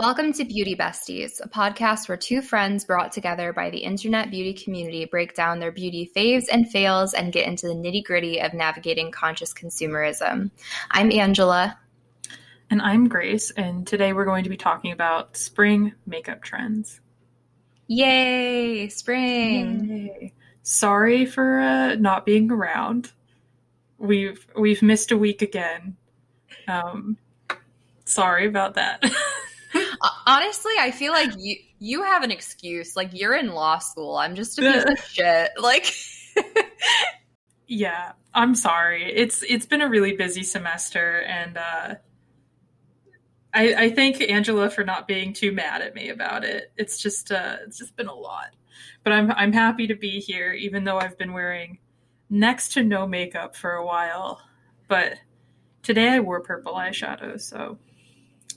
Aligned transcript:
Welcome 0.00 0.32
to 0.34 0.44
Beauty 0.44 0.76
Besties, 0.76 1.40
a 1.42 1.48
podcast 1.48 2.08
where 2.08 2.16
two 2.16 2.40
friends 2.40 2.84
brought 2.84 3.10
together 3.10 3.52
by 3.52 3.68
the 3.68 3.78
internet 3.78 4.30
beauty 4.30 4.54
community 4.54 5.06
break 5.06 5.34
down 5.34 5.58
their 5.58 5.72
beauty 5.72 6.08
faves 6.14 6.44
and 6.52 6.70
fails 6.70 7.14
and 7.14 7.32
get 7.32 7.48
into 7.48 7.66
the 7.66 7.74
nitty 7.74 8.04
gritty 8.04 8.40
of 8.40 8.54
navigating 8.54 9.10
conscious 9.10 9.52
consumerism. 9.52 10.52
I'm 10.92 11.10
Angela. 11.10 11.76
And 12.70 12.80
I'm 12.80 13.08
Grace, 13.08 13.50
and 13.50 13.88
today 13.88 14.12
we're 14.12 14.24
going 14.24 14.44
to 14.44 14.50
be 14.50 14.56
talking 14.56 14.92
about 14.92 15.36
spring 15.36 15.92
makeup 16.06 16.44
trends. 16.44 17.00
Yay, 17.88 18.88
spring! 18.90 19.84
Yay. 19.88 20.32
Sorry 20.62 21.26
for 21.26 21.58
uh, 21.58 21.96
not 21.96 22.24
being 22.24 22.52
around. 22.52 23.10
We've 23.98 24.46
we've 24.56 24.80
missed 24.80 25.10
a 25.10 25.18
week 25.18 25.42
again. 25.42 25.96
Um, 26.68 27.18
sorry 28.04 28.46
about 28.46 28.74
that. 28.74 29.02
Honestly, 30.26 30.72
I 30.78 30.90
feel 30.90 31.12
like 31.12 31.30
you 31.36 31.56
you 31.78 32.02
have 32.02 32.22
an 32.22 32.30
excuse. 32.30 32.96
Like 32.96 33.10
you're 33.12 33.34
in 33.36 33.48
law 33.48 33.78
school. 33.78 34.16
I'm 34.16 34.34
just 34.34 34.58
a 34.58 34.62
piece 34.62 34.84
of 34.84 34.98
shit. 35.08 35.50
Like 35.58 35.94
Yeah, 37.66 38.12
I'm 38.34 38.54
sorry. 38.54 39.12
It's 39.14 39.42
it's 39.42 39.66
been 39.66 39.82
a 39.82 39.88
really 39.88 40.16
busy 40.16 40.42
semester 40.42 41.20
and 41.22 41.56
uh 41.58 41.94
I, 43.54 43.74
I 43.74 43.90
thank 43.90 44.20
Angela 44.20 44.68
for 44.68 44.84
not 44.84 45.08
being 45.08 45.32
too 45.32 45.52
mad 45.52 45.80
at 45.80 45.94
me 45.94 46.10
about 46.10 46.44
it. 46.44 46.70
It's 46.76 46.98
just 46.98 47.30
uh 47.30 47.56
it's 47.66 47.78
just 47.78 47.96
been 47.96 48.08
a 48.08 48.14
lot. 48.14 48.54
But 49.04 49.12
I'm 49.12 49.30
I'm 49.32 49.52
happy 49.52 49.86
to 49.88 49.94
be 49.94 50.20
here 50.20 50.52
even 50.52 50.84
though 50.84 50.98
I've 50.98 51.18
been 51.18 51.32
wearing 51.32 51.78
next 52.30 52.72
to 52.74 52.82
no 52.82 53.06
makeup 53.06 53.56
for 53.56 53.72
a 53.72 53.84
while. 53.86 54.40
But 54.88 55.14
today 55.82 56.08
I 56.08 56.20
wore 56.20 56.40
purple 56.40 56.74
eyeshadow, 56.74 57.40
so 57.40 57.78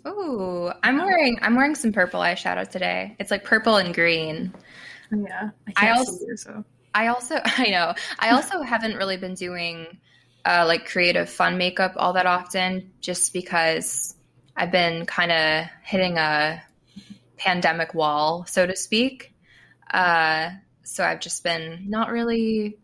Ooh, 0.08 0.72
I'm 0.84 0.98
wearing 0.98 1.38
I'm 1.42 1.56
wearing 1.56 1.76
some 1.76 1.92
purple 1.92 2.22
eyeshadow 2.22 2.68
today. 2.70 3.16
It's 3.20 3.32
like 3.32 3.44
purple 3.44 3.78
and 3.78 3.94
green. 3.94 4.54
Yeah, 5.12 5.50
I, 5.76 5.88
I 5.88 5.92
also 5.92 6.26
you, 6.26 6.38
so. 6.38 6.64
I 6.94 7.08
also 7.08 7.36
I 7.46 7.70
know 7.70 7.94
I 8.20 8.32
also 8.32 8.62
haven't 8.62 8.96
really 8.96 9.18
been 9.18 9.36
doing 9.36 10.00
uh, 10.46 10.66
like 10.68 10.88
creative 10.88 11.30
fun 11.30 11.58
makeup 11.58 11.94
all 11.98 12.14
that 12.14 12.26
often, 12.26 12.92
just 13.00 13.34
because 13.34 14.16
I've 14.56 14.72
been 14.72 15.06
kind 15.06 15.32
of 15.32 15.66
hitting 15.84 16.18
a 16.18 16.64
pandemic 17.38 17.94
wall, 17.94 18.46
so 18.48 18.66
to 18.66 18.76
speak. 18.76 19.34
Uh, 19.92 20.52
so 20.84 21.04
I've 21.04 21.20
just 21.20 21.44
been 21.44 21.86
not 21.90 22.10
really 22.10 22.78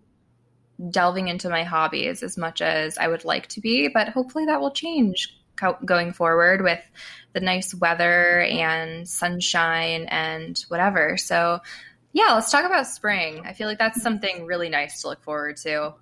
delving 0.91 1.27
into 1.27 1.49
my 1.49 1.63
hobbies 1.63 2.21
as 2.21 2.37
much 2.37 2.61
as 2.61 2.97
I 2.99 3.07
would 3.07 3.25
like 3.25 3.47
to 3.47 3.61
be, 3.61 3.87
but 3.87 4.09
hopefully 4.09 4.45
that 4.45 4.61
will 4.61 4.71
change 4.71 5.36
co- 5.57 5.77
going 5.83 6.13
forward 6.13 6.61
with 6.61 6.81
the 7.33 7.39
nice 7.39 7.73
weather 7.73 8.41
and 8.41 9.07
sunshine 9.07 10.05
and 10.09 10.63
whatever. 10.69 11.17
So, 11.17 11.59
yeah, 12.13 12.33
let's 12.33 12.51
talk 12.51 12.65
about 12.65 12.87
spring. 12.87 13.43
I 13.45 13.53
feel 13.53 13.67
like 13.67 13.79
that's 13.79 14.01
something 14.01 14.45
really 14.45 14.69
nice 14.69 15.01
to 15.01 15.09
look 15.09 15.23
forward 15.23 15.57
to. 15.57 15.93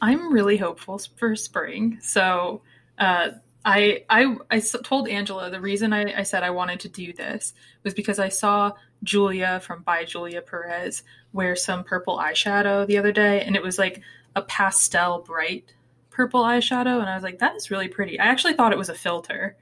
I'm 0.00 0.32
really 0.32 0.56
hopeful 0.56 1.00
for 1.16 1.34
spring. 1.34 1.98
So, 2.00 2.62
uh, 2.98 3.30
I, 3.64 4.04
I, 4.08 4.36
I 4.50 4.60
told 4.60 5.08
Angela 5.08 5.50
the 5.50 5.60
reason 5.60 5.92
I, 5.92 6.20
I 6.20 6.22
said 6.22 6.42
I 6.42 6.50
wanted 6.50 6.80
to 6.80 6.88
do 6.88 7.12
this 7.12 7.52
was 7.82 7.92
because 7.92 8.18
I 8.18 8.28
saw 8.28 8.72
Julia 9.02 9.60
from 9.60 9.82
By 9.82 10.04
Julia 10.04 10.40
Perez 10.40 11.02
wear 11.32 11.54
some 11.54 11.84
purple 11.84 12.18
eyeshadow 12.18 12.86
the 12.86 12.98
other 12.98 13.12
day, 13.12 13.42
and 13.42 13.56
it 13.56 13.62
was 13.62 13.78
like 13.78 14.00
a 14.34 14.42
pastel 14.42 15.20
bright 15.20 15.74
purple 16.18 16.42
eyeshadow, 16.42 16.98
and 16.98 17.08
I 17.08 17.14
was 17.14 17.22
like, 17.22 17.38
that 17.38 17.54
is 17.54 17.70
really 17.70 17.86
pretty. 17.86 18.18
I 18.18 18.26
actually 18.26 18.54
thought 18.54 18.72
it 18.72 18.78
was 18.78 18.88
a 18.88 18.94
filter, 18.94 19.56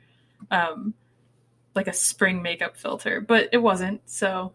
um, 0.50 0.94
like 1.74 1.86
a 1.86 1.92
spring 1.92 2.40
makeup 2.40 2.78
filter, 2.78 3.20
but 3.20 3.50
it 3.52 3.58
wasn't. 3.58 4.00
So 4.08 4.54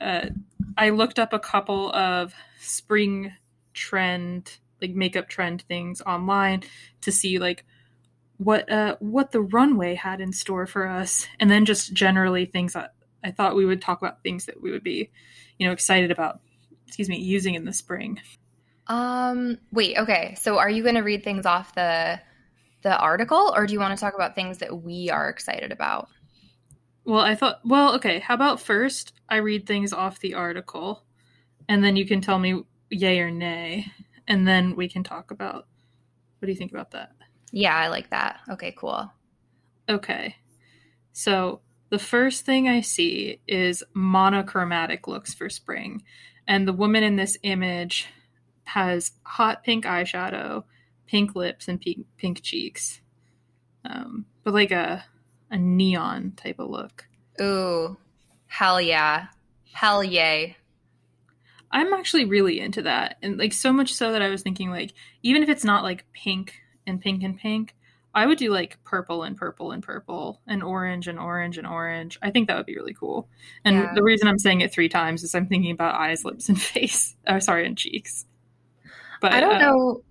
uh, 0.00 0.30
I 0.78 0.88
looked 0.88 1.18
up 1.18 1.34
a 1.34 1.38
couple 1.38 1.92
of 1.92 2.32
spring 2.60 3.34
trend, 3.74 4.56
like 4.80 4.92
makeup 4.92 5.28
trend 5.28 5.64
things 5.68 6.00
online 6.00 6.62
to 7.02 7.12
see 7.12 7.38
like 7.38 7.66
what 8.38 8.72
uh, 8.72 8.96
what 8.98 9.32
the 9.32 9.42
runway 9.42 9.96
had 9.96 10.22
in 10.22 10.32
store 10.32 10.66
for 10.66 10.88
us, 10.88 11.26
and 11.38 11.50
then 11.50 11.66
just 11.66 11.92
generally 11.92 12.46
things 12.46 12.72
that 12.72 12.94
I 13.22 13.32
thought 13.32 13.54
we 13.54 13.66
would 13.66 13.82
talk 13.82 14.00
about 14.00 14.22
things 14.22 14.46
that 14.46 14.62
we 14.62 14.70
would 14.70 14.82
be, 14.82 15.10
you 15.58 15.66
know, 15.66 15.74
excited 15.74 16.10
about. 16.10 16.40
Excuse 16.86 17.10
me, 17.10 17.18
using 17.18 17.54
in 17.54 17.66
the 17.66 17.72
spring. 17.74 18.18
Um, 18.88 19.58
wait, 19.72 19.98
okay. 19.98 20.36
So 20.40 20.58
are 20.58 20.70
you 20.70 20.82
going 20.82 20.94
to 20.94 21.02
read 21.02 21.24
things 21.24 21.46
off 21.46 21.74
the 21.74 22.20
the 22.82 22.96
article 22.96 23.52
or 23.56 23.66
do 23.66 23.72
you 23.72 23.80
want 23.80 23.96
to 23.96 24.00
talk 24.00 24.14
about 24.14 24.36
things 24.36 24.58
that 24.58 24.82
we 24.82 25.10
are 25.10 25.28
excited 25.28 25.72
about? 25.72 26.08
Well, 27.04 27.20
I 27.20 27.34
thought 27.34 27.60
well, 27.64 27.94
okay, 27.96 28.20
how 28.20 28.34
about 28.34 28.60
first 28.60 29.12
I 29.28 29.36
read 29.36 29.66
things 29.66 29.92
off 29.92 30.20
the 30.20 30.34
article 30.34 31.02
and 31.68 31.82
then 31.82 31.96
you 31.96 32.06
can 32.06 32.20
tell 32.20 32.38
me 32.38 32.62
yay 32.90 33.18
or 33.18 33.30
nay 33.30 33.86
and 34.28 34.46
then 34.46 34.76
we 34.76 34.88
can 34.88 35.02
talk 35.02 35.30
about 35.30 35.66
what 36.38 36.46
do 36.46 36.52
you 36.52 36.58
think 36.58 36.72
about 36.72 36.92
that? 36.92 37.12
Yeah, 37.50 37.74
I 37.74 37.88
like 37.88 38.10
that. 38.10 38.40
Okay, 38.50 38.74
cool. 38.76 39.10
Okay. 39.88 40.36
So, 41.12 41.60
the 41.88 41.98
first 41.98 42.44
thing 42.44 42.68
I 42.68 42.80
see 42.80 43.40
is 43.46 43.82
monochromatic 43.94 45.06
looks 45.06 45.32
for 45.32 45.48
spring. 45.48 46.02
And 46.48 46.66
the 46.66 46.72
woman 46.72 47.02
in 47.02 47.16
this 47.16 47.38
image 47.42 48.08
has 48.66 49.12
hot 49.22 49.64
pink 49.64 49.84
eyeshadow, 49.84 50.64
pink 51.06 51.34
lips, 51.34 51.68
and 51.68 51.80
pink, 51.80 52.06
pink 52.18 52.42
cheeks. 52.42 53.00
Um, 53.84 54.26
but 54.44 54.52
like 54.52 54.72
a 54.72 55.04
a 55.50 55.56
neon 55.56 56.32
type 56.36 56.58
of 56.58 56.68
look. 56.68 57.06
Ooh, 57.40 57.96
hell 58.46 58.80
yeah, 58.80 59.28
hell 59.72 60.02
yay! 60.02 60.56
I'm 61.70 61.92
actually 61.92 62.24
really 62.24 62.60
into 62.60 62.82
that, 62.82 63.16
and 63.22 63.38
like 63.38 63.52
so 63.52 63.72
much 63.72 63.94
so 63.94 64.12
that 64.12 64.22
I 64.22 64.28
was 64.28 64.42
thinking 64.42 64.70
like 64.70 64.92
even 65.22 65.42
if 65.42 65.48
it's 65.48 65.64
not 65.64 65.84
like 65.84 66.04
pink 66.12 66.54
and 66.86 67.00
pink 67.00 67.22
and 67.22 67.38
pink, 67.38 67.74
I 68.14 68.26
would 68.26 68.38
do 68.38 68.50
like 68.50 68.82
purple 68.82 69.22
and 69.22 69.36
purple 69.36 69.72
and 69.72 69.82
purple 69.82 70.40
and 70.46 70.62
orange 70.62 71.06
and 71.06 71.18
orange 71.18 71.58
and 71.58 71.66
orange. 71.66 72.18
I 72.22 72.30
think 72.30 72.48
that 72.48 72.56
would 72.56 72.66
be 72.66 72.74
really 72.74 72.94
cool. 72.94 73.28
And 73.64 73.76
yeah. 73.76 73.94
the 73.94 74.02
reason 74.02 74.26
I'm 74.26 74.38
saying 74.38 74.62
it 74.62 74.72
three 74.72 74.88
times 74.88 75.22
is 75.22 75.34
I'm 75.34 75.46
thinking 75.46 75.70
about 75.70 75.94
eyes, 75.94 76.24
lips, 76.24 76.48
and 76.48 76.60
face. 76.72 77.14
Oh, 77.26 77.38
sorry, 77.38 77.66
and 77.66 77.76
cheeks. 77.76 78.24
But 79.20 79.32
I 79.32 79.40
don't 79.40 79.56
uh, 79.56 79.58
know. 79.58 80.02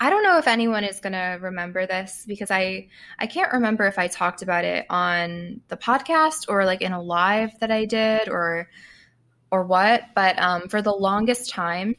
I 0.00 0.08
don't 0.08 0.22
know 0.22 0.38
if 0.38 0.46
anyone 0.46 0.84
is 0.84 1.00
going 1.00 1.12
to 1.12 1.38
remember 1.40 1.86
this 1.86 2.24
because 2.26 2.50
I 2.50 2.88
I 3.18 3.26
can't 3.26 3.52
remember 3.52 3.86
if 3.86 3.98
I 3.98 4.08
talked 4.08 4.42
about 4.42 4.64
it 4.64 4.86
on 4.88 5.60
the 5.68 5.76
podcast 5.76 6.46
or 6.48 6.64
like 6.64 6.80
in 6.80 6.92
a 6.92 7.02
live 7.02 7.58
that 7.60 7.70
I 7.70 7.84
did 7.84 8.28
or 8.28 8.68
or 9.50 9.64
what. 9.64 10.02
But 10.14 10.38
um, 10.38 10.68
for 10.68 10.82
the 10.82 10.92
longest 10.92 11.50
time, 11.50 11.96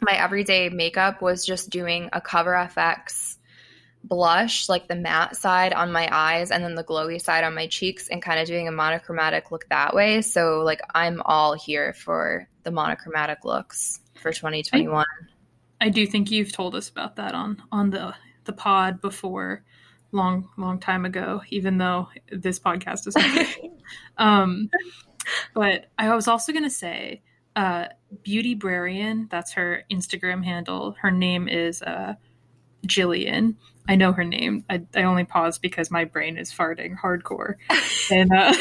my 0.00 0.12
everyday 0.12 0.68
makeup 0.68 1.22
was 1.22 1.44
just 1.44 1.70
doing 1.70 2.10
a 2.12 2.20
Cover 2.20 2.52
FX 2.52 3.36
blush, 4.04 4.68
like 4.68 4.86
the 4.86 4.94
matte 4.94 5.36
side 5.36 5.72
on 5.72 5.90
my 5.90 6.08
eyes 6.12 6.50
and 6.50 6.62
then 6.62 6.76
the 6.76 6.84
glowy 6.84 7.20
side 7.20 7.44
on 7.44 7.54
my 7.54 7.66
cheeks, 7.66 8.08
and 8.08 8.22
kind 8.22 8.40
of 8.40 8.46
doing 8.46 8.68
a 8.68 8.72
monochromatic 8.72 9.50
look 9.50 9.68
that 9.68 9.94
way. 9.94 10.22
So 10.22 10.60
like 10.60 10.80
I'm 10.94 11.20
all 11.24 11.54
here 11.54 11.92
for 11.92 12.48
the 12.62 12.70
monochromatic 12.70 13.44
looks 13.44 14.00
for 14.18 14.32
2021. 14.32 15.04
I, 15.80 15.86
I 15.86 15.88
do 15.88 16.06
think 16.06 16.30
you've 16.30 16.52
told 16.52 16.74
us 16.74 16.88
about 16.88 17.16
that 17.16 17.34
on 17.34 17.62
on 17.70 17.90
the 17.90 18.14
the 18.44 18.52
pod 18.52 19.00
before 19.00 19.64
long 20.12 20.48
long 20.56 20.78
time 20.78 21.04
ago 21.04 21.42
even 21.50 21.78
though 21.78 22.08
this 22.30 22.58
podcast 22.58 23.06
is 23.06 23.16
um 24.18 24.70
but 25.54 25.86
i 25.98 26.14
was 26.14 26.28
also 26.28 26.52
going 26.52 26.64
to 26.64 26.70
say 26.70 27.22
uh 27.56 27.86
beauty 28.22 28.54
brarian 28.54 29.28
that's 29.30 29.52
her 29.52 29.82
instagram 29.90 30.44
handle 30.44 30.96
her 31.00 31.10
name 31.10 31.48
is 31.48 31.82
uh 31.82 32.14
jillian 32.86 33.54
I 33.88 33.94
know 33.96 34.12
her 34.12 34.24
name. 34.24 34.64
I, 34.68 34.82
I 34.94 35.04
only 35.04 35.24
paused 35.24 35.62
because 35.62 35.90
my 35.90 36.04
brain 36.04 36.38
is 36.38 36.52
farting 36.52 36.96
hardcore. 36.98 37.54
And 38.08 38.30
uh... 38.32 38.52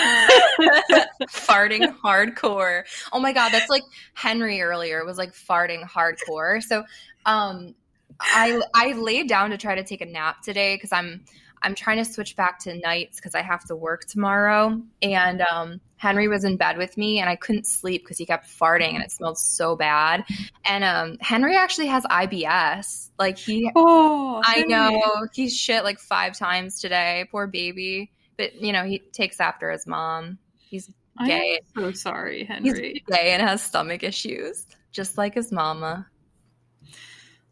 farting 1.30 1.96
hardcore. 2.00 2.84
Oh 3.14 3.20
my 3.20 3.32
god, 3.32 3.52
that's 3.52 3.70
like 3.70 3.84
Henry 4.16 4.62
earlier 4.62 5.06
was 5.06 5.20
like 5.20 5.34
farting 5.34 5.84
hardcore. 5.84 6.64
So 6.64 6.84
um 7.28 7.76
I 8.20 8.60
I 8.74 8.94
laid 8.94 9.30
down 9.30 9.52
to 9.52 9.58
try 9.58 9.76
to 9.76 9.84
take 9.84 10.02
a 10.02 10.06
nap 10.06 10.42
today 10.42 10.76
because 10.76 10.92
I'm 10.92 11.26
I'm 11.62 11.76
trying 11.76 11.98
to 11.98 12.06
switch 12.06 12.36
back 12.36 12.58
to 12.60 12.76
nights 12.76 13.18
because 13.18 13.36
I 13.36 13.44
have 13.44 13.66
to 13.66 13.76
work 13.76 14.06
tomorrow. 14.06 14.82
And 15.02 15.42
um, 15.42 15.80
Henry 15.98 16.28
was 16.28 16.44
in 16.44 16.58
bed 16.58 16.78
with 16.78 16.98
me 16.98 17.20
and 17.20 17.30
I 17.30 17.36
couldn't 17.36 17.66
sleep 17.66 18.04
because 18.04 18.18
he 18.18 18.26
kept 18.26 18.48
farting 18.48 18.94
and 18.94 19.04
it 19.04 19.12
smelled 19.12 19.38
so 19.38 19.76
bad. 19.76 20.26
And 20.66 20.84
um, 20.84 21.18
Henry 21.22 21.56
actually 21.56 21.88
has 21.88 22.04
IBS. 22.06 23.10
Like 23.18 23.38
he, 23.38 23.72
oh, 23.76 24.42
I 24.44 24.64
know 24.64 25.28
he's 25.34 25.56
shit 25.56 25.84
like 25.84 26.00
five 26.00 26.38
times 26.38 26.80
today. 26.80 27.28
Poor 27.32 27.48
baby. 27.48 28.12
But 28.38 28.62
you 28.62 28.74
know 28.74 28.84
he 28.84 29.00
takes 29.00 29.40
after 29.40 29.72
his 29.72 29.88
mom. 29.88 30.38
He's 30.58 30.92
gay. 31.26 31.60
I'm 31.78 31.84
so 31.84 31.92
sorry, 31.94 32.44
Henry. 32.44 32.94
He's 32.94 33.18
gay 33.18 33.32
and 33.32 33.42
has 33.42 33.64
stomach 33.64 34.04
issues, 34.04 34.68
just 34.92 35.18
like 35.18 35.36
his 35.36 35.54
mama. 35.54 36.06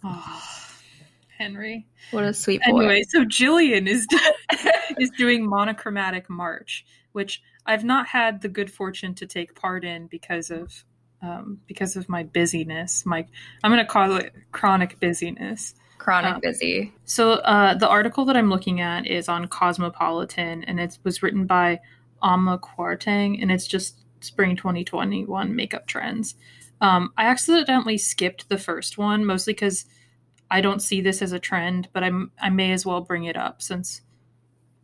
Oh. 0.04 0.42
Henry. 1.38 1.88
What 2.12 2.24
a 2.24 2.34
sweet 2.34 2.62
boy. 2.66 2.80
Anyway, 2.80 3.04
so 3.10 3.26
Jillian 3.26 3.88
is 3.88 4.08
is 5.00 5.10
doing 5.12 5.48
monochromatic 5.48 6.30
march, 6.30 6.86
which 7.12 7.42
I've 7.66 7.84
not 7.84 8.08
had 8.08 8.42
the 8.42 8.50
good 8.50 8.72
fortune 8.72 9.14
to 9.16 9.26
take 9.26 9.56
part 9.56 9.84
in 9.84 10.08
because 10.08 10.52
of 10.52 10.84
um, 11.22 11.60
because 11.68 11.96
of 11.96 12.10
my 12.10 12.24
busyness. 12.24 13.06
My 13.06 13.26
I'm 13.64 13.72
going 13.72 13.84
to 13.84 13.90
call 13.90 14.16
it 14.18 14.34
chronic 14.52 15.00
busyness. 15.00 15.76
Chronic 15.98 16.36
um, 16.36 16.42
busy. 16.42 16.94
So 17.06 17.34
uh, 17.34 17.76
the 17.76 17.88
article 17.88 18.26
that 18.26 18.36
I'm 18.36 18.50
looking 18.50 18.82
at 18.82 19.08
is 19.08 19.30
on 19.30 19.48
Cosmopolitan, 19.48 20.66
and 20.66 20.80
it 20.80 20.98
was 21.04 21.24
written 21.24 21.46
by 21.46 21.80
Amma 22.22 22.60
Kwarteng, 22.60 23.42
and 23.42 23.52
it's 23.52 23.68
just 23.68 24.04
spring 24.20 24.56
2021 24.56 25.56
makeup 25.56 25.88
trends. 25.88 26.36
Um, 26.82 27.14
I 27.18 27.26
accidentally 27.28 27.98
skipped 27.98 28.50
the 28.50 28.58
first 28.58 28.98
one, 28.98 29.26
mostly 29.26 29.54
because 29.54 29.86
I 30.52 30.60
don't 30.60 30.82
see 30.82 31.00
this 31.00 31.22
as 31.22 31.32
a 31.32 31.40
trend, 31.40 31.88
but 31.94 32.04
I'm 32.04 32.32
I 32.42 32.50
may 32.50 32.74
as 32.74 32.86
well 32.86 33.02
bring 33.02 33.24
it 33.24 33.38
up 33.38 33.62
since 33.62 34.02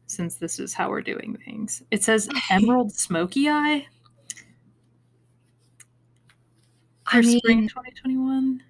since 0.10 0.36
this 0.36 0.60
is 0.60 0.74
how 0.74 0.90
we're 0.90 1.02
doing 1.02 1.38
things. 1.46 1.84
It 1.92 2.04
says 2.04 2.28
emerald 2.50 2.92
smoky 2.92 3.48
eye 3.48 3.86
for 7.08 7.18
I 7.18 7.22
mean, 7.22 7.38
spring 7.38 7.68
2021. 7.68 8.64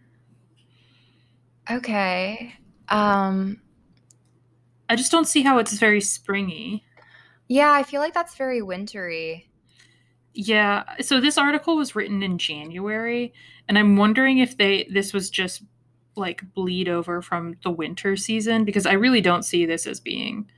Okay. 1.72 2.54
Um 2.90 3.62
I 4.90 4.96
just 4.96 5.12
don't 5.12 5.28
see 5.28 5.42
how 5.42 5.60
it's 5.60 5.78
very 5.80 6.02
springy. 6.02 6.84
Yeah, 7.48 7.72
I 7.72 7.84
feel 7.84 8.02
like 8.02 8.14
that's 8.14 8.36
very 8.36 8.62
wintry. 8.62 9.50
Yeah, 10.34 10.84
so 11.02 11.22
this 11.22 11.38
article 11.38 11.78
was 11.78 11.96
written 11.96 12.22
in 12.22 12.38
January 12.38 13.34
and 13.70 13.78
I'm 13.78 13.96
wondering 13.96 14.40
if 14.40 14.58
they 14.58 14.90
this 14.92 15.14
was 15.14 15.30
just 15.30 15.64
like 16.18 16.44
bleed 16.54 16.90
over 16.90 17.22
from 17.22 17.56
the 17.64 17.72
winter 17.72 18.18
season 18.18 18.66
because 18.66 18.86
I 18.86 18.94
really 18.94 19.22
don't 19.22 19.44
see 19.44 19.66
this 19.66 19.88
as 19.88 20.02
being 20.02 20.50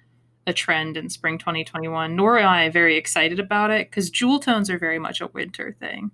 a 0.52 0.54
trend 0.54 0.98
in 0.98 1.10
spring 1.10 1.38
2021 1.38 2.16
nor 2.16 2.38
am 2.38 2.50
I 2.50 2.70
very 2.70 2.98
excited 2.98 3.40
about 3.40 3.72
it 3.72 3.92
cuz 3.92 4.10
jewel 4.10 4.40
tones 4.40 4.70
are 4.70 4.78
very 4.78 5.00
much 5.00 5.22
a 5.22 5.28
winter 5.28 5.76
thing. 5.80 6.12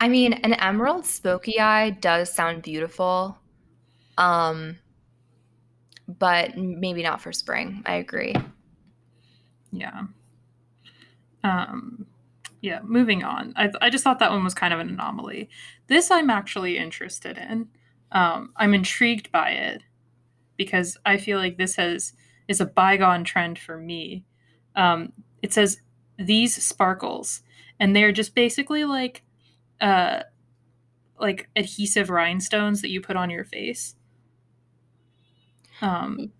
I 0.00 0.08
mean, 0.08 0.32
an 0.32 0.54
emerald 0.54 1.04
smoky 1.04 1.60
eye 1.60 1.90
does 1.90 2.32
sound 2.32 2.62
beautiful. 2.62 3.38
Um, 4.16 4.78
but 6.18 6.56
maybe 6.56 7.02
not 7.02 7.20
for 7.20 7.32
spring. 7.32 7.82
I 7.86 7.94
agree. 7.94 8.34
Yeah. 9.72 10.04
Um, 11.44 12.06
yeah, 12.60 12.80
moving 12.82 13.22
on. 13.22 13.52
I, 13.56 13.70
I 13.80 13.90
just 13.90 14.04
thought 14.04 14.18
that 14.18 14.30
one 14.30 14.44
was 14.44 14.54
kind 14.54 14.74
of 14.74 14.80
an 14.80 14.88
anomaly. 14.88 15.48
This 15.86 16.10
I'm 16.10 16.30
actually 16.30 16.76
interested 16.76 17.38
in. 17.38 17.68
Um, 18.12 18.52
I'm 18.56 18.74
intrigued 18.74 19.30
by 19.30 19.50
it 19.50 19.82
because 20.56 20.98
I 21.06 21.16
feel 21.16 21.38
like 21.38 21.56
this 21.56 21.76
has 21.76 22.12
is 22.50 22.60
a 22.60 22.66
bygone 22.66 23.22
trend 23.22 23.60
for 23.60 23.78
me. 23.78 24.24
Um, 24.74 25.12
it 25.40 25.54
says 25.54 25.80
these 26.18 26.60
sparkles, 26.62 27.42
and 27.78 27.94
they're 27.94 28.10
just 28.10 28.34
basically 28.34 28.84
like 28.84 29.22
uh, 29.80 30.24
like 31.20 31.48
adhesive 31.54 32.10
rhinestones 32.10 32.82
that 32.82 32.90
you 32.90 33.00
put 33.00 33.14
on 33.14 33.30
your 33.30 33.44
face. 33.44 33.94
Um, 35.80 36.32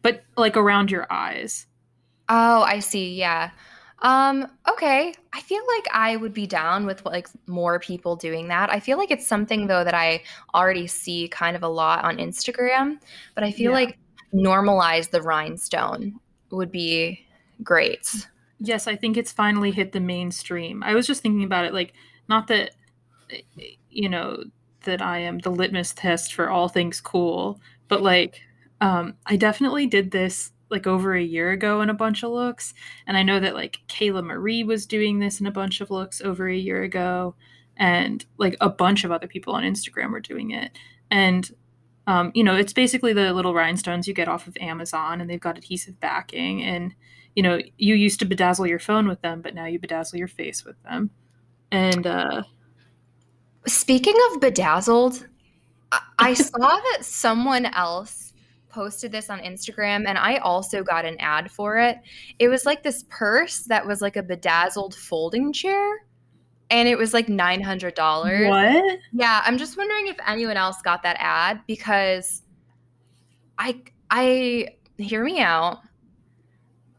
but 0.00 0.24
like 0.38 0.56
around 0.56 0.90
your 0.90 1.06
eyes. 1.12 1.66
Oh, 2.30 2.62
I 2.62 2.78
see. 2.78 3.14
Yeah. 3.14 3.50
Um, 4.00 4.46
okay. 4.68 5.12
I 5.32 5.40
feel 5.40 5.62
like 5.76 5.86
I 5.92 6.16
would 6.16 6.32
be 6.32 6.46
down 6.46 6.86
with 6.86 7.04
like 7.04 7.28
more 7.46 7.80
people 7.80 8.16
doing 8.16 8.48
that. 8.48 8.70
I 8.70 8.80
feel 8.80 8.96
like 8.96 9.10
it's 9.10 9.26
something 9.26 9.66
though 9.66 9.84
that 9.84 9.94
I 9.94 10.22
already 10.54 10.86
see 10.86 11.28
kind 11.28 11.56
of 11.56 11.62
a 11.62 11.68
lot 11.68 12.04
on 12.04 12.18
Instagram, 12.18 12.98
but 13.34 13.44
I 13.44 13.50
feel 13.50 13.72
yeah. 13.72 13.78
like 13.78 13.98
normalize 14.32 15.10
the 15.10 15.22
rhinestone 15.22 16.20
would 16.50 16.70
be 16.70 17.26
great. 17.62 18.28
Yes, 18.60 18.86
I 18.86 18.96
think 18.96 19.16
it's 19.16 19.32
finally 19.32 19.70
hit 19.70 19.92
the 19.92 20.00
mainstream. 20.00 20.82
I 20.82 20.94
was 20.94 21.06
just 21.06 21.22
thinking 21.22 21.44
about 21.44 21.64
it 21.64 21.74
like 21.74 21.92
not 22.28 22.46
that 22.48 22.72
you 23.90 24.08
know 24.08 24.44
that 24.84 25.02
I 25.02 25.18
am 25.18 25.38
the 25.38 25.50
litmus 25.50 25.92
test 25.92 26.34
for 26.34 26.50
all 26.50 26.68
things 26.68 27.00
cool, 27.00 27.60
but 27.88 28.02
like 28.02 28.40
um, 28.80 29.14
I 29.26 29.36
definitely 29.36 29.86
did 29.86 30.10
this 30.10 30.52
like 30.70 30.86
over 30.86 31.14
a 31.14 31.22
year 31.22 31.50
ago 31.50 31.80
in 31.80 31.90
a 31.90 31.94
bunch 31.94 32.22
of 32.22 32.30
looks, 32.30 32.74
and 33.06 33.16
I 33.16 33.22
know 33.22 33.40
that 33.40 33.54
like 33.54 33.80
Kayla 33.88 34.24
Marie 34.24 34.64
was 34.64 34.86
doing 34.86 35.18
this 35.18 35.40
in 35.40 35.46
a 35.46 35.52
bunch 35.52 35.80
of 35.80 35.90
looks 35.90 36.20
over 36.20 36.48
a 36.48 36.56
year 36.56 36.82
ago, 36.82 37.34
and 37.76 38.24
like 38.38 38.56
a 38.60 38.68
bunch 38.68 39.04
of 39.04 39.12
other 39.12 39.26
people 39.26 39.54
on 39.54 39.62
Instagram 39.62 40.10
were 40.10 40.20
doing 40.20 40.50
it, 40.50 40.72
and 41.10 41.50
um, 42.06 42.32
you 42.34 42.44
know 42.44 42.56
it's 42.56 42.72
basically 42.72 43.12
the 43.12 43.32
little 43.32 43.54
rhinestones 43.54 44.08
you 44.08 44.14
get 44.14 44.28
off 44.28 44.46
of 44.46 44.56
Amazon, 44.60 45.20
and 45.20 45.28
they've 45.28 45.40
got 45.40 45.58
adhesive 45.58 46.00
backing, 46.00 46.62
and 46.62 46.94
you 47.34 47.42
know 47.42 47.60
you 47.76 47.94
used 47.94 48.20
to 48.20 48.26
bedazzle 48.26 48.68
your 48.68 48.78
phone 48.78 49.08
with 49.08 49.22
them, 49.22 49.40
but 49.42 49.54
now 49.54 49.66
you 49.66 49.78
bedazzle 49.78 50.18
your 50.18 50.28
face 50.28 50.64
with 50.64 50.82
them, 50.82 51.10
and 51.70 52.06
uh, 52.06 52.42
Speaking 53.68 54.14
of 54.30 54.40
bedazzled, 54.40 55.26
I 56.18 56.34
saw 56.34 56.58
that 56.58 56.98
someone 57.02 57.66
else 57.66 58.27
posted 58.68 59.12
this 59.12 59.30
on 59.30 59.40
Instagram 59.40 60.06
and 60.06 60.18
I 60.18 60.36
also 60.36 60.82
got 60.82 61.04
an 61.04 61.16
ad 61.18 61.50
for 61.50 61.78
it. 61.78 61.98
It 62.38 62.48
was 62.48 62.66
like 62.66 62.82
this 62.82 63.04
purse 63.08 63.60
that 63.64 63.86
was 63.86 64.00
like 64.00 64.16
a 64.16 64.22
bedazzled 64.22 64.94
folding 64.94 65.52
chair 65.52 66.04
and 66.70 66.88
it 66.88 66.98
was 66.98 67.14
like 67.14 67.28
$900. 67.28 68.48
What? 68.48 68.98
Yeah, 69.12 69.42
I'm 69.44 69.58
just 69.58 69.76
wondering 69.76 70.08
if 70.08 70.16
anyone 70.26 70.56
else 70.56 70.82
got 70.82 71.02
that 71.02 71.16
ad 71.18 71.60
because 71.66 72.42
I 73.58 73.82
I 74.10 74.68
hear 74.96 75.24
me 75.24 75.40
out. 75.40 75.78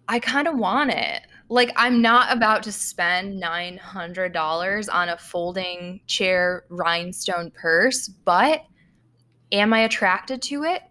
I 0.08 0.20
kind 0.20 0.48
of 0.48 0.58
want 0.58 0.92
it 0.92 1.22
like 1.50 1.72
I'm 1.76 2.02
not 2.02 2.32
about 2.32 2.64
to 2.64 2.72
spend 2.72 3.42
$900 3.42 4.94
on 4.94 5.10
a 5.10 5.18
folding 5.18 6.00
chair 6.06 6.66
rhinestone 6.70 7.52
purse, 7.52 8.08
but 8.08 8.62
am 9.52 9.74
I 9.74 9.80
attracted 9.80 10.44
to 10.44 10.64
it? 10.64 10.84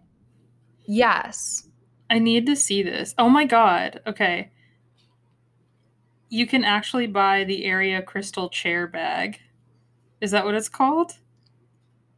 Yes. 0.91 1.67
I 2.09 2.17
need 2.17 2.47
to 2.47 2.55
see 2.55 2.81
this. 2.81 3.13
Oh 3.19 3.29
my 3.29 3.45
god. 3.45 4.01
Okay. 4.07 4.49
You 6.29 6.47
can 6.47 6.63
actually 6.63 7.05
buy 7.05 7.43
the 7.43 7.63
Area 7.63 8.01
Crystal 8.01 8.49
chair 8.49 8.87
bag. 8.87 9.39
Is 10.19 10.31
that 10.31 10.45
what 10.45 10.55
it's 10.55 10.67
called? 10.67 11.11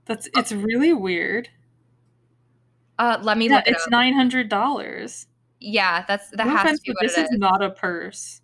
That's 0.05 0.29
it's 0.37 0.53
really 0.53 0.93
weird. 0.93 1.49
Uh 2.97 3.17
let 3.21 3.37
me 3.37 3.49
yeah, 3.49 3.57
look 3.57 3.67
it 3.67 3.71
it's 3.71 3.89
nine 3.89 4.13
hundred 4.13 4.47
dollars. 4.47 5.27
Yeah, 5.59 6.05
that's 6.07 6.29
that 6.29 6.47
no 6.47 6.55
has 6.55 6.79
to 6.79 6.93
be 6.93 6.97
this 7.01 7.17
is. 7.17 7.25
is 7.25 7.37
not 7.37 7.61
a 7.61 7.71
purse. 7.71 8.39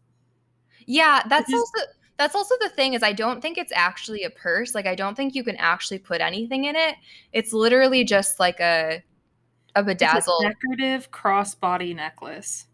Yeah, 0.86 1.24
that's 1.30 1.54
also 1.54 1.80
that's 2.18 2.36
also 2.36 2.56
the 2.60 2.70
thing 2.70 2.96
is 2.96 3.02
I 3.02 3.14
don't 3.14 3.40
think 3.40 3.58
it's 3.58 3.72
actually 3.74 4.24
a 4.24 4.30
purse. 4.30 4.76
Like 4.76 4.88
I 4.88 4.96
don't 4.96 5.16
think 5.16 5.36
you 5.36 5.46
can 5.46 5.56
actually 5.56 6.00
put 6.00 6.20
anything 6.20 6.66
in 6.66 6.76
it. 6.76 6.96
It's 7.32 7.54
literally 7.54 8.04
just 8.04 8.42
like 8.42 8.60
a 8.60 9.02
a 9.80 9.84
bedazzled 9.84 10.46
a 10.46 10.50
decorative 10.50 11.12
crossbody 11.12 11.96
necklace. 11.96 12.68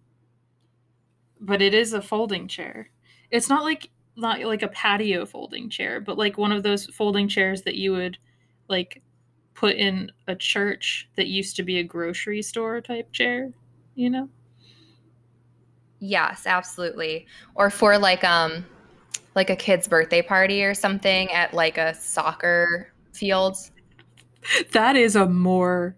But 1.40 1.62
it 1.62 1.74
is 1.74 1.94
a 1.94 2.02
folding 2.02 2.48
chair. 2.48 2.90
It's 3.32 3.50
not 3.50 3.64
like 3.64 3.90
not 4.16 4.42
like 4.42 4.62
a 4.62 4.68
patio 4.68 5.26
folding 5.26 5.70
chair, 5.70 6.00
but 6.00 6.18
like 6.18 6.38
one 6.38 6.52
of 6.52 6.64
those 6.64 6.86
folding 6.88 7.28
chairs 7.28 7.64
that 7.64 7.76
you 7.76 7.92
would 7.92 8.18
like 8.70 9.02
put 9.54 9.76
in 9.76 10.12
a 10.28 10.36
church 10.36 11.10
that 11.16 11.28
used 11.28 11.56
to 11.56 11.64
be 11.64 11.80
a 11.80 11.84
grocery 11.84 12.42
store 12.42 12.80
type 12.80 13.12
chair 13.12 13.52
you 13.96 14.10
know? 14.10 14.30
Yes, 16.00 16.44
absolutely. 16.46 17.28
Or 17.56 17.70
for 17.70 17.98
like 17.98 18.24
um 18.24 18.66
like 19.36 19.50
a 19.50 19.56
kid's 19.56 19.88
birthday 19.88 20.22
party 20.22 20.64
or 20.64 20.74
something 20.74 21.32
at 21.32 21.54
like 21.54 21.78
a 21.78 21.94
soccer 21.94 22.92
field. 23.14 23.58
That 24.74 24.98
is 24.98 25.16
a 25.16 25.26
more 25.26 25.96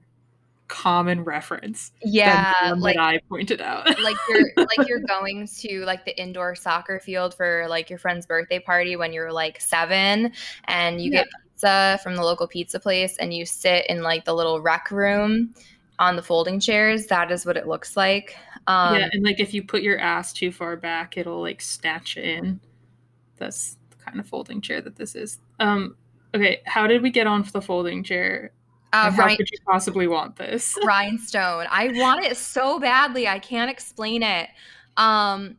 common 0.67 1.23
reference. 1.23 1.91
Yeah, 2.03 2.73
like 2.77 2.97
I 2.97 3.19
pointed 3.29 3.61
out. 3.61 3.85
like 4.03 4.17
you're 4.29 4.51
like 4.57 4.87
you're 4.87 4.99
going 4.99 5.47
to 5.47 5.85
like 5.85 6.05
the 6.05 6.19
indoor 6.19 6.55
soccer 6.55 6.99
field 6.99 7.33
for 7.35 7.65
like 7.69 7.89
your 7.89 7.99
friend's 7.99 8.25
birthday 8.25 8.59
party 8.59 8.95
when 8.95 9.13
you're 9.13 9.31
like 9.31 9.61
7 9.61 10.31
and 10.65 11.01
you 11.01 11.11
yeah. 11.11 11.19
get 11.19 11.27
pizza 11.43 11.99
from 12.03 12.15
the 12.15 12.23
local 12.23 12.47
pizza 12.47 12.79
place 12.79 13.17
and 13.17 13.33
you 13.33 13.45
sit 13.45 13.85
in 13.87 14.01
like 14.01 14.25
the 14.25 14.33
little 14.33 14.61
rec 14.61 14.91
room 14.91 15.53
on 15.99 16.15
the 16.15 16.23
folding 16.23 16.59
chairs, 16.59 17.07
that 17.07 17.31
is 17.31 17.45
what 17.45 17.57
it 17.57 17.67
looks 17.67 17.95
like. 17.95 18.35
Um, 18.67 18.95
yeah, 18.95 19.09
and 19.11 19.23
like 19.23 19.39
if 19.39 19.53
you 19.53 19.63
put 19.63 19.81
your 19.81 19.99
ass 19.99 20.33
too 20.33 20.51
far 20.51 20.75
back, 20.75 21.17
it'll 21.17 21.41
like 21.41 21.61
snatch 21.61 22.17
in. 22.17 22.59
That's 23.37 23.77
the 23.91 23.97
kind 23.97 24.19
of 24.19 24.27
folding 24.27 24.61
chair 24.61 24.81
that 24.81 24.95
this 24.95 25.15
is. 25.15 25.39
Um, 25.59 25.95
okay, 26.33 26.61
how 26.65 26.87
did 26.87 27.01
we 27.01 27.11
get 27.11 27.27
on 27.27 27.47
the 27.53 27.61
folding 27.61 28.03
chair? 28.03 28.51
Uh, 28.95 29.11
how 29.11 29.35
could 29.35 29.51
you 29.51 29.57
possibly 29.65 30.07
want 30.07 30.37
this? 30.37 30.73
Rhinestone. 30.85 31.67
I 31.69 31.91
want 31.95 32.23
it 32.23 32.37
so 32.37 32.79
badly. 32.79 33.27
I 33.27 33.39
can't 33.39 33.69
explain 33.69 34.23
it. 34.23 34.49
Um, 34.95 35.57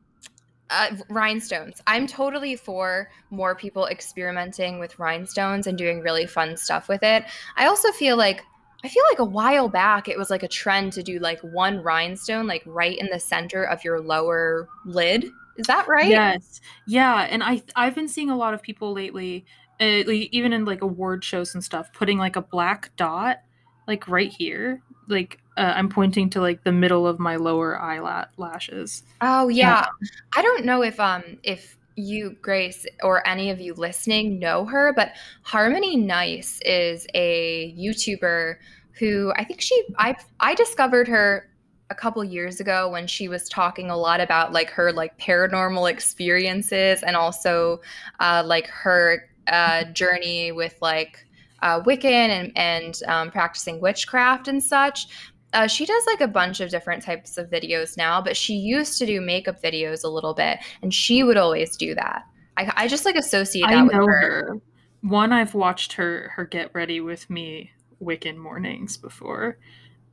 uh, 0.70 0.96
rhinestones. 1.10 1.82
I'm 1.86 2.06
totally 2.06 2.56
for 2.56 3.10
more 3.30 3.54
people 3.54 3.86
experimenting 3.86 4.78
with 4.78 4.98
rhinestones 4.98 5.66
and 5.66 5.76
doing 5.76 6.00
really 6.00 6.26
fun 6.26 6.56
stuff 6.56 6.88
with 6.88 7.02
it. 7.02 7.24
I 7.56 7.66
also 7.66 7.92
feel 7.92 8.16
like 8.16 8.42
I 8.82 8.88
feel 8.88 9.04
like 9.10 9.18
a 9.18 9.24
while 9.24 9.68
back 9.68 10.08
it 10.08 10.18
was 10.18 10.30
like 10.30 10.42
a 10.42 10.48
trend 10.48 10.92
to 10.94 11.02
do 11.02 11.18
like 11.18 11.40
one 11.40 11.82
rhinestone 11.82 12.46
like 12.46 12.62
right 12.66 12.96
in 12.96 13.08
the 13.10 13.20
center 13.20 13.64
of 13.64 13.84
your 13.84 14.00
lower 14.00 14.68
lid. 14.84 15.26
Is 15.56 15.66
that 15.66 15.86
right? 15.88 16.08
Yes. 16.08 16.60
Yeah, 16.86 17.26
and 17.30 17.42
I 17.42 17.62
I've 17.76 17.94
been 17.94 18.08
seeing 18.08 18.30
a 18.30 18.36
lot 18.36 18.54
of 18.54 18.62
people 18.62 18.92
lately 18.92 19.44
uh, 19.80 20.02
like, 20.06 20.28
even 20.32 20.52
in 20.52 20.64
like 20.64 20.82
award 20.82 21.24
shows 21.24 21.54
and 21.54 21.62
stuff 21.62 21.92
putting 21.92 22.18
like 22.18 22.36
a 22.36 22.42
black 22.42 22.90
dot 22.96 23.42
like 23.86 24.08
right 24.08 24.32
here 24.32 24.82
like 25.08 25.38
uh, 25.56 25.72
I'm 25.74 25.88
pointing 25.88 26.28
to 26.30 26.40
like 26.40 26.64
the 26.64 26.72
middle 26.72 27.06
of 27.06 27.18
my 27.18 27.36
lower 27.36 27.80
eyelashes. 27.80 29.02
Oh 29.20 29.48
yeah. 29.48 29.86
yeah. 30.00 30.08
I 30.36 30.42
don't 30.42 30.64
know 30.64 30.82
if 30.82 31.00
um 31.00 31.22
if 31.42 31.76
you 31.96 32.36
Grace 32.42 32.84
or 33.02 33.26
any 33.26 33.50
of 33.50 33.60
you 33.60 33.74
listening 33.74 34.38
know 34.38 34.66
her, 34.66 34.92
but 34.92 35.12
Harmony 35.42 35.96
Nice 35.96 36.60
is 36.64 37.06
a 37.14 37.74
YouTuber 37.78 38.56
who 38.98 39.32
I 39.36 39.44
think 39.44 39.60
she 39.60 39.82
I 39.98 40.14
I 40.40 40.54
discovered 40.54 41.08
her 41.08 41.48
a 41.88 41.94
couple 41.94 42.22
years 42.24 42.60
ago 42.60 42.90
when 42.90 43.06
she 43.06 43.28
was 43.28 43.48
talking 43.48 43.90
a 43.90 43.96
lot 43.96 44.20
about 44.20 44.52
like 44.52 44.70
her 44.70 44.92
like 44.92 45.16
paranormal 45.18 45.90
experiences 45.90 47.02
and 47.02 47.16
also 47.16 47.80
uh, 48.18 48.42
like 48.44 48.66
her 48.66 49.28
uh, 49.48 49.84
journey 49.92 50.52
with 50.52 50.76
like 50.80 51.26
uh, 51.62 51.80
Wiccan 51.82 52.04
and, 52.04 52.52
and 52.56 53.00
um, 53.06 53.30
practicing 53.30 53.80
witchcraft 53.80 54.48
and 54.48 54.62
such. 54.62 55.06
Uh, 55.52 55.66
she 55.66 55.86
does 55.86 56.04
like 56.06 56.20
a 56.20 56.28
bunch 56.28 56.60
of 56.60 56.70
different 56.70 57.02
types 57.02 57.38
of 57.38 57.48
videos 57.48 57.96
now, 57.96 58.20
but 58.20 58.36
she 58.36 58.54
used 58.54 58.98
to 58.98 59.06
do 59.06 59.20
makeup 59.20 59.62
videos 59.62 60.04
a 60.04 60.08
little 60.08 60.34
bit, 60.34 60.58
and 60.82 60.92
she 60.92 61.22
would 61.22 61.36
always 61.36 61.76
do 61.76 61.94
that. 61.94 62.24
I, 62.56 62.72
I 62.76 62.88
just 62.88 63.04
like 63.04 63.16
associate 63.16 63.62
that 63.68 63.78
I 63.78 63.82
with 63.82 63.92
her. 63.92 64.04
her. 64.04 64.60
One, 65.02 65.32
I've 65.32 65.54
watched 65.54 65.94
her 65.94 66.32
her 66.34 66.44
get 66.44 66.70
ready 66.74 67.00
with 67.00 67.30
me 67.30 67.70
Wiccan 68.02 68.36
mornings 68.36 68.96
before, 68.96 69.58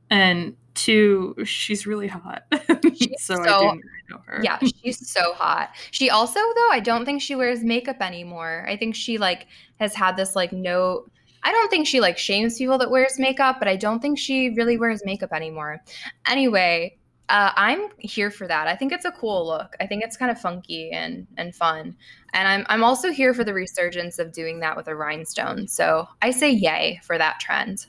and 0.08 0.56
two, 0.74 1.34
she's 1.44 1.86
really 1.86 2.08
hot. 2.08 2.44
She's 2.94 3.22
so, 3.22 3.34
so 3.34 3.40
I 3.42 3.60
didn't 3.60 3.84
know 4.10 4.20
her. 4.26 4.40
Yeah, 4.42 4.58
she's 4.58 5.10
so 5.10 5.32
hot. 5.34 5.70
She 5.90 6.10
also 6.10 6.38
though 6.38 6.68
I 6.70 6.80
don't 6.80 7.04
think 7.04 7.22
she 7.22 7.34
wears 7.34 7.64
makeup 7.64 7.96
anymore. 8.00 8.64
I 8.68 8.76
think 8.76 8.94
she 8.94 9.18
like 9.18 9.46
has 9.80 9.94
had 9.94 10.16
this 10.16 10.36
like 10.36 10.52
no 10.52 11.06
I 11.42 11.52
don't 11.52 11.70
think 11.70 11.86
she 11.86 12.00
like 12.00 12.18
shames 12.18 12.58
people 12.58 12.78
that 12.78 12.90
wears 12.90 13.18
makeup, 13.18 13.56
but 13.58 13.68
I 13.68 13.76
don't 13.76 14.00
think 14.00 14.18
she 14.18 14.50
really 14.50 14.78
wears 14.78 15.04
makeup 15.04 15.32
anymore. 15.32 15.82
Anyway, 16.26 16.96
uh, 17.28 17.52
I'm 17.56 17.88
here 17.98 18.30
for 18.30 18.46
that. 18.46 18.66
I 18.66 18.76
think 18.76 18.92
it's 18.92 19.04
a 19.04 19.10
cool 19.10 19.46
look. 19.46 19.76
I 19.80 19.86
think 19.86 20.02
it's 20.02 20.16
kind 20.16 20.30
of 20.30 20.40
funky 20.40 20.90
and 20.90 21.26
and 21.36 21.54
fun. 21.54 21.96
And 22.32 22.48
I'm 22.48 22.66
I'm 22.68 22.84
also 22.84 23.10
here 23.10 23.34
for 23.34 23.44
the 23.44 23.54
resurgence 23.54 24.18
of 24.18 24.32
doing 24.32 24.60
that 24.60 24.76
with 24.76 24.88
a 24.88 24.94
rhinestone. 24.94 25.68
So 25.68 26.08
I 26.22 26.30
say 26.30 26.50
yay 26.50 27.00
for 27.02 27.18
that 27.18 27.40
trend. 27.40 27.86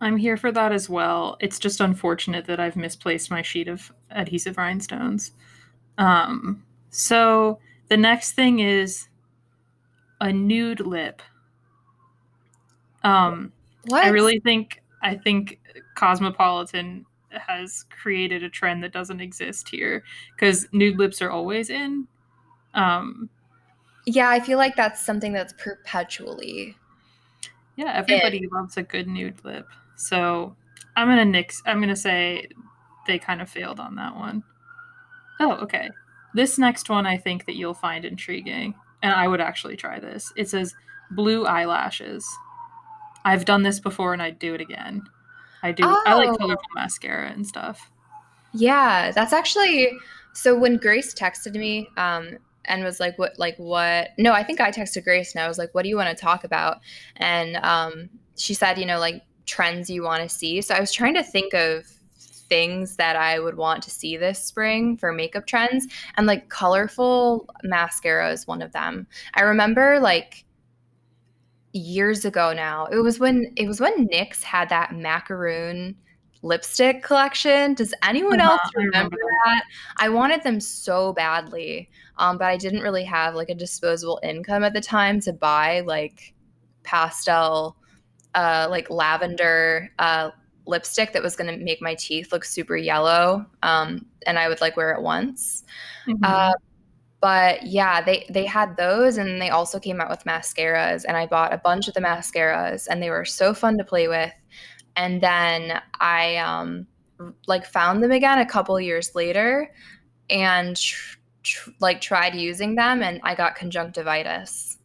I'm 0.00 0.16
here 0.16 0.36
for 0.36 0.52
that 0.52 0.72
as 0.72 0.88
well. 0.88 1.36
It's 1.40 1.58
just 1.58 1.80
unfortunate 1.80 2.46
that 2.46 2.60
I've 2.60 2.76
misplaced 2.76 3.30
my 3.30 3.42
sheet 3.42 3.68
of 3.68 3.92
adhesive 4.10 4.56
rhinestones. 4.56 5.32
Um, 5.96 6.64
so 6.90 7.58
the 7.88 7.96
next 7.96 8.32
thing 8.32 8.60
is 8.60 9.08
a 10.20 10.32
nude 10.32 10.80
lip. 10.80 11.22
Um, 13.02 13.52
what? 13.86 14.04
I 14.04 14.08
really 14.08 14.40
think 14.40 14.82
I 15.02 15.16
think 15.16 15.60
Cosmopolitan 15.96 17.06
has 17.30 17.84
created 17.90 18.42
a 18.42 18.48
trend 18.48 18.82
that 18.82 18.92
doesn't 18.92 19.20
exist 19.20 19.68
here 19.68 20.02
because 20.34 20.66
nude 20.72 20.98
lips 20.98 21.20
are 21.22 21.30
always 21.30 21.70
in. 21.70 22.06
Um, 22.74 23.28
yeah, 24.06 24.30
I 24.30 24.40
feel 24.40 24.58
like 24.58 24.76
that's 24.76 25.04
something 25.04 25.32
that's 25.32 25.52
perpetually. 25.54 26.76
Yeah, 27.76 27.92
everybody 27.94 28.38
in. 28.38 28.48
loves 28.52 28.76
a 28.76 28.82
good 28.82 29.06
nude 29.06 29.44
lip. 29.44 29.66
So 29.98 30.56
I'm 30.96 31.08
gonna 31.08 31.24
nix. 31.24 31.60
I'm 31.66 31.80
gonna 31.80 31.96
say 31.96 32.48
they 33.06 33.18
kind 33.18 33.42
of 33.42 33.50
failed 33.50 33.80
on 33.80 33.96
that 33.96 34.14
one. 34.14 34.44
Oh, 35.40 35.54
okay. 35.56 35.90
This 36.34 36.56
next 36.58 36.88
one 36.88 37.04
I 37.04 37.16
think 37.16 37.46
that 37.46 37.56
you'll 37.56 37.74
find 37.74 38.04
intriguing, 38.04 38.74
and 39.02 39.12
I 39.12 39.28
would 39.28 39.40
actually 39.40 39.76
try 39.76 39.98
this. 39.98 40.32
It 40.36 40.48
says 40.48 40.74
blue 41.10 41.44
eyelashes. 41.46 42.26
I've 43.24 43.44
done 43.44 43.64
this 43.64 43.80
before 43.80 44.12
and 44.12 44.22
I'd 44.22 44.38
do 44.38 44.54
it 44.54 44.60
again. 44.60 45.02
I 45.62 45.72
do. 45.72 45.82
Oh. 45.84 46.02
I 46.06 46.14
like 46.14 46.28
oh. 46.28 46.36
colorful 46.36 46.62
mascara 46.74 47.30
and 47.30 47.46
stuff. 47.46 47.90
Yeah, 48.52 49.10
that's 49.10 49.32
actually 49.32 49.90
so. 50.32 50.56
When 50.56 50.76
Grace 50.76 51.12
texted 51.12 51.54
me 51.54 51.88
um, 51.96 52.38
and 52.66 52.84
was 52.84 53.00
like, 53.00 53.18
"What? 53.18 53.36
Like 53.36 53.56
what?" 53.56 54.10
No, 54.16 54.32
I 54.32 54.44
think 54.44 54.60
I 54.60 54.70
texted 54.70 55.02
Grace 55.02 55.34
and 55.34 55.42
I 55.42 55.48
was 55.48 55.58
like, 55.58 55.74
"What 55.74 55.82
do 55.82 55.88
you 55.88 55.96
want 55.96 56.16
to 56.16 56.20
talk 56.20 56.44
about?" 56.44 56.78
And 57.16 57.56
um, 57.56 58.10
she 58.36 58.54
said, 58.54 58.78
"You 58.78 58.86
know, 58.86 59.00
like 59.00 59.22
trends 59.48 59.90
you 59.90 60.02
want 60.02 60.22
to 60.22 60.28
see." 60.28 60.60
So 60.60 60.74
I 60.74 60.80
was 60.80 60.92
trying 60.92 61.14
to 61.14 61.22
think 61.22 61.54
of 61.54 61.86
things 62.48 62.96
that 62.96 63.16
I 63.16 63.38
would 63.40 63.56
want 63.56 63.82
to 63.82 63.90
see 63.90 64.16
this 64.16 64.42
spring 64.42 64.96
for 64.96 65.12
makeup 65.12 65.46
trends, 65.46 65.86
and 66.16 66.26
like 66.26 66.48
colorful 66.48 67.48
mascara 67.62 68.30
is 68.32 68.46
one 68.46 68.62
of 68.62 68.72
them. 68.72 69.06
I 69.34 69.42
remember 69.42 69.98
like 70.00 70.44
years 71.72 72.24
ago 72.24 72.52
now. 72.52 72.86
It 72.86 72.98
was 72.98 73.18
when 73.18 73.52
it 73.56 73.66
was 73.66 73.80
when 73.80 74.08
NYX 74.08 74.42
had 74.42 74.68
that 74.70 74.94
macaroon 74.94 75.96
lipstick 76.42 77.02
collection. 77.02 77.74
Does 77.74 77.94
anyone 78.02 78.40
uh-huh, 78.40 78.52
else 78.52 78.72
remember, 78.74 79.16
that? 79.44 79.62
I 79.98 80.08
wanted 80.08 80.42
them 80.42 80.60
so 80.60 81.12
badly, 81.12 81.90
um, 82.16 82.38
but 82.38 82.46
I 82.46 82.56
didn't 82.56 82.82
really 82.82 83.04
have 83.04 83.34
like 83.34 83.50
a 83.50 83.54
disposable 83.54 84.20
income 84.22 84.64
at 84.64 84.72
the 84.72 84.80
time 84.80 85.20
to 85.20 85.32
buy 85.32 85.80
like 85.80 86.34
pastel, 86.82 87.76
uh, 88.38 88.68
like 88.70 88.88
lavender 88.88 89.90
uh, 89.98 90.30
lipstick 90.64 91.12
that 91.12 91.22
was 91.22 91.34
going 91.34 91.50
to 91.52 91.64
make 91.64 91.82
my 91.82 91.96
teeth 91.96 92.30
look 92.30 92.44
super 92.44 92.76
yellow, 92.76 93.44
um, 93.64 94.06
and 94.26 94.38
I 94.38 94.48
would 94.48 94.60
like 94.60 94.76
wear 94.76 94.92
it 94.92 95.02
once. 95.02 95.64
Mm-hmm. 96.06 96.22
Uh, 96.22 96.52
but 97.20 97.66
yeah 97.66 98.00
they 98.00 98.24
they 98.30 98.46
had 98.46 98.76
those 98.76 99.18
and 99.18 99.42
they 99.42 99.50
also 99.50 99.80
came 99.80 100.00
out 100.00 100.08
with 100.08 100.22
mascaras 100.22 101.04
and 101.04 101.16
i 101.16 101.26
bought 101.26 101.52
a 101.52 101.58
bunch 101.58 101.88
of 101.88 101.94
the 101.94 102.00
mascaras 102.00 102.86
and 102.88 103.02
they 103.02 103.10
were 103.10 103.24
so 103.24 103.52
fun 103.52 103.76
to 103.76 103.82
play 103.82 104.06
with 104.06 104.32
and 104.94 105.20
then 105.20 105.80
i 105.98 106.36
um 106.36 106.86
like 107.48 107.66
found 107.66 108.04
them 108.04 108.12
again 108.12 108.38
a 108.38 108.46
couple 108.46 108.78
years 108.80 109.16
later 109.16 109.68
and 110.30 110.76
tr- 110.76 111.18
tr- 111.42 111.70
like 111.80 112.00
tried 112.00 112.36
using 112.36 112.76
them 112.76 113.02
and 113.02 113.18
i 113.24 113.34
got 113.34 113.56
conjunctivitis 113.56 114.78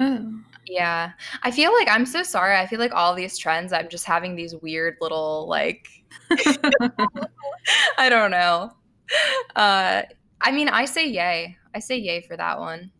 oh 0.00 0.38
yeah 0.66 1.12
i 1.42 1.50
feel 1.50 1.72
like 1.72 1.88
i'm 1.88 2.04
so 2.04 2.22
sorry 2.22 2.56
i 2.56 2.66
feel 2.66 2.80
like 2.80 2.92
all 2.92 3.14
these 3.14 3.38
trends 3.38 3.72
i'm 3.72 3.88
just 3.88 4.04
having 4.04 4.34
these 4.34 4.54
weird 4.56 4.96
little 5.00 5.46
like 5.48 5.88
i 7.98 8.08
don't 8.08 8.30
know 8.30 8.70
uh 9.54 10.02
I 10.40 10.52
mean, 10.52 10.68
I 10.68 10.84
say 10.84 11.08
yay. 11.08 11.56
I 11.74 11.78
say 11.78 11.96
yay 11.96 12.20
for 12.20 12.36
that 12.36 12.58
one. 12.58 12.90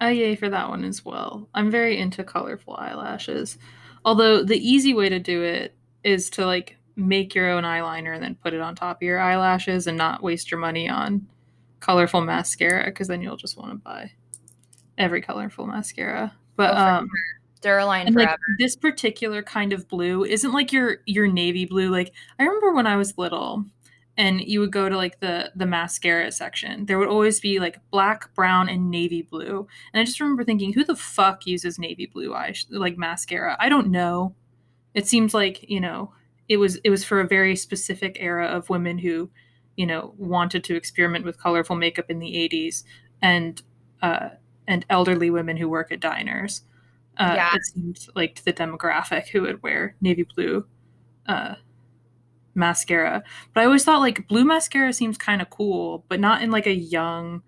I 0.00 0.10
yay 0.10 0.36
for 0.36 0.48
that 0.48 0.68
one 0.68 0.84
as 0.84 1.04
well. 1.04 1.48
I'm 1.54 1.70
very 1.70 1.98
into 1.98 2.24
colorful 2.24 2.76
eyelashes. 2.76 3.58
Although 4.04 4.42
the 4.42 4.58
easy 4.58 4.94
way 4.94 5.08
to 5.08 5.18
do 5.18 5.42
it 5.42 5.76
is 6.02 6.28
to 6.30 6.44
like 6.44 6.76
make 6.96 7.34
your 7.34 7.50
own 7.50 7.62
eyeliner 7.62 8.14
and 8.14 8.22
then 8.22 8.34
put 8.34 8.52
it 8.52 8.60
on 8.60 8.74
top 8.74 8.98
of 8.98 9.02
your 9.02 9.20
eyelashes 9.20 9.86
and 9.86 9.96
not 9.96 10.22
waste 10.22 10.50
your 10.50 10.60
money 10.60 10.88
on 10.88 11.26
colorful 11.80 12.20
mascara 12.20 12.84
because 12.84 13.08
then 13.08 13.22
you'll 13.22 13.36
just 13.36 13.56
want 13.56 13.70
to 13.70 13.76
buy 13.76 14.12
every 14.98 15.22
colorful 15.22 15.66
mascara. 15.66 16.34
But 16.56 16.74
oh, 16.74 16.76
um 16.78 17.10
Duraline 17.62 18.12
forever. 18.12 18.30
Like, 18.30 18.38
this 18.58 18.76
particular 18.76 19.42
kind 19.42 19.72
of 19.72 19.88
blue 19.88 20.24
isn't 20.24 20.52
like 20.52 20.72
your 20.72 20.98
your 21.06 21.28
navy 21.28 21.64
blue. 21.64 21.90
Like 21.90 22.12
I 22.38 22.42
remember 22.42 22.72
when 22.72 22.86
I 22.86 22.96
was 22.96 23.16
little, 23.16 23.64
and 24.16 24.40
you 24.40 24.60
would 24.60 24.72
go 24.72 24.88
to 24.88 24.96
like 24.96 25.20
the 25.20 25.50
the 25.54 25.66
mascara 25.66 26.30
section 26.32 26.86
there 26.86 26.98
would 26.98 27.08
always 27.08 27.40
be 27.40 27.58
like 27.60 27.78
black 27.90 28.34
brown 28.34 28.68
and 28.68 28.90
navy 28.90 29.22
blue. 29.22 29.66
And 29.92 30.00
i 30.00 30.04
just 30.04 30.20
remember 30.20 30.44
thinking 30.44 30.72
who 30.72 30.84
the 30.84 30.96
fuck 30.96 31.46
uses 31.46 31.78
navy 31.78 32.06
blue 32.06 32.34
eye 32.34 32.54
like 32.70 32.98
mascara? 32.98 33.56
I 33.58 33.68
don't 33.68 33.90
know. 33.90 34.34
It 34.94 35.06
seems 35.06 35.32
like 35.32 35.68
you 35.70 35.80
know 35.80 36.12
it 36.48 36.56
was 36.58 36.76
it 36.84 36.90
was 36.90 37.04
for 37.04 37.20
a 37.20 37.26
very 37.28 37.56
specific 37.56 38.16
era 38.20 38.46
of 38.46 38.68
women 38.68 38.98
who 38.98 39.30
you 39.76 39.86
know 39.86 40.14
wanted 40.18 40.64
to 40.64 40.76
experiment 40.76 41.24
with 41.24 41.40
colorful 41.40 41.76
makeup 41.76 42.10
in 42.10 42.18
the 42.18 42.34
80s 42.52 42.84
and 43.22 43.62
uh 44.02 44.30
and 44.72 44.86
elderly 44.88 45.30
women 45.30 45.56
who 45.56 45.68
work 45.68 45.92
at 45.92 46.00
diners 46.00 46.62
uh, 47.18 47.34
yeah. 47.36 47.54
it 47.54 47.64
seems 47.64 48.08
like 48.14 48.42
the 48.44 48.52
demographic 48.52 49.28
who 49.28 49.42
would 49.42 49.62
wear 49.62 49.94
navy 50.00 50.26
blue 50.34 50.64
uh, 51.26 51.54
mascara. 52.54 53.22
But 53.52 53.62
I 53.62 53.64
always 53.64 53.84
thought 53.84 54.00
like 54.00 54.28
blue 54.28 54.44
mascara 54.44 54.92
seems 54.92 55.18
kind 55.18 55.42
of 55.42 55.50
cool, 55.50 56.04
but 56.08 56.20
not 56.20 56.42
in 56.42 56.50
like 56.50 56.66
a 56.66 56.74
young 56.74 57.42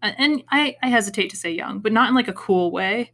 and 0.00 0.44
I, 0.50 0.76
I 0.80 0.88
hesitate 0.88 1.28
to 1.30 1.36
say 1.36 1.50
young, 1.50 1.80
but 1.80 1.92
not 1.92 2.08
in 2.08 2.14
like 2.14 2.28
a 2.28 2.32
cool 2.32 2.70
way. 2.70 3.12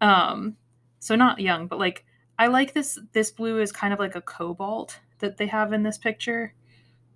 Um 0.00 0.56
so 0.98 1.14
not 1.14 1.40
young, 1.40 1.66
but 1.66 1.78
like 1.78 2.04
I 2.38 2.48
like 2.48 2.74
this 2.74 2.98
this 3.12 3.30
blue 3.30 3.60
is 3.60 3.72
kind 3.72 3.92
of 3.94 3.98
like 3.98 4.14
a 4.14 4.20
cobalt 4.20 5.00
that 5.20 5.38
they 5.38 5.46
have 5.46 5.72
in 5.72 5.82
this 5.82 5.98
picture. 5.98 6.52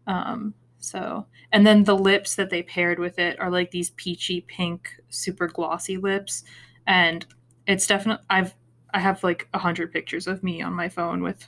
Um 0.07 0.55
So, 0.81 1.27
and 1.53 1.67
then 1.67 1.85
the 1.85 1.97
lips 1.97 2.35
that 2.37 2.51
they 2.51 2.63
paired 2.63 2.99
with 2.99 3.19
it 3.19 3.39
are 3.39 3.51
like 3.51 3.71
these 3.71 3.91
peachy 3.91 4.41
pink, 4.41 4.91
super 5.11 5.47
glossy 5.47 5.99
lips, 5.99 6.43
and 6.87 7.25
it's 7.67 7.87
definitely 7.87 8.25
I've 8.31 8.55
I 8.93 8.99
have 9.01 9.23
like 9.23 9.49
a 9.55 9.59
hundred 9.59 9.93
pictures 9.93 10.27
of 10.27 10.43
me 10.43 10.63
on 10.63 10.73
my 10.73 10.89
phone 10.89 11.23
with 11.23 11.47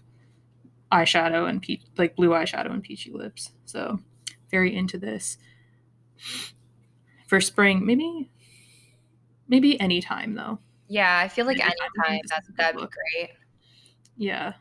eyeshadow 0.92 1.48
and 1.48 1.62
pe- 1.62 1.80
like 1.96 2.14
blue 2.16 2.30
eyeshadow 2.30 2.70
and 2.70 2.82
peachy 2.82 3.10
lips. 3.10 3.52
So, 3.64 3.98
very 4.50 4.74
into 4.76 4.98
this 4.98 5.38
for 7.26 7.40
spring. 7.40 7.84
Maybe, 7.86 8.30
maybe 9.48 9.80
anytime 9.80 10.34
though. 10.34 10.58
Yeah, 10.88 11.18
I 11.18 11.28
feel 11.28 11.46
like 11.46 11.58
Anytime 11.58 11.88
anytime 12.06 12.20
is 12.24 12.30
a 12.30 12.34
that 12.34 12.46
good 12.46 12.56
that'd 12.56 12.80
be 12.80 12.86
great. 13.16 13.30
Yeah. 14.16 14.52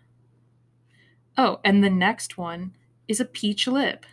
Oh, 1.37 1.59
and 1.63 1.83
the 1.83 1.89
next 1.89 2.37
one 2.37 2.73
is 3.07 3.19
a 3.19 3.25
peach 3.25 3.67
lip. 3.67 4.05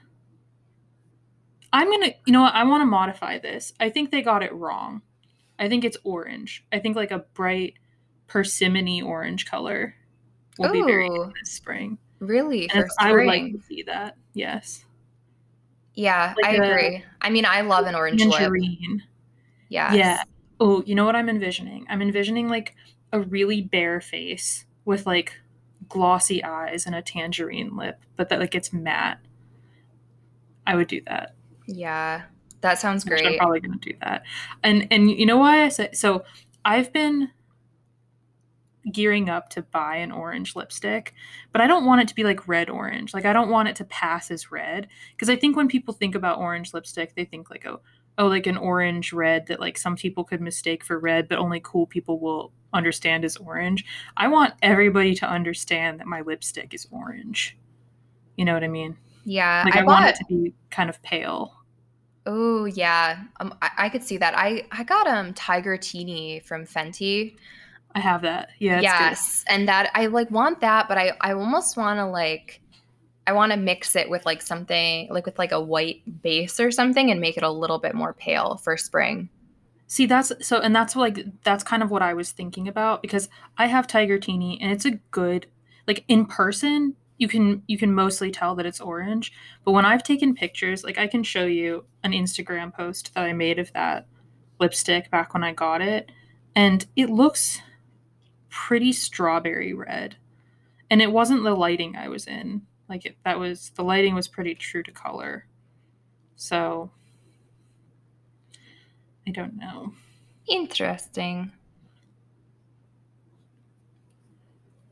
I'm 1.73 1.91
gonna, 1.91 2.15
you 2.27 2.33
know 2.33 2.43
what? 2.43 2.55
I 2.55 2.65
want 2.65 2.83
to 2.83 2.87
modify 2.87 3.39
this. 3.39 3.73
I 3.79 3.91
think 3.91 4.11
they 4.11 4.23
got 4.23 4.43
it 4.43 4.53
wrong. 4.53 5.03
I 5.59 5.69
think 5.69 5.85
it's 5.85 5.97
orange. 6.05 6.65
I 6.73 6.79
think 6.79 6.97
like 6.97 7.11
a 7.11 7.25
bright 7.35 7.75
persimmon 8.27 9.03
orange 9.03 9.47
color 9.47 9.95
will 10.59 10.73
be 10.73 10.83
very 10.83 11.09
good 11.09 11.33
this 11.41 11.53
spring. 11.53 11.99
really 12.21 12.69
And 12.73 12.89
I 12.99 13.13
would 13.13 13.27
like 13.27 13.53
to 13.53 13.61
see 13.69 13.83
that. 13.85 14.17
Yes. 14.35 14.85
Yeah, 15.95 16.35
I 16.45 16.51
like 16.51 16.59
a 16.59 16.63
agree. 16.63 17.05
I 17.21 17.31
mean, 17.31 17.45
I 17.45 17.63
love 17.63 17.87
an 17.87 17.95
orange 17.95 18.25
lip. 18.25 18.33
Tangerine. 18.39 19.03
Yes. 19.69 19.95
Yeah. 19.95 20.23
Oh, 20.61 20.83
you 20.87 20.95
know 20.95 21.05
what 21.05 21.17
I'm 21.17 21.29
envisioning? 21.29 21.87
I'm 21.89 22.03
envisioning 22.03 22.49
like 22.49 22.75
a 23.13 23.21
really 23.21 23.63
bare 23.63 24.01
face 24.01 24.65
with 24.85 25.07
like 25.07 25.35
glossy 25.89 26.43
eyes 26.43 26.87
and 26.87 26.95
a 26.95 27.03
tangerine 27.03 27.77
lip, 27.77 28.01
but 28.17 28.29
that 28.29 28.39
like 28.39 28.55
it's 28.55 28.73
matte. 28.73 29.19
I 30.67 30.77
would 30.77 30.89
do 30.89 31.01
that. 31.07 31.35
Yeah, 31.69 32.23
that 32.63 32.79
sounds 32.79 33.05
Which 33.05 33.23
I'm 33.23 33.37
probably 33.37 33.61
gonna 33.61 33.77
do 33.77 33.93
that. 34.01 34.25
And 34.65 34.89
and 34.91 35.11
you 35.11 35.27
know 35.27 35.37
why 35.37 35.65
I 35.65 35.69
say 35.69 35.91
so 35.93 36.25
I've 36.65 36.93
been 36.93 37.31
gearing 38.91 39.29
up 39.29 39.51
to 39.51 39.61
buy 39.61 39.97
an 39.97 40.11
orange 40.11 40.57
lipstick, 40.57 41.13
but 41.53 41.61
I 41.61 41.67
don't 41.67 41.85
want 41.85 42.01
it 42.01 42.09
to 42.09 42.15
be 42.15 42.25
like 42.25 42.49
red 42.49 42.71
orange. 42.71 43.13
Like 43.13 43.27
I 43.27 43.35
don't 43.35 43.51
want 43.51 43.69
it 43.69 43.77
to 43.77 43.85
pass 43.85 44.31
as 44.31 44.51
red 44.51 44.89
because 45.13 45.29
I 45.29 45.37
think 45.37 45.57
when 45.57 45.69
people 45.69 45.93
think 45.93 46.15
about 46.15 46.39
orange 46.39 46.73
lipstick, 46.73 47.15
they 47.15 47.27
think 47.27 47.51
like 47.51 47.67
oh 47.67 47.81
oh 48.17 48.27
like 48.29 48.47
an 48.47 48.57
orange 48.57 49.13
red 49.13 49.47
that 49.49 49.61
like 49.61 49.77
some 49.77 49.95
people 49.95 50.25
could 50.25 50.41
mistake 50.41 50.85
for 50.85 50.99
red, 50.99 51.29
but 51.29 51.39
only 51.39 51.61
cool 51.63 51.87
people 51.87 52.19
will 52.19 52.51
understand 52.73 53.27
as 53.27 53.37
orange. 53.37 53.85
I 54.17 54.29
want 54.29 54.55
everybody 54.63 55.15
to 55.17 55.29
understand 55.29 56.01
that 56.01 56.07
my 56.07 56.23
lipstick 56.23 56.73
is 56.73 56.87
orange. 56.91 57.59
You 58.37 58.47
know 58.47 58.55
what 58.55 58.65
I 58.65 58.69
mean? 58.69 58.97
Yeah, 59.25 59.63
Like 59.67 59.77
I 59.77 59.81
I, 59.81 59.85
want 59.85 60.07
it 60.07 60.17
to 60.17 60.25
be 60.25 60.55
kind 60.71 60.89
of 60.89 61.03
pale. 61.03 61.58
Oh 62.31 62.67
yeah, 62.67 63.23
um, 63.41 63.55
I, 63.63 63.71
I 63.79 63.89
could 63.89 64.05
see 64.05 64.19
that. 64.19 64.35
I 64.37 64.67
I 64.71 64.85
got 64.85 65.07
um 65.07 65.33
Tiger 65.33 65.79
Teeny 65.79 66.41
from 66.41 66.67
Fenty. 66.67 67.37
I 67.95 68.01
have 68.01 68.21
that. 68.21 68.51
Yeah, 68.59 68.77
yes, 68.77 69.47
and 69.49 69.67
that 69.67 69.91
I 69.95 70.07
like 70.07 70.31
want 70.31 70.61
that, 70.61 70.89
but 70.89 70.99
I 70.99 71.13
I 71.23 71.33
almost 71.33 71.79
want 71.79 71.99
to 71.99 72.05
like 72.05 72.61
I 73.27 73.33
want 73.33 73.53
to 73.53 73.59
mix 73.59 73.97
it 73.97 74.11
with 74.11 74.27
like 74.27 74.43
something 74.43 75.09
like 75.11 75.25
with 75.25 75.39
like 75.39 75.53
a 75.53 75.61
white 75.61 76.03
base 76.23 76.61
or 76.61 76.71
something 76.71 77.11
and 77.11 77.19
make 77.19 77.39
it 77.39 77.43
a 77.43 77.51
little 77.51 77.79
bit 77.79 77.95
more 77.95 78.13
pale 78.13 78.59
for 78.59 78.77
spring. 78.77 79.31
See, 79.87 80.05
that's 80.05 80.31
so, 80.47 80.61
and 80.61 80.77
that's 80.77 80.95
like 80.95 81.25
that's 81.45 81.65
kind 81.65 81.83
of 81.83 81.91
what 81.91 82.03
I 82.03 82.13
was 82.13 82.31
thinking 82.31 82.69
about 82.69 83.01
because 83.01 83.31
I 83.57 83.69
have 83.69 83.87
Tiger 83.87 84.19
Teeny, 84.19 84.61
and 84.61 84.71
it's 84.71 84.85
a 84.85 85.01
good 85.11 85.47
like 85.87 86.05
in 86.09 86.27
person. 86.27 86.97
You 87.19 87.29
can 87.29 87.63
you 87.67 87.77
can 87.77 87.93
mostly 87.93 88.31
tell 88.31 88.55
that 88.55 88.67
it's 88.67 88.81
orange, 88.81 89.33
but 89.65 89.73
when 89.73 89.85
I've 89.85 90.03
taken 90.03 90.35
pictures, 90.35 90.85
like 90.85 90.99
I 90.99 91.07
can 91.07 91.23
show 91.23 91.45
you 91.45 91.85
an 92.05 92.13
Instagram 92.13 92.73
post 92.73 93.13
that 93.15 93.25
I 93.25 93.33
made 93.33 93.59
of 93.59 93.73
that 93.73 94.07
lipstick 94.61 95.11
back 95.11 95.35
when 95.35 95.45
I 95.45 95.53
got 95.53 95.81
it, 95.81 96.11
and 96.55 96.87
it 96.97 97.11
looks 97.11 97.61
pretty 98.49 98.93
strawberry 98.93 99.73
red. 99.73 100.17
And 100.91 101.03
it 101.03 101.13
wasn't 101.13 101.45
the 101.45 101.55
lighting 101.55 101.97
I 101.97 102.09
was 102.09 102.27
in. 102.27 102.63
Like 102.89 103.05
it, 103.05 103.17
that 103.25 103.39
was 103.39 103.71
the 103.75 103.85
lighting 103.85 104.15
was 104.15 104.29
pretty 104.29 104.55
true 104.55 104.83
to 104.83 104.91
color. 104.91 105.47
So 106.37 106.91
I 109.27 109.31
don't 109.31 109.59
know. 109.59 109.93
Interesting. 110.49 111.53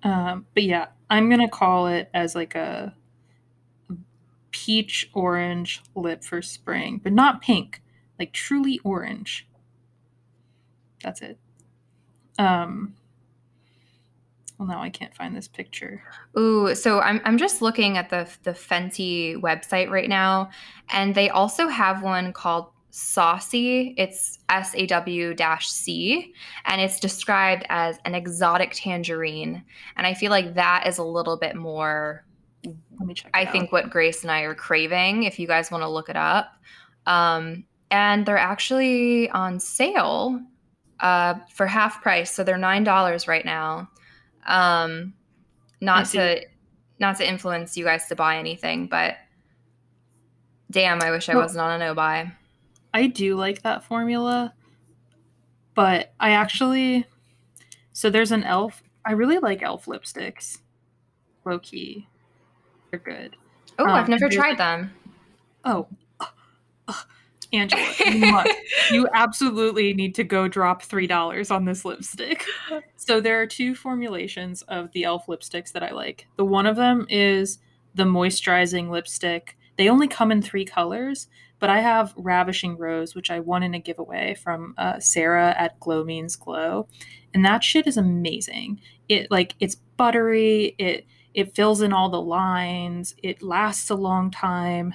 Um, 0.07 0.47
but 0.55 0.63
yeah, 0.63 0.87
I'm 1.11 1.29
gonna 1.29 1.49
call 1.49 1.89
it 1.89 2.09
as 2.15 2.37
like 2.37 2.55
a 2.55 2.95
peach 4.53 5.11
orange 5.13 5.83
lip 5.97 6.23
for 6.23 6.41
spring, 6.41 7.01
but 7.03 7.13
not 7.13 7.43
pink, 7.43 7.83
like 8.17 8.33
truly 8.33 8.79
orange. 8.85 9.49
That's 11.03 11.23
it. 11.23 11.39
Um, 12.39 12.95
well, 14.59 14.69
now 14.69 14.81
I 14.81 14.91
can't 14.91 15.13
find 15.13 15.37
this 15.37 15.49
picture. 15.49 16.05
Ooh, 16.39 16.73
so 16.77 17.01
I'm 17.01 17.21
I'm 17.25 17.37
just 17.37 17.61
looking 17.61 17.99
at 17.99 18.09
the 18.09 18.29
the 18.45 18.53
Fenty 18.53 19.35
website 19.35 19.91
right 19.91 20.09
now, 20.09 20.51
and 20.89 21.17
they 21.17 21.31
also 21.31 21.67
have 21.67 22.05
one 22.05 22.33
called 22.33 22.69
Saucy. 22.97 23.95
It's 23.99 24.39
S 24.49 24.75
A 24.75 24.87
W 24.87 25.35
dash 25.35 25.69
C, 25.69 26.33
and 26.65 26.81
it's 26.81 26.99
described 26.99 27.67
as 27.69 27.99
an 28.07 28.15
exotic 28.15 28.73
tangerine. 28.73 29.63
And 29.99 30.07
I 30.07 30.15
feel 30.15 30.31
like 30.31 30.55
that 30.55 30.87
is 30.87 30.97
a 30.97 31.03
little 31.05 31.37
bit 31.37 31.57
more. 31.57 32.25
Let 32.65 33.07
me 33.07 33.13
check. 33.13 33.31
I 33.35 33.45
out. 33.45 33.53
think 33.53 33.71
what 33.71 33.91
Grace 33.91 34.23
and 34.23 34.31
I 34.31 34.41
are 34.43 34.55
craving. 34.55 35.25
If 35.25 35.39
you 35.39 35.47
guys 35.47 35.71
want 35.71 35.83
to 35.83 35.89
look 35.89 36.09
it 36.09 36.17
up, 36.17 36.55
um, 37.05 37.65
and 37.91 38.25
they're 38.25 38.39
actually 38.39 39.29
on 39.29 39.61
sale 39.61 40.41
uh, 41.01 41.35
for 41.53 41.67
half 41.67 42.01
price, 42.03 42.31
so 42.31 42.45
they're 42.45 42.57
nine 42.57 42.83
dollars 42.83 43.29
right 43.29 43.45
now. 43.45 43.91
Um, 44.47 45.13
not 45.83 46.07
to 46.07 46.41
not 46.99 47.19
to 47.19 47.29
influence 47.29 47.77
you 47.77 47.85
guys 47.85 48.07
to 48.07 48.17
buy 48.17 48.39
anything, 48.39 48.87
but 48.87 49.17
damn, 50.71 51.03
I 51.03 51.11
wish 51.11 51.29
I 51.29 51.35
Well- 51.35 51.43
wasn't 51.45 51.61
on 51.61 51.73
a 51.73 51.79
no 51.79 51.95
buy. 51.95 52.33
I 52.97 53.09
do 53.09 53.37
like 53.37 53.61
that 53.63 53.85
formula, 53.85 54.55
but 55.75 56.15
I 56.19 56.31
actually 56.31 57.05
so 57.93 58.09
there's 58.11 58.33
an 58.33 58.43
elf. 58.45 58.83
I 59.05 59.13
really 59.13 59.39
like 59.39 59.63
elf 59.63 59.85
lipsticks. 59.87 60.59
Low 61.45 61.59
key, 61.59 62.09
they're 62.91 62.99
good. 63.01 63.37
Oh, 63.79 63.85
Um, 63.85 63.91
I've 63.91 64.09
never 64.09 64.29
tried 64.31 64.51
like- 64.51 64.59
them. 64.59 64.93
Oh, 65.65 65.87
ugh, 66.21 66.29
ugh. 66.89 67.07
Angela, 67.53 67.83
you, 68.07 68.43
you 68.93 69.09
absolutely 69.15 69.93
need 69.95 70.15
to 70.17 70.25
go 70.25 70.49
drop 70.49 70.83
three 70.83 71.07
dollars 71.07 71.51
on 71.51 71.65
this 71.67 71.85
lipstick. 71.85 72.45
So 72.97 73.21
there 73.21 73.41
are 73.43 73.47
two 73.47 73.75
formulations 73.75 74.63
of 74.63 74.91
the 74.93 75.05
elf 75.05 75.27
lipsticks 75.27 75.71
that 75.73 75.83
I 75.83 75.91
like. 75.93 76.27
The 76.37 76.45
one 76.45 76.67
of 76.67 76.77
them 76.77 77.07
is 77.11 77.59
the 77.95 78.05
moisturizing 78.05 78.89
lipstick. 78.91 79.57
They 79.77 79.89
only 79.89 80.09
come 80.09 80.33
in 80.33 80.41
three 80.43 80.65
colors, 80.65 81.29
but 81.59 81.71
I 81.71 81.81
have 81.81 82.15
Ravishing 82.17 82.77
Rose, 82.77 83.15
which 83.15 83.31
I 83.31 83.41
won 83.41 83.63
in 83.63 83.75
a 83.75 83.79
giveaway 83.79 84.35
from 84.35 84.75
uh, 84.77 85.01
Sarah 85.01 85.55
at 85.57 85.79
Glow 85.81 86.05
Means 86.05 86.37
Glow, 86.37 86.87
and 87.33 87.45
that 87.45 87.65
shit 87.65 87.87
is 87.87 87.97
amazing. 87.97 88.81
It 89.09 89.31
like 89.31 89.55
it's 89.61 89.75
buttery. 89.75 90.75
It 90.79 91.07
it 91.35 91.55
fills 91.55 91.83
in 91.83 91.93
all 91.93 92.09
the 92.09 92.21
lines. 92.21 93.15
It 93.23 93.43
lasts 93.43 93.91
a 93.91 93.95
long 93.95 94.31
time. 94.31 94.95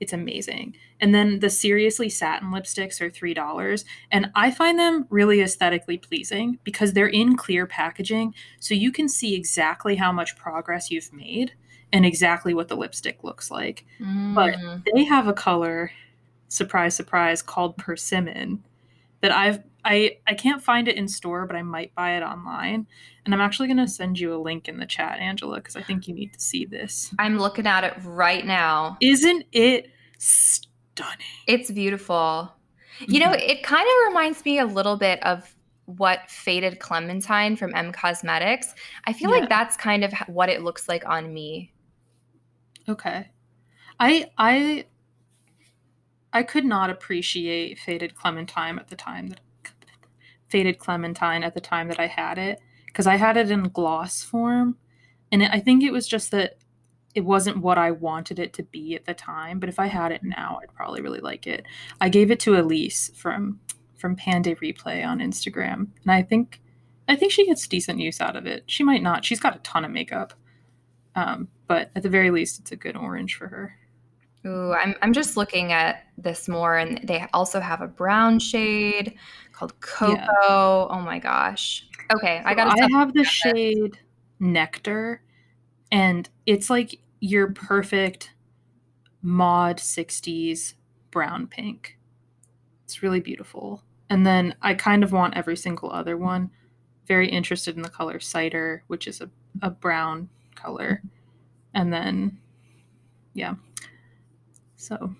It's 0.00 0.12
amazing. 0.12 0.74
And 1.00 1.14
then 1.14 1.38
the 1.38 1.50
seriously 1.50 2.08
satin 2.08 2.50
lipsticks 2.50 3.00
are 3.00 3.10
three 3.10 3.34
dollars, 3.34 3.84
and 4.10 4.30
I 4.34 4.50
find 4.50 4.78
them 4.78 5.06
really 5.10 5.40
aesthetically 5.40 5.98
pleasing 5.98 6.58
because 6.64 6.92
they're 6.92 7.06
in 7.06 7.36
clear 7.36 7.66
packaging, 7.66 8.34
so 8.60 8.74
you 8.74 8.92
can 8.92 9.08
see 9.08 9.34
exactly 9.34 9.96
how 9.96 10.12
much 10.12 10.36
progress 10.36 10.90
you've 10.90 11.12
made 11.12 11.52
and 11.92 12.04
exactly 12.06 12.54
what 12.54 12.68
the 12.68 12.76
lipstick 12.76 13.22
looks 13.24 13.50
like 13.50 13.84
but- 13.98 14.54
Mm. 14.54 14.84
they 14.94 15.04
have 15.04 15.28
a 15.28 15.32
color 15.32 15.90
surprise 16.48 16.94
surprise 16.94 17.42
called 17.42 17.76
persimmon 17.76 18.62
that 19.20 19.32
i've 19.32 19.60
i 19.84 20.16
i 20.26 20.34
can't 20.34 20.62
find 20.62 20.86
it 20.88 20.96
in 20.96 21.08
store 21.08 21.46
but 21.46 21.56
i 21.56 21.62
might 21.62 21.94
buy 21.94 22.16
it 22.16 22.22
online 22.22 22.86
and 23.24 23.32
i'm 23.34 23.40
actually 23.40 23.66
going 23.68 23.76
to 23.78 23.88
send 23.88 24.18
you 24.18 24.34
a 24.34 24.36
link 24.36 24.68
in 24.68 24.78
the 24.78 24.86
chat 24.86 25.18
angela 25.18 25.56
because 25.56 25.76
i 25.76 25.82
think 25.82 26.06
you 26.06 26.14
need 26.14 26.32
to 26.32 26.40
see 26.40 26.64
this 26.64 27.14
I'm 27.18 27.38
looking 27.38 27.66
at 27.66 27.84
it 27.84 27.94
right 28.04 28.44
now. 28.44 28.96
isn't 29.00 29.44
it 29.52 29.90
stunning 30.18 31.18
It's 31.46 31.70
beautiful. 31.70 32.52
You 33.08 33.18
know, 33.20 33.30
Mhm. 33.32 33.40
it 33.40 33.62
kind 33.64 33.82
of 33.82 34.08
reminds 34.08 34.44
me 34.44 34.58
a 34.60 34.66
little 34.66 34.96
bit 34.96 35.20
of 35.24 35.52
what 35.86 36.30
Faded 36.30 36.78
Clementine 36.78 37.56
from 37.56 37.74
M 37.74 37.90
Cosmetics. 37.90 38.72
I 39.06 39.12
feel 39.12 39.30
Yeah. 39.30 39.38
like 39.40 39.48
that's 39.48 39.76
kind 39.76 40.04
of 40.04 40.12
what 40.28 40.48
it 40.48 40.62
looks 40.62 40.88
like 40.88 41.04
on 41.08 41.32
me. 41.34 41.71
Okay 42.88 43.30
i 44.00 44.26
i 44.38 44.84
i 46.32 46.42
could 46.42 46.64
not 46.64 46.90
appreciate 46.90 47.78
faded 47.78 48.14
clementine 48.14 48.78
at 48.78 48.88
the 48.88 48.96
time 48.96 49.28
that 49.28 49.40
faded 50.48 50.78
clementine 50.78 51.42
at 51.42 51.54
the 51.54 51.60
time 51.60 51.88
that 51.88 52.00
i 52.00 52.06
had 52.06 52.38
it 52.38 52.58
because 52.86 53.06
i 53.06 53.16
had 53.16 53.36
it 53.36 53.50
in 53.50 53.64
gloss 53.64 54.22
form 54.22 54.76
and 55.30 55.42
it, 55.42 55.50
i 55.52 55.60
think 55.60 55.82
it 55.82 55.92
was 55.92 56.06
just 56.06 56.30
that 56.30 56.56
it 57.14 57.24
wasn't 57.24 57.58
what 57.58 57.78
I 57.78 57.90
wanted 57.90 58.38
it 58.38 58.52
to 58.54 58.62
be 58.62 58.94
at 58.94 59.04
the 59.04 59.14
time, 59.14 59.60
but 59.60 59.68
if 59.68 59.78
I 59.78 59.86
had 59.86 60.12
it 60.12 60.22
now, 60.22 60.58
I'd 60.62 60.74
probably 60.74 61.02
really 61.02 61.20
like 61.20 61.46
it. 61.46 61.66
I 62.00 62.08
gave 62.08 62.30
it 62.30 62.40
to 62.40 62.58
Elise 62.58 63.10
from 63.14 63.60
from 63.96 64.16
Panda 64.16 64.56
Replay 64.56 65.06
on 65.06 65.20
Instagram, 65.20 65.88
and 66.02 66.10
I 66.10 66.22
think 66.22 66.60
I 67.08 67.16
think 67.16 67.32
she 67.32 67.46
gets 67.46 67.66
decent 67.66 68.00
use 68.00 68.20
out 68.20 68.36
of 68.36 68.46
it. 68.46 68.64
She 68.66 68.82
might 68.82 69.02
not. 69.02 69.24
She's 69.24 69.40
got 69.40 69.56
a 69.56 69.60
ton 69.60 69.84
of 69.84 69.90
makeup, 69.90 70.32
um, 71.14 71.48
but 71.72 71.90
at 71.96 72.02
the 72.02 72.08
very 72.10 72.30
least, 72.30 72.60
it's 72.60 72.72
a 72.72 72.76
good 72.76 72.96
orange 72.96 73.36
for 73.36 73.48
her. 73.48 73.74
Ooh, 74.44 74.72
I'm 74.72 74.94
I'm 75.00 75.12
just 75.12 75.36
looking 75.36 75.72
at 75.72 76.04
this 76.18 76.48
more, 76.48 76.76
and 76.76 77.00
they 77.04 77.26
also 77.32 77.60
have 77.60 77.80
a 77.80 77.86
brown 77.86 78.38
shade 78.38 79.14
called 79.52 79.78
Cocoa. 79.80 80.14
Yeah. 80.14 80.26
Oh 80.90 81.00
my 81.00 81.18
gosh. 81.18 81.86
Okay, 82.14 82.40
so 82.42 82.48
I 82.48 82.54
got. 82.54 82.78
I 82.78 82.88
have 82.90 83.14
the 83.14 83.24
shade 83.24 83.98
Nectar, 84.38 85.22
and 85.90 86.28
it's 86.44 86.68
like 86.68 87.00
your 87.20 87.52
perfect 87.52 88.32
mod 89.22 89.78
60s 89.78 90.74
brown 91.10 91.46
pink. 91.46 91.96
It's 92.84 93.02
really 93.02 93.20
beautiful. 93.20 93.82
And 94.10 94.26
then 94.26 94.56
I 94.60 94.74
kind 94.74 95.04
of 95.04 95.12
want 95.12 95.36
every 95.36 95.56
single 95.56 95.90
other 95.90 96.18
one. 96.18 96.50
Very 97.06 97.30
interested 97.30 97.76
in 97.76 97.82
the 97.82 97.88
color 97.88 98.20
cider, 98.20 98.82
which 98.88 99.06
is 99.06 99.20
a, 99.22 99.30
a 99.62 99.70
brown 99.70 100.28
color. 100.54 101.00
And 101.74 101.92
then, 101.92 102.38
yeah. 103.34 103.54
So, 104.76 105.14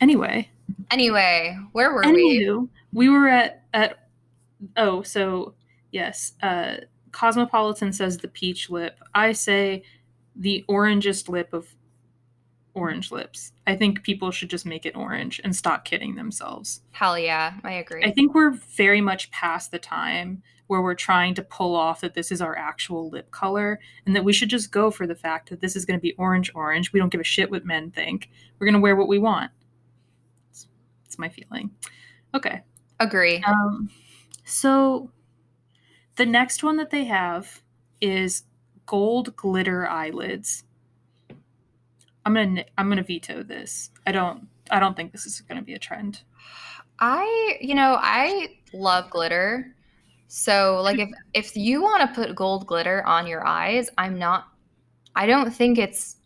anyway. 0.00 0.50
Anyway, 0.90 1.56
where 1.72 1.92
were 1.92 2.02
Anywho, 2.02 2.68
we? 2.92 3.08
We 3.08 3.08
were 3.08 3.28
at, 3.28 3.64
at 3.72 4.08
oh, 4.76 5.02
so 5.02 5.54
yes. 5.90 6.32
Uh, 6.42 6.76
Cosmopolitan 7.12 7.92
says 7.92 8.18
the 8.18 8.28
peach 8.28 8.70
lip. 8.70 8.98
I 9.14 9.32
say 9.32 9.82
the 10.34 10.64
orangest 10.68 11.28
lip 11.28 11.52
of 11.52 11.74
orange 12.74 13.10
lips. 13.10 13.52
I 13.66 13.76
think 13.76 14.02
people 14.02 14.30
should 14.30 14.50
just 14.50 14.66
make 14.66 14.86
it 14.86 14.96
orange 14.96 15.40
and 15.44 15.54
stop 15.54 15.84
kidding 15.84 16.14
themselves. 16.14 16.80
Hell 16.90 17.18
yeah, 17.18 17.54
I 17.64 17.72
agree. 17.72 18.04
I 18.04 18.10
think 18.10 18.34
we're 18.34 18.50
very 18.50 19.00
much 19.00 19.30
past 19.30 19.70
the 19.70 19.78
time 19.78 20.42
where 20.68 20.80
we're 20.80 20.94
trying 20.94 21.34
to 21.34 21.42
pull 21.42 21.76
off 21.76 22.00
that 22.00 22.14
this 22.14 22.32
is 22.32 22.40
our 22.40 22.56
actual 22.56 23.10
lip 23.10 23.30
color 23.30 23.78
and 24.06 24.16
that 24.16 24.24
we 24.24 24.32
should 24.32 24.48
just 24.48 24.72
go 24.72 24.90
for 24.90 25.06
the 25.06 25.14
fact 25.14 25.50
that 25.50 25.60
this 25.60 25.76
is 25.76 25.84
going 25.84 25.98
to 25.98 26.02
be 26.02 26.14
orange 26.14 26.50
orange. 26.54 26.92
We 26.92 26.98
don't 26.98 27.10
give 27.10 27.20
a 27.20 27.24
shit 27.24 27.50
what 27.50 27.66
men 27.66 27.90
think. 27.90 28.30
We're 28.58 28.66
going 28.66 28.74
to 28.74 28.80
wear 28.80 28.96
what 28.96 29.08
we 29.08 29.18
want. 29.18 29.50
It's, 30.50 31.18
my 31.18 31.28
feeling. 31.28 31.70
Okay. 32.34 32.62
Agree. 32.98 33.42
Um, 33.46 33.90
so 34.44 35.10
the 36.16 36.24
next 36.24 36.64
one 36.64 36.78
that 36.78 36.88
they 36.88 37.04
have 37.04 37.60
is 38.00 38.44
gold 38.86 39.36
glitter 39.36 39.86
eyelids. 39.86 40.64
I'm 42.24 42.34
gonna 42.34 42.64
I'm 42.78 42.88
gonna 42.88 43.02
veto 43.02 43.42
this. 43.42 43.90
I 44.06 44.12
don't 44.12 44.46
I 44.70 44.78
don't 44.80 44.96
think 44.96 45.12
this 45.12 45.26
is 45.26 45.40
gonna 45.40 45.62
be 45.62 45.74
a 45.74 45.78
trend. 45.78 46.22
I 46.98 47.58
you 47.60 47.74
know 47.74 47.98
I 48.00 48.56
love 48.72 49.10
glitter, 49.10 49.74
so 50.28 50.80
like 50.82 50.98
if 50.98 51.10
if 51.34 51.56
you 51.56 51.82
want 51.82 52.08
to 52.08 52.14
put 52.14 52.34
gold 52.34 52.66
glitter 52.66 53.04
on 53.06 53.26
your 53.26 53.46
eyes, 53.46 53.88
I'm 53.98 54.18
not. 54.18 54.48
I 55.14 55.26
don't 55.26 55.50
think 55.50 55.78
it's 55.78 56.16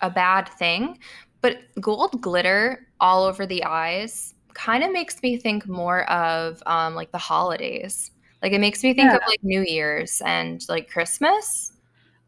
a 0.00 0.10
bad 0.10 0.48
thing, 0.48 0.98
but 1.40 1.58
gold 1.80 2.20
glitter 2.20 2.88
all 3.00 3.24
over 3.24 3.46
the 3.46 3.64
eyes 3.64 4.34
kind 4.54 4.82
of 4.82 4.90
makes 4.90 5.22
me 5.22 5.36
think 5.36 5.68
more 5.68 6.10
of 6.10 6.62
um, 6.66 6.94
like 6.94 7.12
the 7.12 7.18
holidays. 7.18 8.10
Like 8.42 8.52
it 8.52 8.60
makes 8.60 8.82
me 8.82 8.94
think 8.94 9.10
yeah. 9.10 9.16
of 9.16 9.22
like 9.26 9.42
New 9.42 9.62
Year's 9.62 10.22
and 10.24 10.64
like 10.68 10.90
Christmas. 10.90 11.72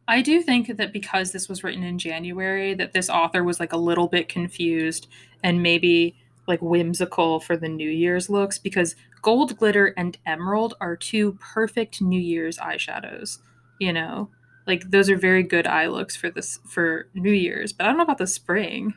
I 0.08 0.22
do 0.22 0.40
think 0.40 0.74
that 0.78 0.92
because 0.92 1.32
this 1.32 1.48
was 1.48 1.62
written 1.62 1.82
in 1.82 1.98
January, 1.98 2.72
that 2.74 2.92
this 2.92 3.10
author 3.10 3.44
was 3.44 3.60
like 3.60 3.74
a 3.74 3.78
little 3.78 4.08
bit 4.08 4.28
confused 4.28 5.06
and 5.44 5.62
maybe 5.62 6.16
like 6.46 6.62
whimsical 6.62 7.40
for 7.40 7.58
the 7.58 7.68
New 7.68 7.90
Year's 7.90 8.30
looks 8.30 8.58
because 8.58 8.96
gold 9.20 9.58
glitter 9.58 9.88
and 9.98 10.16
emerald 10.24 10.74
are 10.80 10.96
two 10.96 11.36
perfect 11.40 12.00
New 12.00 12.20
Year's 12.20 12.56
eyeshadows. 12.56 13.38
You 13.78 13.92
know, 13.92 14.30
like 14.66 14.90
those 14.90 15.10
are 15.10 15.16
very 15.16 15.42
good 15.42 15.66
eye 15.66 15.88
looks 15.88 16.16
for 16.16 16.30
this 16.30 16.58
for 16.64 17.08
New 17.12 17.30
Year's. 17.30 17.74
But 17.74 17.84
I 17.84 17.88
don't 17.88 17.98
know 17.98 18.04
about 18.04 18.18
the 18.18 18.26
spring. 18.26 18.94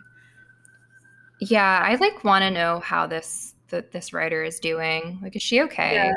Yeah, 1.41 1.81
I 1.83 1.95
like 1.95 2.23
want 2.23 2.43
to 2.43 2.51
know 2.51 2.79
how 2.79 3.05
this 3.05 3.53
that 3.67 3.91
this 3.91 4.13
writer 4.13 4.43
is 4.43 4.59
doing. 4.59 5.19
Like, 5.21 5.35
is 5.35 5.41
she 5.41 5.61
okay? 5.63 5.95
Yeah. 5.95 6.13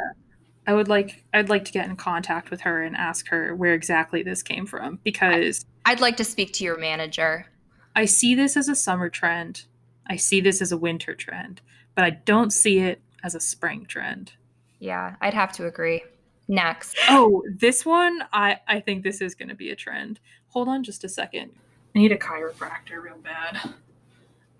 I 0.66 0.74
would 0.74 0.88
like 0.88 1.24
I'd 1.32 1.48
like 1.48 1.64
to 1.66 1.72
get 1.72 1.86
in 1.86 1.96
contact 1.96 2.50
with 2.50 2.62
her 2.62 2.82
and 2.82 2.96
ask 2.96 3.28
her 3.28 3.54
where 3.54 3.74
exactly 3.74 4.22
this 4.22 4.42
came 4.42 4.66
from 4.66 4.98
because 5.04 5.64
I'd 5.84 6.00
like 6.00 6.16
to 6.18 6.24
speak 6.24 6.52
to 6.54 6.64
your 6.64 6.78
manager. 6.78 7.46
I 7.94 8.06
see 8.06 8.34
this 8.34 8.56
as 8.56 8.68
a 8.68 8.74
summer 8.74 9.08
trend. 9.08 9.64
I 10.06 10.16
see 10.16 10.40
this 10.40 10.60
as 10.60 10.72
a 10.72 10.76
winter 10.76 11.14
trend, 11.14 11.60
but 11.94 12.04
I 12.04 12.10
don't 12.10 12.52
see 12.52 12.80
it 12.80 13.00
as 13.22 13.34
a 13.34 13.40
spring 13.40 13.86
trend. 13.86 14.32
Yeah, 14.78 15.16
I'd 15.20 15.34
have 15.34 15.52
to 15.52 15.66
agree. 15.66 16.02
Next. 16.48 16.96
Oh, 17.08 17.42
this 17.48 17.84
one 17.86 18.24
I 18.32 18.58
I 18.66 18.80
think 18.80 19.02
this 19.02 19.20
is 19.20 19.34
going 19.34 19.48
to 19.48 19.54
be 19.54 19.70
a 19.70 19.76
trend. 19.76 20.20
Hold 20.48 20.68
on 20.68 20.82
just 20.82 21.04
a 21.04 21.08
second. 21.08 21.50
I 21.94 21.98
need 21.98 22.12
a 22.12 22.18
chiropractor 22.18 23.02
real 23.02 23.18
bad. 23.18 23.74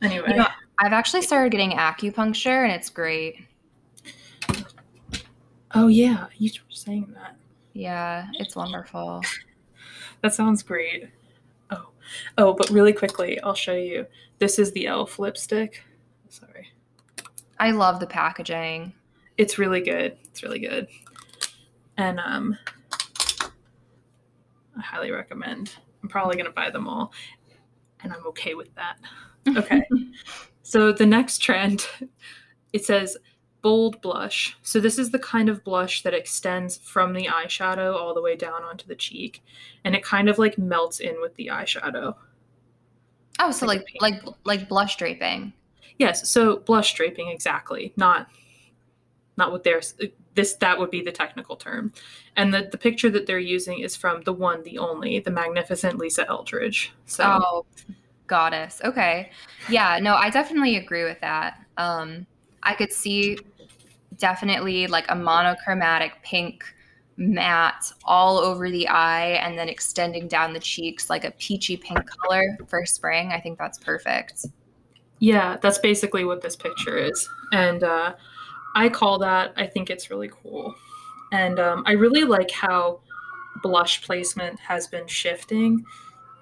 Anyway, 0.02 0.28
you 0.28 0.36
know, 0.36 0.46
I've 0.78 0.92
actually 0.92 1.22
started 1.22 1.50
getting 1.50 1.72
acupuncture 1.72 2.62
and 2.62 2.72
it's 2.72 2.90
great. 2.90 3.46
Oh 5.74 5.88
yeah, 5.88 6.26
you 6.38 6.50
were 6.50 6.74
saying 6.74 7.12
that. 7.14 7.36
Yeah, 7.72 8.28
it's 8.34 8.54
wonderful. 8.54 9.22
that 10.22 10.32
sounds 10.32 10.62
great. 10.62 11.08
Oh, 11.70 11.88
oh, 12.38 12.52
but 12.54 12.70
really 12.70 12.92
quickly, 12.92 13.40
I'll 13.40 13.54
show 13.54 13.74
you. 13.74 14.06
This 14.38 14.60
is 14.60 14.70
the 14.72 14.86
Elf 14.86 15.18
lipstick. 15.18 15.82
Sorry. 16.28 16.68
I 17.58 17.72
love 17.72 17.98
the 17.98 18.06
packaging. 18.06 18.92
It's 19.36 19.58
really 19.58 19.80
good. 19.80 20.16
It's 20.24 20.44
really 20.44 20.60
good. 20.60 20.86
And 21.96 22.20
um, 22.20 22.56
I 23.42 24.80
highly 24.80 25.10
recommend. 25.10 25.72
I'm 26.02 26.08
probably 26.08 26.36
gonna 26.36 26.50
buy 26.50 26.70
them 26.70 26.86
all, 26.86 27.12
and 28.02 28.12
I'm 28.12 28.24
okay 28.28 28.54
with 28.54 28.72
that. 28.76 28.98
Okay. 29.56 29.82
so 30.62 30.92
the 30.92 31.06
next 31.06 31.38
trend, 31.38 31.88
it 32.72 32.84
says 32.84 33.16
bold 33.64 33.98
blush. 34.02 34.58
So 34.60 34.78
this 34.78 34.98
is 34.98 35.10
the 35.10 35.18
kind 35.18 35.48
of 35.48 35.64
blush 35.64 36.02
that 36.02 36.12
extends 36.12 36.76
from 36.76 37.14
the 37.14 37.28
eyeshadow 37.28 37.94
all 37.94 38.12
the 38.12 38.20
way 38.20 38.36
down 38.36 38.62
onto 38.62 38.86
the 38.86 38.94
cheek 38.94 39.42
and 39.84 39.94
it 39.94 40.04
kind 40.04 40.28
of 40.28 40.38
like 40.38 40.58
melts 40.58 41.00
in 41.00 41.18
with 41.22 41.34
the 41.36 41.46
eyeshadow. 41.46 42.14
Oh, 43.40 43.50
so 43.50 43.64
like 43.64 43.86
like 44.02 44.22
like, 44.22 44.34
like 44.44 44.68
blush 44.68 44.96
draping. 44.96 45.54
Yes, 45.98 46.28
so 46.28 46.58
blush 46.58 46.92
draping 46.92 47.28
exactly. 47.28 47.94
Not 47.96 48.28
not 49.38 49.50
what 49.50 49.64
they're 49.64 49.80
this 50.34 50.56
that 50.56 50.78
would 50.78 50.90
be 50.90 51.00
the 51.00 51.10
technical 51.10 51.56
term. 51.56 51.90
And 52.36 52.52
the 52.52 52.68
the 52.70 52.76
picture 52.76 53.08
that 53.08 53.26
they're 53.26 53.38
using 53.38 53.78
is 53.78 53.96
from 53.96 54.20
the 54.24 54.32
one 54.34 54.62
the 54.64 54.76
only, 54.76 55.20
the 55.20 55.30
magnificent 55.30 55.96
Lisa 55.96 56.28
Eldridge. 56.28 56.92
So 57.06 57.24
Oh, 57.24 57.66
goddess. 58.26 58.82
Okay. 58.84 59.30
Yeah, 59.70 59.98
no, 60.02 60.16
I 60.16 60.28
definitely 60.28 60.76
agree 60.76 61.04
with 61.04 61.22
that. 61.22 61.64
Um 61.78 62.26
I 62.62 62.74
could 62.74 62.92
see 62.92 63.38
definitely 64.18 64.86
like 64.86 65.06
a 65.08 65.14
monochromatic 65.14 66.12
pink 66.22 66.64
matte 67.16 67.92
all 68.04 68.38
over 68.38 68.70
the 68.70 68.88
eye 68.88 69.32
and 69.34 69.58
then 69.58 69.68
extending 69.68 70.26
down 70.26 70.52
the 70.52 70.60
cheeks 70.60 71.08
like 71.08 71.24
a 71.24 71.30
peachy 71.32 71.76
pink 71.76 72.00
color 72.08 72.58
for 72.66 72.84
spring. 72.84 73.30
I 73.32 73.40
think 73.40 73.58
that's 73.58 73.78
perfect. 73.78 74.46
Yeah, 75.20 75.56
that's 75.62 75.78
basically 75.78 76.24
what 76.24 76.42
this 76.42 76.56
picture 76.56 76.98
is. 76.98 77.28
And 77.52 77.84
uh, 77.84 78.14
I 78.74 78.88
call 78.88 79.18
that, 79.20 79.52
I 79.56 79.66
think 79.66 79.90
it's 79.90 80.10
really 80.10 80.30
cool. 80.30 80.74
And 81.32 81.58
um, 81.60 81.84
I 81.86 81.92
really 81.92 82.24
like 82.24 82.50
how 82.50 83.00
blush 83.62 84.04
placement 84.04 84.58
has 84.60 84.86
been 84.88 85.06
shifting. 85.06 85.84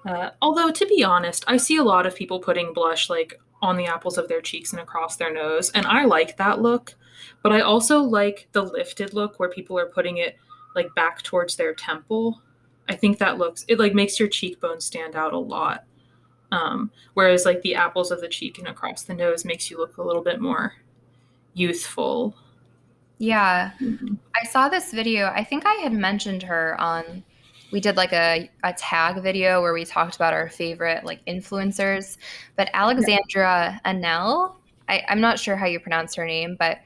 Uh, 0.07 0.31
although, 0.41 0.71
to 0.71 0.85
be 0.87 1.03
honest, 1.03 1.45
I 1.47 1.57
see 1.57 1.77
a 1.77 1.83
lot 1.83 2.05
of 2.05 2.15
people 2.15 2.39
putting 2.39 2.73
blush 2.73 3.09
like 3.09 3.39
on 3.63 3.77
the 3.77 3.85
apples 3.85 4.17
of 4.17 4.27
their 4.27 4.41
cheeks 4.41 4.73
and 4.73 4.81
across 4.81 5.15
their 5.15 5.33
nose. 5.33 5.71
And 5.71 5.85
I 5.85 6.03
like 6.03 6.35
that 6.35 6.61
look. 6.61 6.93
But 7.41 7.53
I 7.53 7.61
also 7.61 7.99
like 7.99 8.49
the 8.51 8.61
lifted 8.61 9.13
look 9.13 9.39
where 9.39 9.49
people 9.49 9.79
are 9.79 9.85
putting 9.85 10.17
it 10.17 10.35
like 10.75 10.93
back 10.95 11.23
towards 11.23 11.55
their 11.55 11.73
temple. 11.73 12.41
I 12.89 12.95
think 12.95 13.17
that 13.17 13.37
looks 13.37 13.63
it 13.69 13.79
like 13.79 13.93
makes 13.93 14.19
your 14.19 14.27
cheekbones 14.27 14.83
stand 14.83 15.15
out 15.15 15.31
a 15.33 15.39
lot. 15.39 15.85
Um, 16.51 16.91
whereas 17.13 17.45
like 17.45 17.61
the 17.61 17.75
apples 17.75 18.11
of 18.11 18.19
the 18.19 18.27
cheek 18.27 18.59
and 18.59 18.67
across 18.67 19.03
the 19.03 19.13
nose 19.13 19.45
makes 19.45 19.71
you 19.71 19.77
look 19.77 19.97
a 19.97 20.03
little 20.03 20.21
bit 20.21 20.41
more 20.41 20.73
youthful. 21.53 22.35
Yeah. 23.17 23.71
Mm-hmm. 23.79 24.15
I 24.35 24.45
saw 24.45 24.67
this 24.67 24.91
video. 24.91 25.27
I 25.27 25.45
think 25.45 25.65
I 25.65 25.75
had 25.75 25.93
mentioned 25.93 26.43
her 26.43 26.79
on 26.81 27.23
we 27.73 27.79
did 27.79 27.97
like 27.97 28.13
a, 28.13 28.49
a 28.63 28.71
tag 28.73 29.21
video 29.23 29.59
where 29.59 29.73
we 29.73 29.83
talked 29.83 30.15
about 30.15 30.31
our 30.31 30.47
favorite 30.47 31.03
like 31.03 31.25
influencers. 31.25 32.17
But 32.55 32.69
Alexandra 32.71 33.81
Anel, 33.83 34.53
I, 34.87 35.03
I'm 35.09 35.19
not 35.19 35.39
sure 35.39 35.55
how 35.55 35.65
you 35.65 35.79
pronounce 35.79 36.13
her 36.13 36.25
name, 36.25 36.55
but 36.57 36.77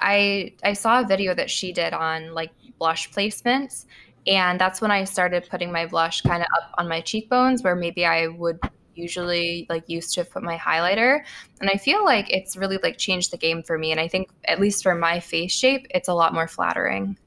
I 0.00 0.54
I 0.64 0.72
saw 0.72 1.00
a 1.00 1.06
video 1.06 1.34
that 1.34 1.50
she 1.50 1.74
did 1.74 1.92
on 1.92 2.32
like 2.32 2.50
blush 2.78 3.10
placements, 3.10 3.84
And 4.26 4.58
that's 4.58 4.80
when 4.80 4.90
I 4.90 5.04
started 5.04 5.46
putting 5.50 5.70
my 5.70 5.84
blush 5.84 6.22
kind 6.22 6.42
of 6.42 6.48
up 6.56 6.74
on 6.78 6.88
my 6.88 7.02
cheekbones 7.02 7.62
where 7.62 7.76
maybe 7.76 8.06
I 8.06 8.28
would 8.28 8.58
usually 8.94 9.66
like 9.68 9.84
used 9.88 10.14
to 10.14 10.24
put 10.24 10.40
my 10.44 10.56
highlighter 10.56 11.18
and 11.60 11.68
i 11.68 11.76
feel 11.76 12.04
like 12.04 12.30
it's 12.30 12.56
really 12.56 12.78
like 12.80 12.96
changed 12.96 13.32
the 13.32 13.36
game 13.36 13.60
for 13.60 13.76
me 13.76 13.90
and 13.90 13.98
i 13.98 14.06
think 14.06 14.30
at 14.44 14.60
least 14.60 14.84
for 14.84 14.94
my 14.94 15.18
face 15.18 15.50
shape 15.50 15.84
it's 15.90 16.06
a 16.06 16.14
lot 16.14 16.32
more 16.32 16.46
flattering 16.46 17.18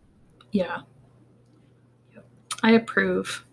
yeah 0.54 0.80
i 2.64 2.72
approve 2.72 3.46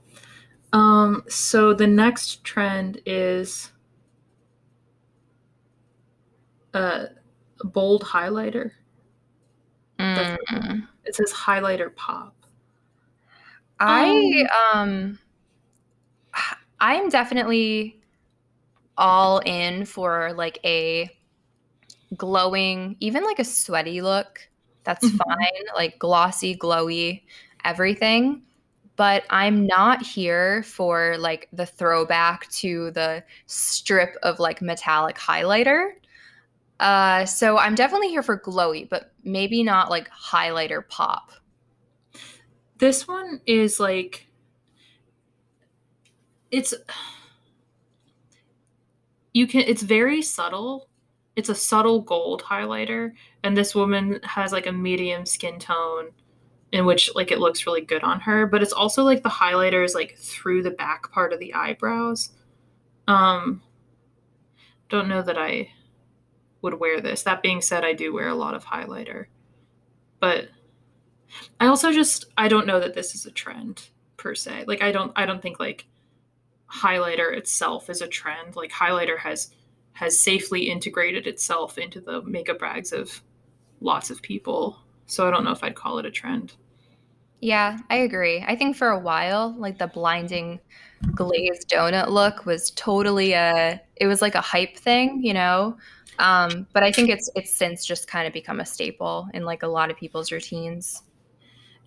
um 0.73 1.23
so 1.29 1.73
the 1.75 1.87
next 1.87 2.43
trend 2.45 3.01
is 3.07 3.71
a 6.75 7.07
bold 7.65 8.03
highlighter 8.03 8.73
Mm. 9.99 10.87
it 11.05 11.15
says 11.15 11.33
highlighter 11.33 11.95
pop 11.95 12.35
I 13.81 14.47
um 14.75 15.19
I'm 16.81 17.09
definitely 17.09 18.01
all 18.97 19.39
in 19.41 19.85
for 19.85 20.33
like 20.35 20.59
a 20.65 21.11
glowing, 22.17 22.97
even 23.01 23.25
like 23.25 23.39
a 23.39 23.45
sweaty 23.45 24.01
look. 24.01 24.41
That's 24.85 25.07
Mhm. 25.07 25.17
fine, 25.17 25.65
like 25.75 25.99
glossy, 25.99 26.57
glowy, 26.57 27.23
everything. 27.65 28.43
But 28.97 29.25
I'm 29.31 29.67
not 29.67 30.03
here 30.03 30.63
for 30.63 31.17
like 31.19 31.49
the 31.53 31.67
throwback 31.67 32.49
to 32.53 32.93
the 32.93 33.25
strip 33.47 34.17
of 34.23 34.39
like 34.39 34.63
metallic 34.63 35.17
highlighter. 35.17 35.93
Uh, 36.79 37.25
so 37.25 37.59
I'm 37.59 37.75
definitely 37.75 38.09
here 38.09 38.23
for 38.23 38.39
glowy, 38.39 38.89
but 38.89 39.13
maybe 39.25 39.63
not 39.63 39.91
like 39.91 40.09
highlighter 40.11 40.87
pop. 40.89 41.33
This 42.79 43.09
one 43.09 43.41
is 43.47 43.81
like 43.81 44.29
it's 46.51 46.75
you 49.33 49.47
can 49.47 49.63
it's 49.63 49.83
very 49.83 50.23
subtle. 50.23 50.89
It's 51.37 51.49
a 51.49 51.55
subtle 51.55 52.01
gold 52.01 52.43
highlighter 52.43 53.13
and 53.43 53.57
this 53.57 53.75
woman 53.75 54.21
has 54.23 54.53
like 54.53 54.67
a 54.67 54.73
medium 54.73 55.27
skin 55.27 55.59
tone 55.59 56.11
in 56.75 56.87
which 56.87 57.09
like 57.15 57.31
it 57.31 57.39
looks 57.39 57.67
really 57.67 57.83
good 57.83 58.03
on 58.03 58.19
her, 58.19 58.49
but 58.49 58.61
it's 58.61 58.73
also 58.73 59.05
like 59.05 59.23
the 59.23 59.29
highlighter 59.29 59.85
is 59.85 59.95
like 59.95 60.17
through 60.19 60.61
the 60.61 60.73
back 60.73 61.13
part 61.13 61.33
of 61.33 61.39
the 61.39 61.55
eyebrows. 61.55 62.31
Um 63.07 63.63
don't 64.89 65.09
know 65.09 65.23
that 65.23 65.39
I 65.39 65.71
would 66.63 66.81
wear 66.81 67.01
this. 67.01 67.23
That 67.23 67.43
being 67.43 67.63
said, 67.63 67.85
I 67.85 67.93
do 67.93 68.13
wear 68.13 68.27
a 68.27 68.35
lot 68.35 68.55
of 68.55 68.65
highlighter. 68.65 69.27
But 70.19 70.49
I 71.61 71.69
also 71.69 71.93
just 71.93 72.25
I 72.37 72.49
don't 72.49 72.67
know 72.67 72.81
that 72.81 72.95
this 72.95 73.15
is 73.15 73.25
a 73.25 73.31
trend 73.31 73.91
per 74.17 74.35
se. 74.35 74.65
Like 74.67 74.83
I 74.83 74.91
don't 74.91 75.13
I 75.15 75.27
don't 75.27 75.41
think 75.41 75.61
like 75.61 75.87
highlighter 76.69 77.33
itself 77.37 77.89
is 77.89 78.03
a 78.03 78.09
trend. 78.09 78.57
Like 78.57 78.73
highlighter 78.73 79.17
has 79.17 79.55
has 79.93 80.19
safely 80.19 80.69
integrated 80.69 81.29
itself 81.29 81.79
into 81.79 82.01
the 82.01 82.21
makeup 82.23 82.59
bags 82.59 82.93
of 82.93 83.23
lots 83.81 84.11
of 84.11 84.21
people. 84.23 84.81
So 85.07 85.29
I 85.29 85.31
don't 85.31 85.45
know 85.45 85.53
if 85.53 85.63
I'd 85.63 85.77
call 85.77 86.01
it 86.01 86.07
a 86.07 86.11
trend. 86.11 86.55
Yeah, 87.41 87.79
I 87.91 87.97
agree. 87.97 88.43
I 88.47 88.57
think 88.57 88.77
for 88.77 88.89
a 88.89 88.99
while, 88.99 89.55
like 89.59 89.79
the 89.79 89.87
blinding 89.87 90.61
glazed 91.15 91.69
donut 91.71 92.09
look 92.09 92.47
was 92.47 92.71
totally 92.73 93.33
a 93.33 93.81
it 93.97 94.07
was 94.07 94.23
like 94.23 94.35
a 94.35 94.41
hype 94.41 94.77
thing, 94.77 95.21
you 95.23 95.35
know? 95.35 95.77
Um, 96.19 96.67
but 96.73 96.83
I 96.83 96.93
think 96.93 97.11
it's 97.11 97.31
it's 97.37 97.55
since 97.55 97.85
just 97.85 98.09
kind 98.09 98.27
of 98.27 98.33
become 98.33 98.61
a 98.61 98.67
staple 98.67 99.29
in 99.35 99.45
like 99.45 99.63
a 99.63 99.67
lot 99.69 99.91
of 99.91 99.97
people's 99.99 100.33
routines. 100.33 101.03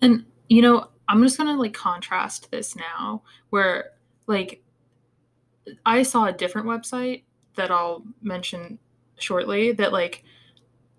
And 0.02 0.26
you 0.48 0.62
know, 0.62 0.88
I'm 1.08 1.22
just 1.22 1.38
gonna 1.38 1.56
like 1.58 1.74
contrast 1.74 2.50
this 2.50 2.76
now, 2.76 3.22
where 3.50 3.92
like 4.28 4.62
I 5.84 6.02
saw 6.02 6.26
a 6.26 6.32
different 6.32 6.66
website 6.66 7.24
that 7.56 7.70
I'll 7.70 8.04
mention 8.22 8.78
shortly 9.18 9.72
that 9.72 9.92
like 9.92 10.24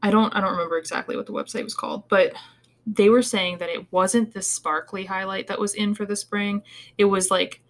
I 0.03 0.11
don't 0.11 0.35
I 0.35 0.41
don't 0.41 0.51
remember 0.53 0.77
exactly 0.77 1.15
what 1.17 1.25
the 1.27 1.33
website 1.33 1.63
was 1.63 1.75
called, 1.75 2.09
but 2.09 2.33
they 2.91 3.09
were 3.09 3.21
saying 3.21 3.59
that 3.59 3.69
it 3.69 3.91
wasn't 3.91 4.33
the 4.33 4.41
sparkly 4.41 5.05
highlight 5.05 5.47
that 5.47 5.59
was 5.59 5.75
in 5.75 5.93
for 5.93 6.05
the 6.05 6.15
spring. 6.15 6.63
It 6.97 7.05
was 7.05 7.29
like 7.29 7.61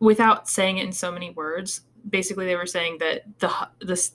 without 0.00 0.48
saying 0.48 0.78
it 0.78 0.84
in 0.84 0.92
so 0.92 1.10
many 1.10 1.30
words, 1.30 1.80
basically 2.08 2.46
they 2.46 2.56
were 2.56 2.66
saying 2.66 2.98
that 2.98 3.22
the 3.40 3.50
this 3.80 4.12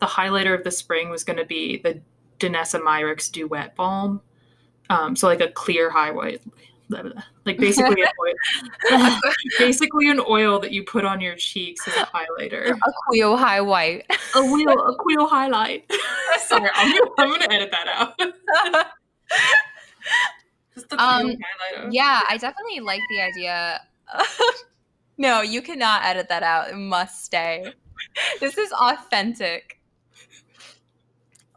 the 0.00 0.06
highlighter 0.06 0.56
of 0.56 0.64
the 0.64 0.70
spring 0.70 1.08
was 1.08 1.24
going 1.24 1.38
to 1.38 1.44
be 1.44 1.78
the 1.78 2.00
Danessa 2.40 2.80
Myricks 2.80 3.30
Dew 3.30 3.46
Wet 3.46 3.76
Balm. 3.76 4.20
Um, 4.90 5.16
so 5.16 5.28
like 5.28 5.40
a 5.40 5.48
clear 5.48 5.88
highlight, 5.88 6.42
like 6.90 7.58
basically 7.58 8.02
an 8.02 8.08
oil, 8.20 9.18
basically 9.58 10.10
an 10.10 10.20
oil 10.28 10.58
that 10.60 10.72
you 10.72 10.84
put 10.84 11.04
on 11.04 11.20
your 11.20 11.36
cheeks 11.36 11.86
as 11.88 11.94
a 11.94 12.06
highlighter. 12.06 12.70
A 12.70 12.92
Quio 13.08 13.36
high 13.36 13.60
white. 13.60 14.04
A 14.34 14.42
wheel, 14.42 14.70
a 14.70 14.94
queel 14.96 15.26
highlight. 15.26 15.90
Sorry, 16.46 16.70
I'm 16.74 17.02
I'm 17.18 17.30
gonna 17.30 17.46
edit 17.50 17.70
that 17.70 17.88
out. 17.88 18.86
Um, 20.98 21.34
yeah, 21.90 22.20
I 22.28 22.36
definitely 22.36 22.80
like 22.80 23.00
the 23.08 23.20
idea. 23.20 23.80
no, 25.18 25.40
you 25.40 25.62
cannot 25.62 26.04
edit 26.04 26.28
that 26.28 26.42
out. 26.42 26.70
It 26.70 26.76
must 26.76 27.24
stay. 27.24 27.64
This 28.40 28.58
is 28.58 28.70
authentic. 28.72 29.80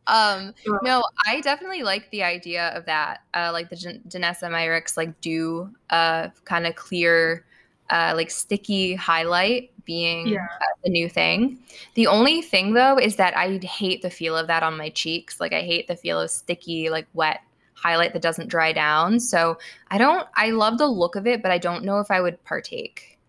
Um, 0.05 0.53
no, 0.83 1.03
I 1.25 1.41
definitely 1.41 1.83
like 1.83 2.09
the 2.11 2.23
idea 2.23 2.69
of 2.69 2.85
that. 2.85 3.21
Uh, 3.33 3.49
like 3.51 3.69
the 3.69 3.75
Jan- 3.75 4.01
Danessa 4.07 4.49
Myricks 4.49 4.95
like 4.95 5.19
do 5.19 5.69
uh 5.89 6.29
kind 6.45 6.65
of 6.65 6.75
clear, 6.75 7.45
uh, 7.89 8.13
like 8.15 8.29
sticky 8.31 8.95
highlight 8.95 9.71
being 9.83 10.27
Yeah. 10.27 10.47
the 10.83 10.89
new 10.91 11.09
thing. 11.09 11.59
The 11.95 12.07
only 12.07 12.41
thing 12.41 12.73
though 12.73 12.97
is 12.97 13.17
that 13.17 13.35
I 13.35 13.57
hate 13.57 14.01
the 14.01 14.09
feel 14.09 14.37
of 14.37 14.47
that 14.47 14.63
on 14.63 14.77
my 14.77 14.89
cheeks. 14.89 15.41
Like 15.41 15.53
I 15.53 15.61
hate 15.61 15.87
the 15.87 15.95
feel 15.97 16.21
of 16.21 16.29
sticky, 16.31 16.89
like 16.89 17.07
wet 17.13 17.41
highlight 17.77 18.13
that 18.13 18.21
doesn't 18.21 18.49
dry 18.49 18.73
down. 18.73 19.19
So 19.19 19.57
I 19.89 19.97
don't. 19.97 20.27
I 20.35 20.51
love 20.51 20.77
the 20.77 20.87
look 20.87 21.15
of 21.15 21.27
it, 21.27 21.41
but 21.41 21.51
I 21.51 21.57
don't 21.57 21.83
know 21.83 21.99
if 21.99 22.11
I 22.11 22.21
would 22.21 22.43
partake. 22.43 23.19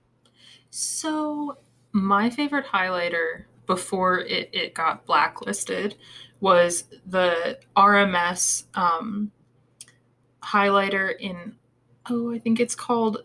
So 0.71 1.59
my 1.93 2.31
favorite 2.31 2.67
highlighter 2.67 3.45
before 3.67 4.21
it, 4.21 4.51
it 4.53 4.75
got 4.75 5.05
blacklisted 5.07 5.97
was 6.41 6.85
the 7.07 7.59
RMS 7.77 8.65
um, 8.75 9.31
highlighter 10.43 11.13
in 11.19 11.55
oh 12.11 12.33
I 12.33 12.39
think 12.39 12.61
it's 12.61 12.75
called 12.75 13.19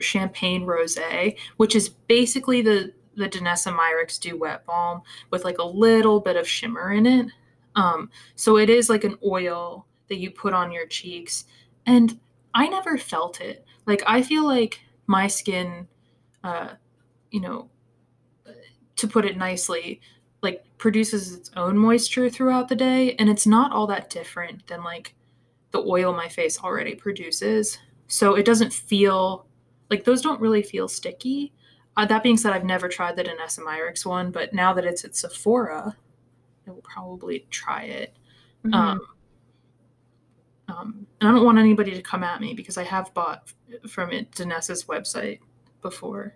Champagne 0.00 0.66
Rosé, 0.66 1.36
which 1.56 1.74
is 1.74 1.88
basically 1.88 2.62
the 2.62 2.92
the 3.14 3.28
Danessa 3.28 3.76
Myricks 3.76 4.18
Dew 4.18 4.38
Wet 4.38 4.64
Balm 4.64 5.02
with 5.30 5.44
like 5.44 5.58
a 5.58 5.64
little 5.64 6.20
bit 6.20 6.36
of 6.36 6.48
shimmer 6.48 6.92
in 6.92 7.06
it. 7.06 7.26
Um, 7.74 8.10
so 8.36 8.56
it 8.58 8.70
is 8.70 8.88
like 8.88 9.04
an 9.04 9.18
oil 9.24 9.86
that 10.08 10.18
you 10.18 10.30
put 10.30 10.54
on 10.54 10.72
your 10.72 10.86
cheeks, 10.86 11.44
and 11.86 12.18
I 12.54 12.68
never 12.68 12.98
felt 12.98 13.40
it. 13.40 13.64
Like 13.86 14.02
I 14.06 14.22
feel 14.22 14.46
like 14.46 14.80
my 15.06 15.26
skin, 15.26 15.88
uh, 16.44 16.70
you 17.30 17.40
know, 17.40 17.70
to 18.96 19.08
put 19.08 19.24
it 19.24 19.36
nicely, 19.36 20.00
like 20.42 20.64
produces 20.78 21.34
its 21.34 21.50
own 21.56 21.76
moisture 21.76 22.28
throughout 22.28 22.68
the 22.68 22.76
day, 22.76 23.14
and 23.18 23.28
it's 23.28 23.46
not 23.46 23.72
all 23.72 23.86
that 23.88 24.10
different 24.10 24.66
than 24.66 24.84
like 24.84 25.14
the 25.70 25.80
oil 25.80 26.12
my 26.12 26.28
face 26.28 26.58
already 26.58 26.94
produces. 26.94 27.78
So 28.06 28.34
it 28.34 28.44
doesn't 28.44 28.72
feel 28.72 29.46
like 29.90 30.04
those 30.04 30.22
don't 30.22 30.40
really 30.40 30.62
feel 30.62 30.88
sticky. 30.88 31.52
Uh, 31.96 32.06
that 32.06 32.22
being 32.22 32.36
said, 32.36 32.52
I've 32.52 32.64
never 32.64 32.88
tried 32.88 33.16
the 33.16 33.24
Danessa 33.24 33.60
Myricks 33.60 34.06
one, 34.06 34.30
but 34.30 34.54
now 34.54 34.72
that 34.72 34.84
it's 34.84 35.04
at 35.04 35.14
Sephora, 35.14 35.96
I 36.66 36.70
will 36.70 36.82
probably 36.82 37.46
try 37.50 37.82
it. 37.84 38.16
Mm-hmm. 38.64 38.74
Um, 38.74 39.00
um, 40.72 41.06
and 41.20 41.28
I 41.28 41.32
don't 41.32 41.44
want 41.44 41.58
anybody 41.58 41.92
to 41.92 42.02
come 42.02 42.24
at 42.24 42.40
me 42.40 42.54
because 42.54 42.78
I 42.78 42.84
have 42.84 43.12
bought 43.14 43.52
from 43.88 44.10
it 44.12 44.30
Danessa's 44.32 44.84
website 44.84 45.40
before. 45.82 46.34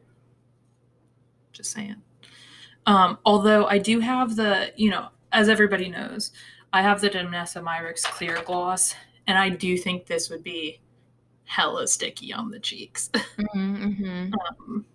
Just 1.52 1.72
saying. 1.72 1.96
Um, 2.86 3.18
although 3.24 3.66
I 3.66 3.78
do 3.78 4.00
have 4.00 4.36
the, 4.36 4.72
you 4.76 4.90
know, 4.90 5.08
as 5.32 5.48
everybody 5.48 5.88
knows, 5.88 6.32
I 6.72 6.82
have 6.82 7.00
the 7.00 7.10
Danessa 7.10 7.62
Myricks 7.62 8.02
Clear 8.02 8.42
Gloss, 8.44 8.94
and 9.26 9.38
I 9.38 9.48
do 9.48 9.76
think 9.76 10.06
this 10.06 10.28
would 10.30 10.42
be 10.42 10.80
hella 11.44 11.86
sticky 11.88 12.32
on 12.32 12.50
the 12.50 12.60
cheeks. 12.60 13.10
Mhm, 13.54 14.00
mhm. 14.00 14.32
um, 14.48 14.86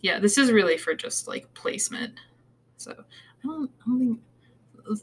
yeah, 0.00 0.18
this 0.18 0.38
is 0.38 0.50
really 0.50 0.76
for 0.78 0.94
just 0.94 1.28
like 1.28 1.52
placement. 1.54 2.14
So 2.76 2.92
I 2.92 3.46
don't, 3.46 3.70
I 3.86 3.90
don't 3.90 4.08
think 4.86 5.00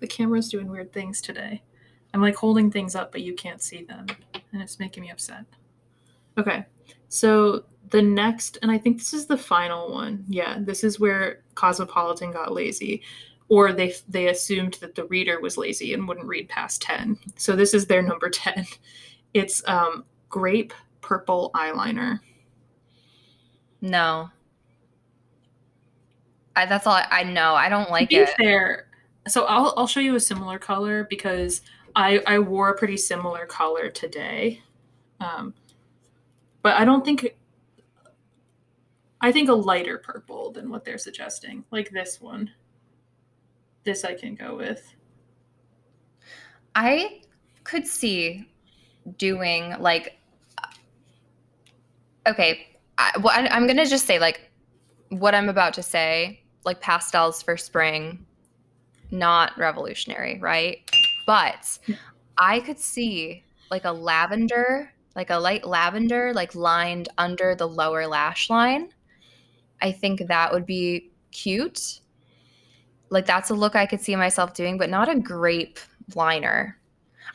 the 0.00 0.06
camera's 0.06 0.48
doing 0.48 0.68
weird 0.68 0.92
things 0.92 1.20
today. 1.20 1.62
I'm 2.14 2.20
like 2.20 2.34
holding 2.36 2.70
things 2.70 2.94
up, 2.94 3.12
but 3.12 3.22
you 3.22 3.34
can't 3.34 3.62
see 3.62 3.84
them, 3.84 4.06
and 4.52 4.62
it's 4.62 4.78
making 4.78 5.02
me 5.02 5.10
upset. 5.10 5.44
Okay, 6.38 6.64
so 7.08 7.64
the 7.90 8.02
next, 8.02 8.58
and 8.62 8.70
I 8.70 8.78
think 8.78 8.98
this 8.98 9.12
is 9.12 9.26
the 9.26 9.36
final 9.36 9.92
one. 9.92 10.24
Yeah, 10.28 10.56
this 10.58 10.84
is 10.84 11.00
where 11.00 11.42
Cosmopolitan 11.54 12.32
got 12.32 12.52
lazy, 12.52 13.02
or 13.48 13.72
they 13.72 13.94
they 14.08 14.28
assumed 14.28 14.74
that 14.74 14.94
the 14.94 15.04
reader 15.04 15.40
was 15.40 15.56
lazy 15.56 15.94
and 15.94 16.06
wouldn't 16.06 16.26
read 16.26 16.48
past 16.48 16.82
ten. 16.82 17.18
So 17.36 17.54
this 17.56 17.74
is 17.74 17.86
their 17.86 18.02
number 18.02 18.30
ten, 18.30 18.66
It's 19.34 19.66
um, 19.68 20.04
grape 20.28 20.72
purple 21.00 21.50
eyeliner. 21.54 22.20
No. 23.80 24.30
I, 26.54 26.66
that's 26.66 26.86
all 26.86 26.94
I, 26.94 27.06
I 27.10 27.22
know. 27.24 27.54
I 27.54 27.68
don't 27.68 27.90
like 27.90 28.10
to 28.10 28.16
be 28.16 28.22
it. 28.22 28.30
fair, 28.36 28.86
so 29.26 29.44
I'll 29.44 29.74
I'll 29.76 29.86
show 29.86 30.00
you 30.00 30.14
a 30.16 30.20
similar 30.20 30.58
color 30.58 31.04
because 31.04 31.62
I 31.94 32.22
I 32.26 32.38
wore 32.38 32.70
a 32.70 32.78
pretty 32.78 32.96
similar 32.96 33.46
color 33.46 33.88
today, 33.90 34.62
um, 35.20 35.54
but 36.62 36.74
I 36.74 36.84
don't 36.84 37.04
think. 37.04 37.36
I 39.20 39.30
think 39.30 39.48
a 39.48 39.54
lighter 39.54 39.98
purple 39.98 40.50
than 40.50 40.68
what 40.68 40.84
they're 40.84 40.98
suggesting, 40.98 41.64
like 41.70 41.90
this 41.90 42.20
one. 42.20 42.50
This 43.84 44.04
I 44.04 44.14
can 44.14 44.34
go 44.34 44.56
with. 44.56 44.94
I 46.74 47.20
could 47.64 47.86
see 47.86 48.48
doing 49.18 49.74
like 49.80 50.18
okay 52.26 52.66
I, 52.98 53.12
well, 53.20 53.32
I, 53.32 53.48
i'm 53.48 53.66
gonna 53.66 53.86
just 53.86 54.06
say 54.06 54.18
like 54.18 54.50
what 55.08 55.34
i'm 55.34 55.48
about 55.48 55.74
to 55.74 55.82
say 55.82 56.42
like 56.64 56.80
pastels 56.80 57.42
for 57.42 57.56
spring 57.56 58.24
not 59.10 59.56
revolutionary 59.58 60.38
right 60.40 60.88
but 61.26 61.78
i 62.38 62.60
could 62.60 62.78
see 62.78 63.42
like 63.70 63.84
a 63.84 63.92
lavender 63.92 64.92
like 65.14 65.30
a 65.30 65.36
light 65.36 65.64
lavender 65.64 66.32
like 66.34 66.54
lined 66.54 67.08
under 67.18 67.54
the 67.54 67.68
lower 67.68 68.06
lash 68.06 68.48
line. 68.48 68.88
I 69.80 69.92
think 69.92 70.26
that 70.28 70.52
would 70.52 70.66
be 70.66 71.10
cute. 71.32 72.00
Like 73.10 73.26
that's 73.26 73.50
a 73.50 73.54
look 73.54 73.76
i 73.76 73.84
could 73.84 74.00
see 74.00 74.16
myself 74.16 74.54
doing 74.54 74.78
but 74.78 74.88
not 74.88 75.10
a 75.10 75.18
grape 75.18 75.78
liner 76.14 76.78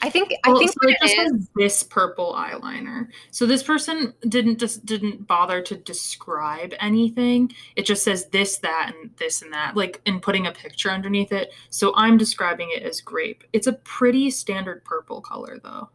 I 0.02 0.10
think 0.10 0.32
I 0.44 0.50
Well, 0.50 0.60
think 0.60 0.72
so 0.72 0.78
what 0.82 0.90
it 0.92 0.98
it 1.02 1.08
just 1.18 1.34
is- 1.34 1.50
this 1.56 1.84
purple 1.84 2.34
eyeliner. 2.36 3.08
So 3.32 3.46
this 3.46 3.64
person 3.64 4.14
didn't 4.30 4.60
just 4.60 4.86
didn't 4.86 5.28
bother 5.28 5.62
to 5.64 5.76
describe 5.76 6.74
anything. 6.80 7.52
It 7.76 7.86
just 7.86 8.04
says 8.04 8.28
this, 8.28 8.58
that, 8.60 8.94
and 8.96 9.10
this 9.18 9.42
and 9.42 9.52
that, 9.54 9.76
like 9.76 10.02
and 10.06 10.22
putting 10.22 10.46
a 10.48 10.52
picture 10.52 10.92
underneath 10.92 11.32
it. 11.32 11.52
So 11.70 11.94
I'm 11.96 12.18
describing 12.18 12.70
it 12.76 12.84
as 12.84 13.02
grape. 13.02 13.44
It's 13.54 13.68
a 13.68 13.74
pretty 13.74 14.30
standard 14.30 14.84
purple 14.86 15.22
color 15.22 15.58
though. 15.64 15.90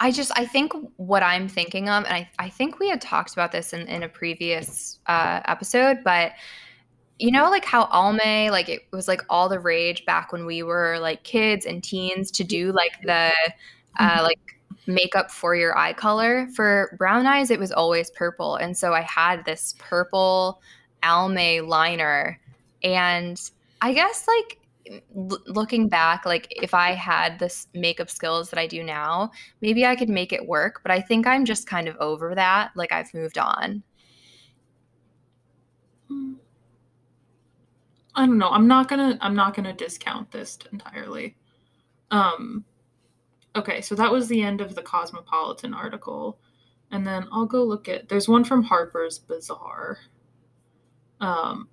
I 0.00 0.10
just 0.10 0.32
I 0.36 0.44
think 0.44 0.72
what 0.96 1.22
I'm 1.22 1.48
thinking 1.48 1.88
of, 1.88 2.04
and 2.04 2.12
I, 2.12 2.28
I 2.38 2.50
think 2.50 2.78
we 2.78 2.88
had 2.88 3.00
talked 3.00 3.32
about 3.32 3.52
this 3.52 3.72
in, 3.72 3.82
in 3.88 4.02
a 4.02 4.08
previous 4.08 4.98
uh, 5.06 5.40
episode, 5.46 5.98
but 6.04 6.32
you 7.18 7.30
know, 7.30 7.48
like 7.50 7.64
how 7.64 7.86
Almay, 7.86 8.50
like 8.50 8.68
it 8.68 8.82
was 8.92 9.06
like 9.06 9.22
all 9.28 9.48
the 9.48 9.60
rage 9.60 10.04
back 10.04 10.32
when 10.32 10.46
we 10.46 10.62
were 10.62 10.98
like 11.00 11.22
kids 11.22 11.64
and 11.66 11.82
teens 11.82 12.30
to 12.32 12.44
do 12.44 12.72
like 12.72 13.00
the 13.02 13.32
uh, 14.00 14.20
like 14.22 14.40
makeup 14.86 15.30
for 15.30 15.54
your 15.54 15.76
eye 15.78 15.92
color. 15.92 16.48
For 16.54 16.96
brown 16.98 17.26
eyes, 17.26 17.50
it 17.50 17.58
was 17.60 17.72
always 17.72 18.10
purple, 18.10 18.56
and 18.56 18.76
so 18.76 18.92
I 18.92 19.02
had 19.02 19.44
this 19.44 19.74
purple 19.78 20.60
Almay 21.02 21.66
liner, 21.66 22.40
and 22.82 23.40
I 23.80 23.92
guess 23.92 24.26
like 24.26 24.58
l- 25.16 25.38
looking 25.46 25.88
back, 25.88 26.26
like 26.26 26.48
if 26.50 26.74
I 26.74 26.92
had 26.92 27.38
this 27.38 27.68
makeup 27.74 28.10
skills 28.10 28.50
that 28.50 28.58
I 28.58 28.66
do 28.66 28.82
now, 28.82 29.30
maybe 29.60 29.86
I 29.86 29.94
could 29.96 30.08
make 30.08 30.32
it 30.32 30.46
work. 30.46 30.80
But 30.82 30.90
I 30.90 31.00
think 31.00 31.26
I'm 31.26 31.44
just 31.44 31.66
kind 31.68 31.86
of 31.88 31.96
over 31.98 32.34
that. 32.34 32.72
Like 32.74 32.90
I've 32.92 33.12
moved 33.14 33.38
on. 33.38 33.84
I 38.16 38.26
don't 38.26 38.38
know. 38.38 38.50
I'm 38.50 38.68
not 38.68 38.88
gonna 38.88 39.18
I'm 39.20 39.34
not 39.34 39.54
gonna 39.54 39.72
discount 39.72 40.30
this 40.30 40.58
entirely. 40.72 41.36
Um 42.10 42.64
okay, 43.56 43.80
so 43.80 43.94
that 43.94 44.12
was 44.12 44.28
the 44.28 44.42
end 44.42 44.60
of 44.60 44.74
the 44.74 44.82
Cosmopolitan 44.82 45.74
article. 45.74 46.38
And 46.90 47.06
then 47.06 47.26
I'll 47.32 47.46
go 47.46 47.64
look 47.64 47.88
at 47.88 48.08
there's 48.08 48.28
one 48.28 48.44
from 48.44 48.62
Harper's 48.62 49.18
Bazaar. 49.18 49.98
Um 51.20 51.68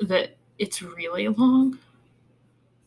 that 0.00 0.36
it's 0.58 0.82
really 0.82 1.28
long. 1.28 1.78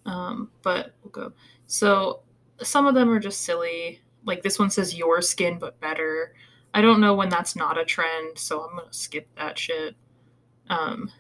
Um, 0.06 0.50
but 0.62 0.94
we'll 1.04 1.12
go. 1.12 1.34
So 1.68 2.22
some 2.62 2.88
of 2.88 2.96
them 2.96 3.10
are 3.10 3.20
just 3.20 3.42
silly. 3.42 4.02
Like 4.26 4.42
this 4.42 4.60
one 4.60 4.70
says 4.70 4.96
your 4.96 5.22
skin 5.22 5.60
but 5.60 5.80
better. 5.80 6.34
I 6.74 6.82
don't 6.82 7.02
know 7.02 7.14
when 7.14 7.30
that's 7.30 7.56
not 7.56 7.78
a 7.78 7.86
trend, 7.86 8.38
so 8.38 8.62
I'm 8.62 8.78
gonna 8.78 8.94
skip 8.94 9.28
that 9.36 9.60
shit. 9.60 9.96
Um 10.70 11.12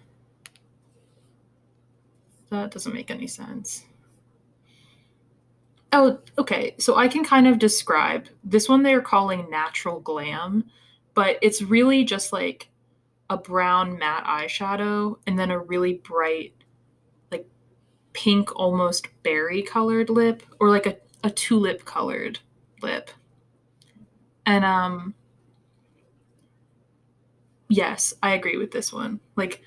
that 2.53 2.71
doesn't 2.71 2.93
make 2.93 3.11
any 3.11 3.27
sense. 3.27 3.85
Oh, 5.91 6.19
okay. 6.37 6.75
So 6.79 6.95
I 6.95 7.07
can 7.07 7.23
kind 7.23 7.47
of 7.47 7.59
describe 7.59 8.27
this 8.43 8.67
one 8.67 8.81
they're 8.81 9.01
calling 9.01 9.49
natural 9.49 9.99
glam, 9.99 10.65
but 11.13 11.37
it's 11.41 11.61
really 11.61 12.03
just 12.03 12.33
like 12.33 12.69
a 13.29 13.37
brown 13.37 13.97
matte 13.99 14.25
eyeshadow 14.25 15.17
and 15.27 15.37
then 15.37 15.51
a 15.51 15.59
really 15.59 15.95
bright, 15.95 16.53
like 17.31 17.47
pink, 18.13 18.55
almost 18.55 19.07
berry 19.23 19.61
colored 19.61 20.09
lip, 20.09 20.43
or 20.59 20.69
like 20.69 20.87
a, 20.87 20.97
a 21.23 21.29
tulip 21.29 21.85
colored 21.85 22.39
lip. 22.81 23.11
And 24.45 24.65
um 24.65 25.13
yes, 27.69 28.13
I 28.21 28.33
agree 28.33 28.57
with 28.57 28.71
this 28.71 28.91
one. 28.91 29.19
Like 29.35 29.61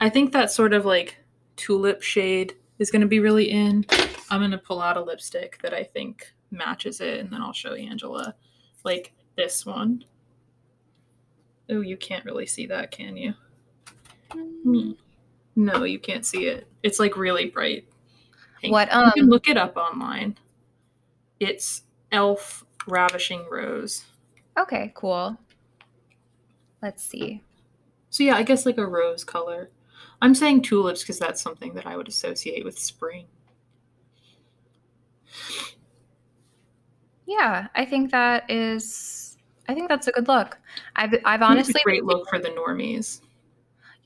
I 0.00 0.08
think 0.08 0.32
that 0.32 0.50
sort 0.50 0.72
of 0.72 0.84
like 0.84 1.16
tulip 1.60 2.02
shade 2.02 2.54
is 2.78 2.90
going 2.90 3.02
to 3.02 3.06
be 3.06 3.20
really 3.20 3.50
in. 3.50 3.84
I'm 4.30 4.40
going 4.40 4.50
to 4.50 4.58
pull 4.58 4.80
out 4.80 4.96
a 4.96 5.02
lipstick 5.02 5.60
that 5.62 5.74
I 5.74 5.84
think 5.84 6.32
matches 6.50 7.02
it 7.02 7.20
and 7.20 7.30
then 7.30 7.42
I'll 7.42 7.52
show 7.52 7.74
Angela 7.74 8.34
like 8.82 9.12
this 9.36 9.66
one. 9.66 10.04
Oh, 11.68 11.82
you 11.82 11.98
can't 11.98 12.24
really 12.24 12.46
see 12.46 12.66
that, 12.66 12.90
can 12.90 13.16
you? 13.16 13.34
Me. 14.64 14.96
No, 15.54 15.84
you 15.84 15.98
can't 15.98 16.24
see 16.24 16.46
it. 16.46 16.66
It's 16.82 16.98
like 16.98 17.16
really 17.16 17.46
bright. 17.46 17.84
pink. 18.60 18.72
What, 18.72 18.90
you 18.90 18.98
um, 18.98 19.12
can 19.12 19.28
look 19.28 19.48
it 19.48 19.58
up 19.58 19.76
online. 19.76 20.38
It's 21.38 21.82
Elf 22.10 22.64
Ravishing 22.88 23.44
Rose. 23.50 24.06
Okay, 24.58 24.92
cool. 24.94 25.36
Let's 26.80 27.02
see. 27.02 27.42
So 28.08 28.24
yeah, 28.24 28.36
I 28.36 28.42
guess 28.42 28.64
like 28.64 28.78
a 28.78 28.86
rose 28.86 29.24
color. 29.24 29.68
I'm 30.22 30.34
saying 30.34 30.62
tulips 30.62 31.02
because 31.02 31.18
that's 31.18 31.40
something 31.40 31.74
that 31.74 31.86
I 31.86 31.96
would 31.96 32.08
associate 32.08 32.64
with 32.64 32.78
spring. 32.78 33.26
Yeah, 37.26 37.68
I 37.74 37.84
think 37.84 38.10
that 38.10 38.50
is. 38.50 39.38
I 39.68 39.74
think 39.74 39.88
that's 39.88 40.08
a 40.08 40.12
good 40.12 40.28
look. 40.28 40.58
I've 40.96 41.14
I've 41.24 41.42
honestly 41.42 41.80
great 41.84 42.04
look 42.04 42.28
for 42.28 42.38
the 42.38 42.48
normies. 42.48 43.20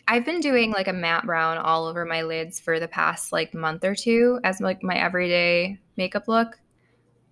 I've 0.06 0.26
been 0.26 0.40
doing 0.40 0.70
like 0.70 0.88
a 0.88 0.92
matte 0.92 1.24
brown 1.24 1.56
all 1.56 1.86
over 1.86 2.04
my 2.04 2.22
lids 2.22 2.60
for 2.60 2.78
the 2.78 2.88
past 2.88 3.32
like 3.32 3.54
month 3.54 3.84
or 3.84 3.94
two 3.94 4.38
as 4.44 4.60
like 4.60 4.82
my 4.82 4.96
everyday 4.96 5.78
makeup 5.96 6.28
look. 6.28 6.58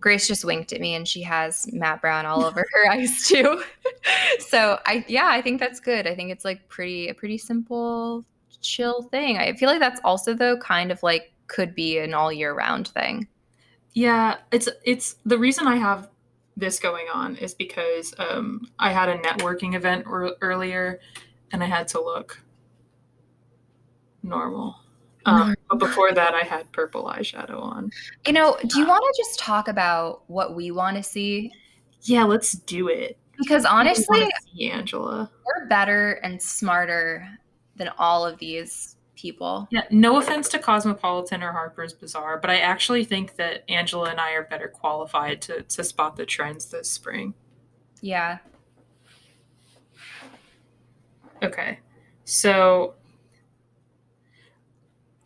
Grace 0.00 0.26
just 0.26 0.44
winked 0.44 0.72
at 0.72 0.80
me 0.80 0.94
and 0.94 1.06
she 1.06 1.22
has 1.22 1.70
matte 1.72 2.00
brown 2.00 2.24
all 2.24 2.44
over 2.44 2.66
her 2.72 2.90
eyes 2.90 3.28
too. 3.28 3.62
so 4.38 4.78
I 4.86 5.04
yeah, 5.08 5.28
I 5.28 5.42
think 5.42 5.60
that's 5.60 5.78
good. 5.78 6.06
I 6.06 6.14
think 6.14 6.30
it's 6.30 6.44
like 6.44 6.66
pretty 6.68 7.08
a 7.08 7.14
pretty 7.14 7.36
simple 7.36 8.24
chill 8.62 9.02
thing. 9.02 9.38
I 9.38 9.54
feel 9.54 9.68
like 9.68 9.80
that's 9.80 10.00
also 10.04 10.34
though 10.34 10.56
kind 10.56 10.90
of 10.90 11.02
like 11.02 11.32
could 11.48 11.74
be 11.74 11.98
an 11.98 12.14
all 12.14 12.32
year 12.32 12.54
round 12.54 12.88
thing. 12.88 13.28
Yeah, 13.92 14.36
it's 14.50 14.68
it's 14.84 15.16
the 15.26 15.38
reason 15.38 15.66
I 15.66 15.76
have 15.76 16.08
this 16.56 16.78
going 16.78 17.06
on 17.12 17.36
is 17.36 17.54
because 17.54 18.14
um, 18.18 18.66
I 18.78 18.92
had 18.92 19.08
a 19.08 19.18
networking 19.18 19.74
event 19.74 20.06
or, 20.06 20.34
earlier, 20.40 21.00
and 21.50 21.62
I 21.62 21.66
had 21.66 21.88
to 21.88 22.00
look 22.00 22.40
normal. 24.22 24.76
Um, 25.24 25.54
but 25.70 25.78
before 25.78 26.12
that, 26.12 26.34
I 26.34 26.40
had 26.40 26.70
purple 26.72 27.04
eyeshadow 27.04 27.60
on. 27.60 27.90
You 28.26 28.32
know, 28.32 28.56
do 28.66 28.80
you 28.80 28.86
want 28.86 29.04
to 29.04 29.22
just 29.22 29.38
talk 29.38 29.68
about 29.68 30.22
what 30.26 30.56
we 30.56 30.70
want 30.70 30.96
to 30.96 31.02
see? 31.02 31.52
Yeah, 32.02 32.24
let's 32.24 32.52
do 32.52 32.88
it. 32.88 33.18
Because 33.38 33.64
honestly, 33.64 34.28
Angela. 34.60 35.30
we're 35.44 35.66
better 35.68 36.14
and 36.24 36.40
smarter 36.40 37.28
than 37.76 37.90
all 37.98 38.26
of 38.26 38.38
these 38.38 38.96
people. 39.14 39.68
Yeah, 39.70 39.84
no 39.90 40.18
offense 40.18 40.48
to 40.50 40.58
Cosmopolitan 40.58 41.42
or 41.42 41.52
Harper's 41.52 41.92
Bazaar, 41.92 42.38
but 42.38 42.50
I 42.50 42.58
actually 42.58 43.04
think 43.04 43.36
that 43.36 43.64
Angela 43.68 44.10
and 44.10 44.20
I 44.20 44.32
are 44.32 44.44
better 44.44 44.68
qualified 44.68 45.40
to, 45.42 45.62
to 45.62 45.84
spot 45.84 46.16
the 46.16 46.26
trends 46.26 46.66
this 46.66 46.90
spring. 46.90 47.34
Yeah. 48.00 48.38
Okay. 51.42 51.78
So 52.24 52.94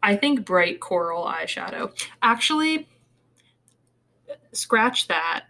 I 0.03 0.16
think 0.16 0.45
bright 0.45 0.81
coral 0.81 1.25
eyeshadow. 1.25 1.93
Actually, 2.23 2.89
scratch 4.53 5.09
that, 5.09 5.47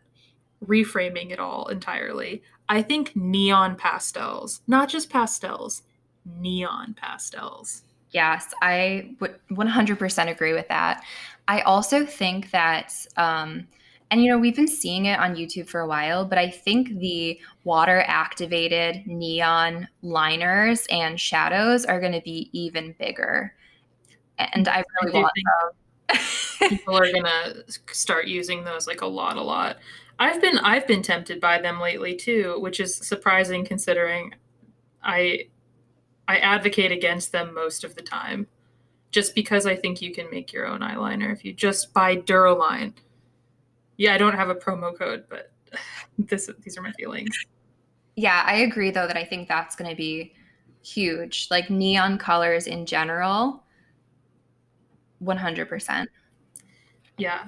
reframing 0.64 1.30
it 1.30 1.38
all 1.38 1.66
entirely. 1.68 2.42
I 2.68 2.82
think 2.82 3.14
neon 3.14 3.76
pastels, 3.76 4.62
not 4.66 4.88
just 4.88 5.10
pastels, 5.10 5.82
neon 6.38 6.94
pastels. 6.94 7.82
Yes, 8.10 8.54
I 8.62 9.14
would 9.20 9.38
100% 9.50 10.30
agree 10.30 10.52
with 10.52 10.68
that. 10.68 11.02
I 11.48 11.60
also 11.62 12.06
think 12.06 12.50
that 12.50 12.92
um, 13.16 13.66
And 14.10 14.22
you 14.22 14.30
know, 14.30 14.38
we've 14.38 14.56
been 14.56 14.68
seeing 14.68 15.06
it 15.06 15.18
on 15.18 15.34
YouTube 15.36 15.68
for 15.68 15.80
a 15.80 15.86
while, 15.86 16.24
but 16.24 16.38
I 16.38 16.50
think 16.50 16.98
the 17.00 17.40
water 17.64 18.04
activated 18.06 19.06
neon 19.06 19.88
liners 20.02 20.86
and 20.90 21.18
shadows 21.20 21.84
are 21.84 22.00
going 22.00 22.12
to 22.12 22.20
be 22.22 22.50
even 22.52 22.94
bigger. 22.98 23.54
And 24.38 24.68
I 24.68 24.84
really 25.02 25.18
I 25.18 25.22
want 25.22 25.32
them. 26.08 26.18
people 26.68 26.96
are 26.96 27.10
going 27.10 27.24
to 27.24 27.64
start 27.92 28.26
using 28.28 28.64
those 28.64 28.86
like 28.86 29.00
a 29.02 29.06
lot 29.06 29.36
a 29.36 29.42
lot. 29.42 29.78
I've 30.18 30.40
been 30.40 30.58
I've 30.58 30.86
been 30.86 31.02
tempted 31.02 31.40
by 31.40 31.60
them 31.60 31.80
lately 31.80 32.14
too, 32.16 32.58
which 32.60 32.80
is 32.80 32.94
surprising 32.96 33.64
considering 33.64 34.34
I 35.02 35.48
I 36.28 36.38
advocate 36.38 36.92
against 36.92 37.32
them 37.32 37.54
most 37.54 37.84
of 37.84 37.94
the 37.94 38.02
time. 38.02 38.46
Just 39.12 39.34
because 39.34 39.66
I 39.66 39.76
think 39.76 40.02
you 40.02 40.12
can 40.12 40.28
make 40.30 40.52
your 40.52 40.66
own 40.66 40.80
eyeliner 40.80 41.32
if 41.32 41.44
you 41.44 41.52
just 41.52 41.94
buy 41.94 42.16
Duraline. 42.16 42.92
Yeah, 43.96 44.14
I 44.14 44.18
don't 44.18 44.34
have 44.34 44.50
a 44.50 44.54
promo 44.54 44.96
code, 44.96 45.24
but 45.28 45.52
this 46.18 46.50
these 46.62 46.76
are 46.76 46.82
my 46.82 46.92
feelings. 46.92 47.30
Yeah, 48.16 48.42
I 48.46 48.56
agree 48.56 48.90
though 48.90 49.06
that 49.06 49.16
I 49.16 49.24
think 49.24 49.48
that's 49.48 49.76
going 49.76 49.90
to 49.90 49.96
be 49.96 50.34
huge. 50.82 51.48
Like 51.50 51.70
neon 51.70 52.18
colors 52.18 52.66
in 52.66 52.86
general 52.86 53.62
100%. 55.22 56.06
Yeah. 57.18 57.44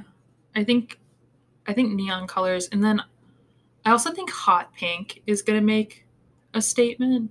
I 0.54 0.64
think 0.64 0.98
I 1.66 1.72
think 1.72 1.92
neon 1.92 2.26
colors 2.26 2.68
and 2.72 2.82
then 2.82 3.02
I 3.84 3.90
also 3.90 4.12
think 4.12 4.30
hot 4.30 4.74
pink 4.74 5.22
is 5.26 5.42
going 5.42 5.58
to 5.58 5.64
make 5.64 6.04
a 6.54 6.60
statement. 6.60 7.30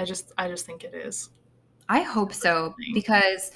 I 0.00 0.04
just 0.04 0.32
I 0.38 0.48
just 0.48 0.66
think 0.66 0.84
it 0.84 0.94
is. 0.94 1.30
I 1.88 2.00
hope 2.02 2.32
so 2.32 2.74
because 2.94 3.52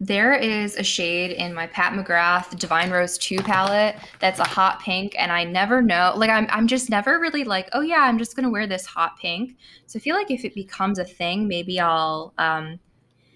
there 0.00 0.34
is 0.34 0.76
a 0.76 0.82
shade 0.82 1.32
in 1.32 1.54
my 1.54 1.66
Pat 1.66 1.92
McGrath 1.92 2.58
Divine 2.58 2.90
Rose 2.90 3.16
2 3.18 3.38
palette 3.38 3.96
that's 4.18 4.40
a 4.40 4.44
hot 4.44 4.80
pink 4.80 5.14
and 5.18 5.30
I 5.30 5.44
never 5.44 5.82
know 5.82 6.12
like 6.16 6.30
I'm 6.30 6.46
I'm 6.50 6.66
just 6.66 6.90
never 6.90 7.20
really 7.20 7.44
like, 7.44 7.68
oh 7.72 7.80
yeah, 7.80 8.00
I'm 8.00 8.18
just 8.18 8.34
going 8.34 8.44
to 8.44 8.50
wear 8.50 8.66
this 8.66 8.86
hot 8.86 9.18
pink. 9.18 9.56
So 9.86 9.98
I 9.98 10.00
feel 10.00 10.16
like 10.16 10.30
if 10.30 10.44
it 10.44 10.54
becomes 10.54 10.98
a 10.98 11.04
thing, 11.04 11.46
maybe 11.46 11.78
I'll 11.78 12.32
um, 12.38 12.80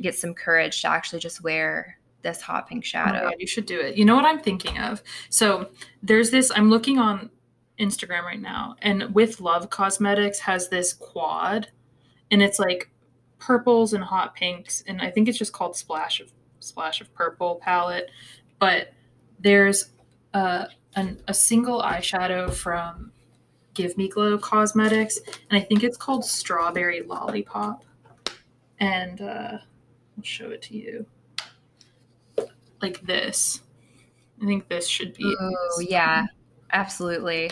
get 0.01 0.15
some 0.15 0.35
courage 0.35 0.81
to 0.83 0.89
actually 0.89 1.21
just 1.21 1.43
wear 1.43 1.99
this 2.23 2.41
hot 2.41 2.69
pink 2.69 2.85
shadow. 2.85 3.21
Oh 3.21 3.31
God, 3.31 3.37
you 3.39 3.47
should 3.47 3.67
do 3.67 3.79
it. 3.79 3.97
You 3.97 4.05
know 4.05 4.17
what 4.17 4.25
I'm 4.25 4.41
thinking 4.41 4.79
of? 4.79 5.03
So 5.31 5.71
there's 6.03 6.31
this 6.31 6.51
I'm 6.55 6.71
looking 6.71 6.99
on 6.99 7.31
Instagram 7.79 8.25
right 8.25 8.41
now 8.41 8.75
and 8.83 9.15
with 9.15 9.41
Love 9.41 9.71
Cosmetics 9.71 10.41
has 10.41 10.69
this 10.69 10.93
quad 10.93 11.69
and 12.31 12.43
it's 12.43 12.59
like 12.59 12.91
purples 13.39 13.93
and 13.93 14.03
hot 14.05 14.35
pinks 14.35 14.83
and 14.87 15.01
I 15.01 15.11
think 15.11 15.29
it's 15.29 15.39
just 15.39 15.53
called 15.53 15.77
Splash 15.77 16.21
of 16.21 16.33
splash 16.61 17.01
of 17.01 17.13
purple 17.15 17.57
palette, 17.57 18.11
but 18.59 18.93
there's 19.39 19.91
a, 20.35 20.69
an, 20.95 21.21
a 21.29 21.35
single 21.35 21.83
eyeshadow 21.83 22.53
from 22.53 23.13
Give 23.75 23.97
Me 23.97 24.09
Glow 24.09 24.39
Cosmetics, 24.39 25.19
and 25.51 25.59
I 25.59 25.61
think 25.61 25.85
it's 25.85 25.97
called 25.97 26.25
Strawberry 26.25 27.03
Lollipop. 27.03 27.85
And 28.81 29.21
uh, 29.21 29.59
I'll 30.17 30.25
show 30.25 30.51
it 30.51 30.63
to 30.63 30.77
you. 30.77 31.07
Like 32.81 33.01
this. 33.03 33.63
I 34.41 34.47
think 34.47 34.69
this 34.69 34.87
should 34.87 35.15
be. 35.15 35.35
Oh, 35.41 35.81
yeah, 35.81 36.27
absolutely. 36.73 37.51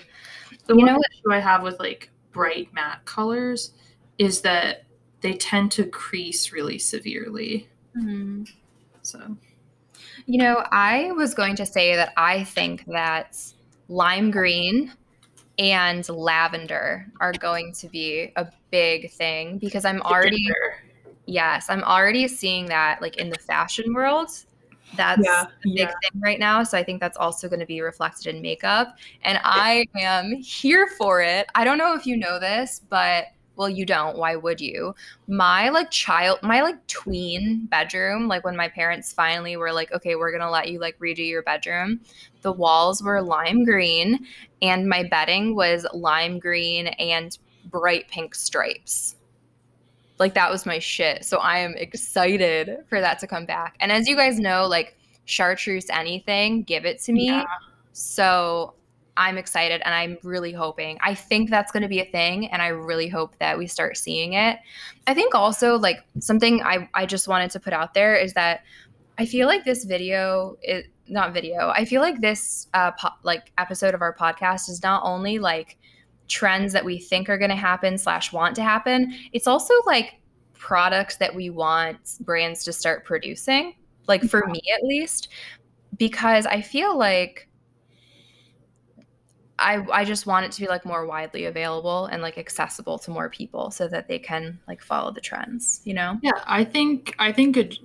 The 0.66 0.74
you 0.74 0.78
one 0.78 0.86
know 0.86 1.00
issue 1.12 1.32
I 1.32 1.40
have 1.40 1.62
with 1.62 1.80
like 1.80 2.10
bright 2.32 2.72
matte 2.72 3.04
colors 3.04 3.72
is 4.18 4.40
that 4.42 4.84
they 5.20 5.34
tend 5.34 5.72
to 5.72 5.84
crease 5.84 6.52
really 6.52 6.78
severely. 6.78 7.68
Mm-hmm. 7.96 8.44
So, 9.02 9.36
you 10.26 10.38
know, 10.38 10.64
I 10.70 11.12
was 11.12 11.34
going 11.34 11.56
to 11.56 11.66
say 11.66 11.96
that 11.96 12.12
I 12.16 12.44
think 12.44 12.84
that 12.86 13.38
lime 13.88 14.30
green 14.30 14.92
and 15.58 16.06
lavender 16.08 17.06
are 17.20 17.32
going 17.32 17.72
to 17.72 17.88
be 17.88 18.32
a 18.36 18.46
big 18.70 19.10
thing 19.10 19.58
because 19.58 19.84
I'm 19.84 20.02
already 20.02 20.46
yes, 21.26 21.66
I'm 21.68 21.82
already 21.82 22.28
seeing 22.28 22.66
that 22.66 23.02
like 23.02 23.16
in 23.16 23.30
the 23.30 23.38
fashion 23.38 23.94
world. 23.94 24.30
That's 24.96 25.22
yeah, 25.24 25.42
a 25.42 25.48
big 25.64 25.78
yeah. 25.78 25.86
thing 25.86 26.20
right 26.20 26.38
now. 26.38 26.62
So 26.62 26.78
I 26.78 26.84
think 26.84 27.00
that's 27.00 27.16
also 27.16 27.48
going 27.48 27.60
to 27.60 27.66
be 27.66 27.80
reflected 27.80 28.34
in 28.34 28.40
makeup. 28.40 28.96
And 29.22 29.40
I 29.42 29.86
am 29.96 30.36
here 30.36 30.88
for 30.96 31.20
it. 31.20 31.48
I 31.56 31.64
don't 31.64 31.78
know 31.78 31.94
if 31.94 32.06
you 32.06 32.16
know 32.16 32.38
this, 32.38 32.82
but 32.88 33.26
well 33.56 33.68
you 33.68 33.86
don't. 33.86 34.16
Why 34.18 34.36
would 34.36 34.60
you? 34.60 34.94
My 35.26 35.70
like 35.70 35.90
child 35.90 36.38
my 36.42 36.62
like 36.62 36.86
tween 36.86 37.66
bedroom 37.66 38.28
like 38.28 38.44
when 38.44 38.56
my 38.56 38.68
parents 38.68 39.12
finally 39.12 39.56
were 39.56 39.72
like 39.72 39.92
okay 39.92 40.14
we're 40.14 40.32
gonna 40.32 40.50
let 40.50 40.70
you 40.70 40.78
like 40.78 40.98
redo 40.98 41.26
your 41.26 41.42
bedroom 41.42 42.00
the 42.42 42.52
walls 42.52 43.02
were 43.02 43.20
lime 43.22 43.64
green 43.64 44.26
and 44.62 44.88
my 44.88 45.02
bedding 45.02 45.54
was 45.54 45.86
lime 45.92 46.38
green 46.38 46.86
and 46.86 47.38
bright 47.64 48.08
pink 48.08 48.34
stripes. 48.34 49.16
Like 50.18 50.34
that 50.34 50.50
was 50.50 50.64
my 50.64 50.78
shit. 50.78 51.24
So 51.24 51.38
i 51.38 51.58
am 51.58 51.74
excited 51.76 52.78
for 52.88 53.00
that 53.00 53.18
to 53.18 53.26
come 53.26 53.46
back. 53.46 53.76
And 53.80 53.92
as 53.92 54.08
you 54.08 54.16
guys 54.16 54.38
know 54.38 54.66
like 54.66 54.96
chartreuse 55.24 55.90
anything 55.90 56.62
give 56.62 56.84
it 56.84 57.00
to 57.00 57.12
me. 57.12 57.26
Yeah. 57.26 57.44
so 57.92 58.74
I'm 59.16 59.38
excited 59.38 59.82
and 59.84 59.94
I'm 59.94 60.18
really 60.22 60.52
hoping. 60.52 60.98
I 61.02 61.14
think 61.14 61.50
that's 61.50 61.72
going 61.72 61.82
to 61.82 61.88
be 61.88 62.00
a 62.00 62.04
thing 62.04 62.48
and 62.48 62.60
I 62.60 62.68
really 62.68 63.08
hope 63.08 63.38
that 63.38 63.56
we 63.56 63.66
start 63.66 63.96
seeing 63.96 64.34
it. 64.34 64.58
I 65.06 65.14
think 65.14 65.34
also 65.34 65.78
like 65.78 66.04
something 66.20 66.62
I 66.62 66.88
I 66.94 67.06
just 67.06 67.28
wanted 67.28 67.50
to 67.52 67.60
put 67.60 67.72
out 67.72 67.94
there 67.94 68.14
is 68.14 68.34
that 68.34 68.64
I 69.18 69.26
feel 69.26 69.46
like 69.46 69.64
this 69.64 69.84
video 69.84 70.56
is 70.62 70.84
not 71.08 71.32
video. 71.32 71.68
I 71.68 71.84
feel 71.84 72.02
like 72.02 72.20
this 72.20 72.68
uh 72.74 72.90
po- 72.92 73.16
like 73.22 73.52
episode 73.58 73.94
of 73.94 74.02
our 74.02 74.14
podcast 74.14 74.68
is 74.68 74.82
not 74.82 75.02
only 75.04 75.38
like 75.38 75.78
trends 76.28 76.72
that 76.72 76.84
we 76.84 76.98
think 76.98 77.28
are 77.28 77.38
going 77.38 77.50
to 77.50 77.56
happen 77.56 77.96
slash 77.96 78.32
want 78.32 78.56
to 78.56 78.62
happen. 78.62 79.14
It's 79.32 79.46
also 79.46 79.74
like 79.86 80.20
products 80.52 81.16
that 81.16 81.34
we 81.34 81.50
want 81.50 82.16
brands 82.20 82.64
to 82.64 82.72
start 82.72 83.04
producing. 83.04 83.74
Like 84.08 84.22
for 84.24 84.46
me 84.46 84.60
at 84.76 84.84
least, 84.84 85.28
because 85.96 86.46
I 86.46 86.60
feel 86.60 86.96
like 86.96 87.45
I 89.58 89.84
I 89.90 90.04
just 90.04 90.26
want 90.26 90.44
it 90.46 90.52
to 90.52 90.60
be 90.60 90.68
like 90.68 90.84
more 90.84 91.06
widely 91.06 91.46
available 91.46 92.06
and 92.06 92.20
like 92.20 92.36
accessible 92.36 92.98
to 93.00 93.10
more 93.10 93.30
people 93.30 93.70
so 93.70 93.88
that 93.88 94.08
they 94.08 94.18
can 94.18 94.58
like 94.68 94.82
follow 94.82 95.12
the 95.12 95.20
trends, 95.20 95.80
you 95.84 95.94
know? 95.94 96.18
Yeah, 96.22 96.42
I 96.46 96.64
think 96.64 97.14
I 97.18 97.32
think 97.32 97.56
it, 97.56 97.78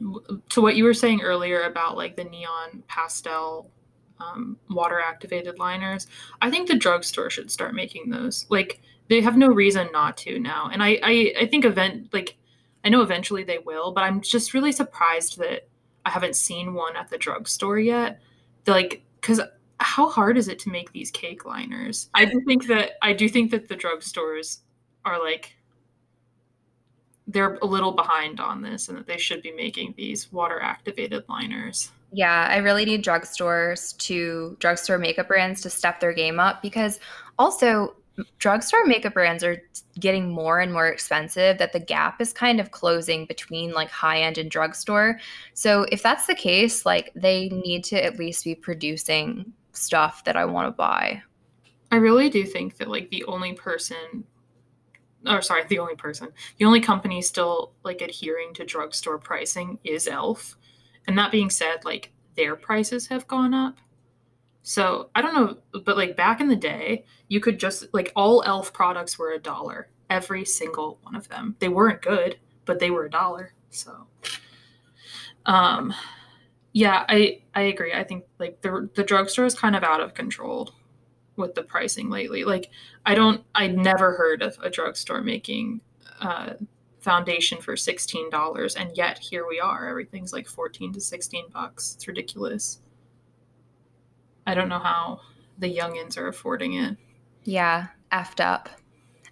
to 0.49 0.61
what 0.61 0.75
you 0.75 0.83
were 0.83 0.93
saying 0.93 1.21
earlier 1.21 1.63
about 1.63 1.95
like 1.95 2.15
the 2.15 2.25
neon 2.25 2.83
pastel 2.87 3.69
um, 4.19 4.57
water 4.69 4.99
activated 4.99 5.59
liners, 5.59 6.07
I 6.41 6.51
think 6.51 6.67
the 6.67 6.77
drugstore 6.77 7.29
should 7.29 7.49
start 7.49 7.73
making 7.73 8.09
those. 8.09 8.45
Like 8.49 8.81
they 9.09 9.21
have 9.21 9.37
no 9.37 9.47
reason 9.47 9.89
not 9.93 10.17
to 10.17 10.39
now. 10.39 10.69
And 10.71 10.83
I 10.83 10.99
I, 11.01 11.33
I 11.41 11.45
think 11.47 11.63
event 11.63 12.13
like 12.13 12.37
I 12.83 12.89
know 12.89 13.01
eventually 13.01 13.43
they 13.43 13.59
will, 13.59 13.93
but 13.93 14.01
I'm 14.01 14.21
just 14.21 14.53
really 14.53 14.71
surprised 14.71 15.37
that 15.37 15.69
I 16.05 16.09
haven't 16.09 16.35
seen 16.35 16.73
one 16.73 16.97
at 16.97 17.09
the 17.09 17.17
drugstore 17.17 17.79
yet. 17.79 18.19
They're 18.65 18.75
like 18.75 19.03
because 19.21 19.39
how 19.81 20.09
hard 20.09 20.37
is 20.37 20.47
it 20.47 20.59
to 20.59 20.69
make 20.69 20.91
these 20.91 21.11
cake 21.11 21.45
liners? 21.45 22.09
I 22.13 22.25
do 22.25 22.41
think 22.41 22.67
that 22.67 22.91
I 23.01 23.13
do 23.13 23.27
think 23.27 23.51
that 23.51 23.67
the 23.67 23.75
drugstores 23.75 24.59
are 25.05 25.21
like 25.21 25.55
they're 27.27 27.55
a 27.61 27.65
little 27.65 27.91
behind 27.91 28.39
on 28.39 28.61
this 28.61 28.89
and 28.89 28.97
that 28.97 29.07
they 29.07 29.17
should 29.17 29.41
be 29.41 29.51
making 29.51 29.93
these 29.95 30.31
water 30.31 30.59
activated 30.59 31.23
liners. 31.29 31.91
Yeah, 32.11 32.47
I 32.49 32.57
really 32.57 32.85
need 32.85 33.05
drugstores 33.05 33.97
to 33.99 34.57
drugstore 34.59 34.97
makeup 34.97 35.29
brands 35.29 35.61
to 35.61 35.69
step 35.69 35.99
their 35.99 36.13
game 36.13 36.39
up 36.39 36.61
because 36.61 36.99
also 37.39 37.95
drugstore 38.39 38.85
makeup 38.85 39.13
brands 39.13 39.43
are 39.43 39.61
getting 39.99 40.29
more 40.29 40.59
and 40.59 40.73
more 40.73 40.87
expensive 40.87 41.57
that 41.57 41.71
the 41.71 41.79
gap 41.79 42.19
is 42.19 42.33
kind 42.33 42.59
of 42.59 42.71
closing 42.71 43.25
between 43.25 43.71
like 43.71 43.89
high 43.89 44.21
end 44.21 44.37
and 44.37 44.51
drugstore. 44.51 45.19
So 45.53 45.85
if 45.91 46.03
that's 46.03 46.27
the 46.27 46.35
case, 46.35 46.85
like 46.85 47.11
they 47.15 47.49
need 47.49 47.83
to 47.85 48.03
at 48.03 48.19
least 48.19 48.43
be 48.43 48.55
producing 48.55 49.53
stuff 49.73 50.23
that 50.25 50.35
I 50.35 50.45
want 50.45 50.67
to 50.67 50.71
buy. 50.71 51.23
I 51.91 51.97
really 51.97 52.29
do 52.29 52.45
think 52.45 52.77
that 52.77 52.87
like 52.87 53.09
the 53.09 53.23
only 53.25 53.53
person 53.53 54.25
or 55.27 55.41
sorry, 55.41 55.63
the 55.67 55.79
only 55.79 55.95
person, 55.95 56.29
the 56.57 56.65
only 56.65 56.81
company 56.81 57.21
still 57.21 57.73
like 57.83 58.01
adhering 58.01 58.53
to 58.55 58.65
drugstore 58.65 59.19
pricing 59.19 59.77
is 59.83 60.07
Elf. 60.07 60.57
And 61.07 61.17
that 61.17 61.31
being 61.31 61.49
said, 61.49 61.85
like 61.85 62.11
their 62.35 62.55
prices 62.55 63.07
have 63.07 63.27
gone 63.27 63.53
up. 63.53 63.77
So 64.63 65.09
I 65.15 65.21
don't 65.21 65.33
know, 65.33 65.81
but 65.81 65.97
like 65.97 66.15
back 66.15 66.39
in 66.39 66.47
the 66.47 66.55
day, 66.55 67.05
you 67.27 67.39
could 67.39 67.59
just 67.59 67.87
like 67.93 68.11
all 68.15 68.43
Elf 68.45 68.73
products 68.73 69.17
were 69.17 69.31
a 69.31 69.39
dollar, 69.39 69.89
every 70.09 70.45
single 70.45 70.99
one 71.03 71.15
of 71.15 71.27
them. 71.29 71.55
They 71.59 71.69
weren't 71.69 72.01
good, 72.01 72.37
but 72.65 72.79
they 72.79 72.91
were 72.91 73.05
a 73.05 73.09
dollar. 73.09 73.53
So, 73.69 74.07
um, 75.45 75.93
yeah, 76.73 77.05
I 77.09 77.41
I 77.53 77.61
agree. 77.63 77.93
I 77.93 78.03
think 78.03 78.25
like 78.39 78.61
the 78.61 78.89
the 78.95 79.03
drugstore 79.03 79.45
is 79.45 79.55
kind 79.55 79.75
of 79.75 79.83
out 79.83 80.01
of 80.01 80.13
control 80.13 80.73
with 81.35 81.55
the 81.55 81.63
pricing 81.63 82.09
lately. 82.09 82.43
Like 82.43 82.69
I 83.05 83.15
don't 83.15 83.43
I 83.55 83.67
never 83.67 84.13
heard 84.13 84.41
of 84.41 84.57
a 84.61 84.69
drugstore 84.69 85.21
making 85.21 85.81
uh, 86.21 86.53
foundation 86.99 87.59
for 87.61 87.75
sixteen 87.75 88.29
dollars, 88.29 88.75
and 88.75 88.95
yet 88.95 89.19
here 89.19 89.45
we 89.47 89.59
are. 89.59 89.89
Everything's 89.89 90.31
like 90.33 90.47
fourteen 90.47 90.93
to 90.93 91.01
sixteen 91.01 91.45
bucks. 91.51 91.95
It's 91.95 92.07
ridiculous. 92.07 92.79
I 94.47 94.53
don't 94.53 94.69
know 94.69 94.79
how 94.79 95.21
the 95.59 95.73
youngins 95.73 96.17
are 96.17 96.27
affording 96.27 96.73
it. 96.73 96.97
Yeah, 97.43 97.87
effed 98.11 98.43
up. 98.43 98.69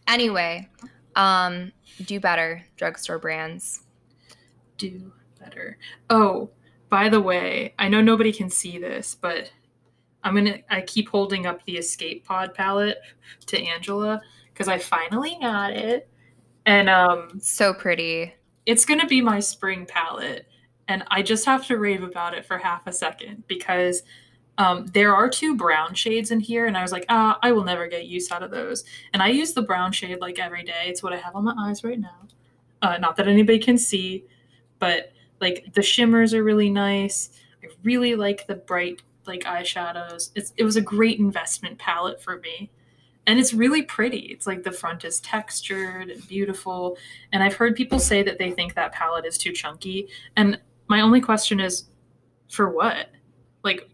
Anyway, 0.08 0.70
um, 1.16 1.72
do 2.06 2.20
better, 2.20 2.66
drugstore 2.76 3.20
brands. 3.20 3.82
Do 4.78 5.12
better. 5.40 5.78
Oh, 6.10 6.50
by 6.90 7.10
the 7.10 7.22
way, 7.22 7.74
I 7.80 7.88
know 7.90 8.02
nobody 8.02 8.32
can 8.34 8.50
see 8.50 8.78
this, 8.78 9.16
but 9.16 9.52
I'm 10.24 10.36
gonna 10.36 10.58
I 10.70 10.82
keep 10.82 11.10
holding 11.10 11.46
up 11.46 11.64
the 11.66 11.78
escape 11.78 12.26
pod 12.26 12.54
palette 12.54 12.98
to 13.48 13.62
Angela 13.62 14.22
because 14.54 14.68
I 14.68 14.78
finally 14.78 15.38
got 15.40 15.72
it. 15.72 16.10
And 16.66 16.90
um 16.90 17.40
So 17.42 17.74
pretty. 17.74 18.34
it's 18.66 18.86
gonna 18.86 19.08
be 19.08 19.22
my 19.22 19.40
spring 19.40 19.86
palette. 19.86 20.46
And 20.88 21.04
I 21.12 21.22
just 21.22 21.46
have 21.46 21.66
to 21.68 21.78
rave 21.78 22.02
about 22.04 22.34
it 22.34 22.46
for 22.46 22.58
half 22.58 22.88
a 22.88 22.92
second 22.92 23.44
because 23.48 24.02
um, 24.58 24.88
there 24.88 25.16
are 25.16 25.30
two 25.30 25.56
brown 25.56 25.94
shades 25.94 26.32
in 26.32 26.42
here, 26.42 26.66
and 26.66 26.76
I 26.76 26.82
was 26.82 26.92
like, 26.92 27.06
ah, 27.08 27.40
I 27.42 27.54
will 27.54 27.64
never 27.64 27.88
get 27.88 28.08
use 28.08 28.30
out 28.30 28.44
of 28.44 28.52
those. 28.52 28.84
And 29.14 29.22
I 29.24 29.28
use 29.30 29.54
the 29.54 29.62
brown 29.62 29.94
shade 29.94 30.20
like 30.20 30.38
every 30.38 30.64
day. 30.64 30.86
It's 30.88 31.02
what 31.02 31.14
I 31.14 31.18
have 31.18 31.36
on 31.36 31.46
my 31.46 31.54
eyes 31.58 31.84
right 31.84 32.00
now. 32.00 32.28
Uh, 32.82 32.98
not 32.98 33.16
that 33.18 33.28
anybody 33.28 33.60
can 33.60 33.78
see, 33.78 34.26
but 34.80 35.14
like 35.42 35.74
the 35.74 35.82
shimmers 35.82 36.34
are 36.34 36.44
really 36.44 36.70
nice. 36.70 37.30
I 37.64 37.68
really 37.84 38.16
like 38.16 38.48
the 38.48 38.56
bright 38.56 39.02
like 39.26 39.42
eyeshadows. 39.44 40.32
It's 40.36 40.54
it 40.58 40.64
was 40.64 40.76
a 40.76 40.82
great 40.82 41.20
investment 41.20 41.78
palette 41.78 42.22
for 42.22 42.38
me. 42.40 42.72
And 43.28 43.40
it's 43.40 43.54
really 43.54 43.84
pretty. 43.84 44.20
It's 44.32 44.48
like 44.48 44.64
the 44.64 44.72
front 44.72 45.06
is 45.06 45.20
textured 45.20 46.10
and 46.10 46.28
beautiful. 46.28 46.98
And 47.32 47.44
I've 47.44 47.54
heard 47.54 47.76
people 47.76 48.00
say 48.00 48.24
that 48.24 48.40
they 48.40 48.50
think 48.52 48.74
that 48.74 48.92
palette 48.92 49.26
is 49.26 49.38
too 49.38 49.52
chunky. 49.52 50.08
And 50.36 50.60
my 50.88 51.02
only 51.02 51.22
question 51.22 51.60
is 51.60 51.84
for 52.50 52.70
what? 52.70 53.10
Like 53.64 53.88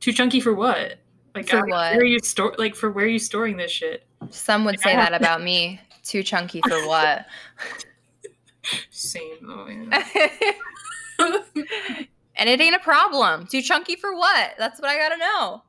too 0.00 0.12
chunky 0.12 0.40
for 0.40 0.52
what? 0.52 0.98
Like 1.34 1.48
For 1.48 1.58
I- 1.58 1.60
what? 1.60 1.92
Where 1.92 2.00
are 2.00 2.04
you 2.04 2.18
store 2.18 2.54
like 2.58 2.74
for 2.74 2.90
where 2.90 3.06
are 3.06 3.08
you 3.08 3.18
storing 3.18 3.56
this 3.56 3.70
shit? 3.70 4.04
Some 4.30 4.64
would 4.66 4.72
Like, 4.76 4.82
say 4.82 4.94
that 4.94 5.14
about 5.14 5.42
me. 5.42 5.80
Too 6.04 6.22
chunky 6.22 6.60
for 6.68 6.86
what? 6.86 7.24
Same 8.90 9.38
though. 9.42 9.66
and 12.36 12.48
it 12.48 12.60
ain't 12.60 12.76
a 12.76 12.80
problem. 12.80 13.46
Too 13.46 13.62
chunky 13.62 13.96
for 13.96 14.14
what? 14.14 14.52
That's 14.58 14.80
what 14.80 14.90
I 14.90 14.96
gotta 14.96 15.18
know. 15.18 15.62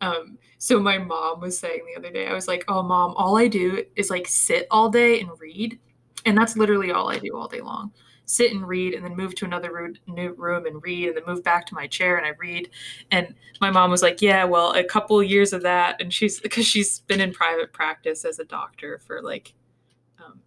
Um, 0.00 0.38
so 0.58 0.80
my 0.80 0.98
mom 0.98 1.40
was 1.40 1.58
saying 1.58 1.82
the 1.86 1.98
other 1.98 2.10
day, 2.10 2.26
I 2.26 2.34
was 2.34 2.48
like, 2.48 2.64
"Oh, 2.68 2.82
mom, 2.82 3.14
all 3.16 3.36
I 3.36 3.48
do 3.48 3.84
is 3.96 4.10
like 4.10 4.26
sit 4.26 4.66
all 4.70 4.88
day 4.88 5.20
and 5.20 5.30
read, 5.38 5.78
and 6.26 6.36
that's 6.36 6.56
literally 6.56 6.90
all 6.90 7.10
I 7.10 7.18
do 7.18 7.36
all 7.36 7.48
day 7.48 7.60
long. 7.60 7.92
Sit 8.24 8.52
and 8.52 8.66
read, 8.66 8.94
and 8.94 9.04
then 9.04 9.16
move 9.16 9.34
to 9.36 9.44
another 9.44 9.72
room, 9.72 9.94
new 10.06 10.32
room 10.32 10.66
and 10.66 10.82
read, 10.82 11.08
and 11.08 11.16
then 11.16 11.24
move 11.26 11.42
back 11.42 11.66
to 11.66 11.74
my 11.74 11.86
chair 11.86 12.16
and 12.16 12.26
I 12.26 12.30
read." 12.38 12.70
And 13.10 13.34
my 13.60 13.70
mom 13.70 13.90
was 13.90 14.02
like, 14.02 14.22
"Yeah, 14.22 14.44
well, 14.44 14.72
a 14.72 14.84
couple 14.84 15.22
years 15.22 15.52
of 15.52 15.62
that, 15.62 16.00
and 16.00 16.12
she's 16.12 16.40
because 16.40 16.66
she's 16.66 17.00
been 17.00 17.20
in 17.20 17.32
private 17.32 17.72
practice 17.72 18.24
as 18.24 18.38
a 18.38 18.44
doctor 18.44 18.98
for 18.98 19.22
like." 19.22 19.54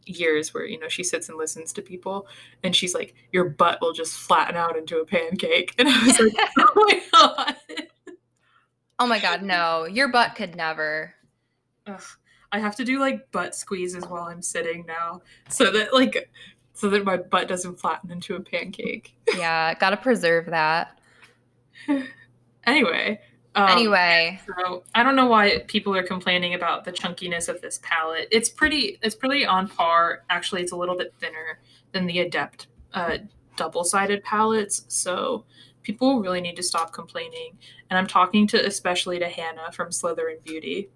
Years 0.05 0.53
where 0.53 0.65
you 0.65 0.79
know 0.79 0.87
she 0.87 1.03
sits 1.03 1.29
and 1.29 1.37
listens 1.37 1.73
to 1.73 1.81
people 1.81 2.27
and 2.63 2.75
she's 2.75 2.93
like 2.93 3.15
your 3.31 3.45
butt 3.45 3.79
will 3.81 3.93
just 3.93 4.13
flatten 4.13 4.55
out 4.55 4.77
into 4.77 4.99
a 4.99 5.05
pancake 5.05 5.73
and 5.79 5.87
i 5.87 6.05
was 6.05 6.19
like 6.19 6.33
oh 6.59 6.73
my 6.75 7.01
god 7.11 7.55
Oh 8.99 9.07
my 9.07 9.19
god, 9.19 9.43
no. 9.43 9.85
Your 9.85 10.07
butt 10.07 10.35
could 10.35 10.55
never. 10.55 11.13
Ugh, 11.87 12.03
I 12.51 12.59
have 12.59 12.75
to 12.77 12.85
do 12.85 12.99
like 12.99 13.31
butt 13.31 13.55
squeezes 13.55 14.05
while 14.07 14.23
I'm 14.23 14.41
sitting 14.41 14.85
now, 14.85 15.21
so 15.49 15.71
that 15.71 15.93
like, 15.93 16.31
so 16.73 16.89
that 16.89 17.03
my 17.03 17.17
butt 17.17 17.47
doesn't 17.47 17.79
flatten 17.79 18.11
into 18.11 18.35
a 18.35 18.39
pancake. 18.39 19.15
Yeah, 19.35 19.73
gotta 19.73 19.97
preserve 19.97 20.47
that. 20.47 20.99
Anyway, 22.65 23.19
um, 23.55 23.69
anyway, 23.69 24.39
so 24.57 24.83
I 24.95 25.03
don't 25.03 25.15
know 25.15 25.27
why 25.27 25.59
people 25.67 25.95
are 25.95 26.03
complaining 26.03 26.53
about 26.53 26.85
the 26.85 26.91
chunkiness 26.91 27.49
of 27.49 27.61
this 27.61 27.79
palette. 27.83 28.27
It's 28.31 28.49
pretty, 28.49 28.99
it's 29.01 29.15
pretty 29.15 29.45
on 29.45 29.67
par. 29.67 30.23
Actually, 30.29 30.61
it's 30.61 30.71
a 30.71 30.75
little 30.75 30.97
bit 30.97 31.13
thinner 31.19 31.59
than 31.91 32.05
the 32.05 32.19
Adept 32.19 32.67
uh, 32.93 33.17
double-sided 33.55 34.23
palettes. 34.23 34.85
So 34.87 35.45
people 35.83 36.21
really 36.21 36.41
need 36.41 36.55
to 36.55 36.63
stop 36.63 36.93
complaining. 36.93 37.57
And 37.89 37.97
I'm 37.97 38.07
talking 38.07 38.47
to 38.47 38.65
especially 38.65 39.19
to 39.19 39.27
Hannah 39.27 39.71
from 39.71 39.89
Slytherin 39.89 40.43
Beauty. 40.43 40.89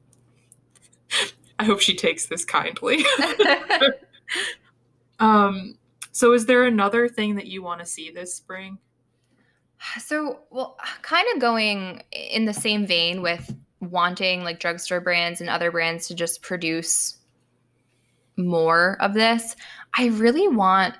I 1.59 1.63
hope 1.65 1.79
she 1.79 1.95
takes 1.95 2.25
this 2.25 2.45
kindly. 2.45 3.05
Um, 5.19 5.77
so 6.11 6.33
is 6.33 6.45
there 6.45 6.65
another 6.65 7.07
thing 7.07 7.35
that 7.35 7.47
you 7.47 7.61
want 7.63 7.79
to 7.79 7.85
see 7.85 8.11
this 8.11 8.33
spring? 8.33 8.77
So, 9.99 10.39
well, 10.49 10.77
kind 11.01 11.27
of 11.33 11.41
going 11.41 12.03
in 12.11 12.45
the 12.45 12.53
same 12.53 12.85
vein 12.87 13.21
with 13.21 13.53
wanting 13.79 14.43
like 14.43 14.59
drugstore 14.59 15.01
brands 15.01 15.41
and 15.41 15.49
other 15.49 15.71
brands 15.71 16.07
to 16.07 16.15
just 16.15 16.41
produce 16.41 17.17
more 18.37 18.97
of 19.01 19.13
this, 19.13 19.55
I 19.97 20.07
really 20.07 20.47
want 20.47 20.95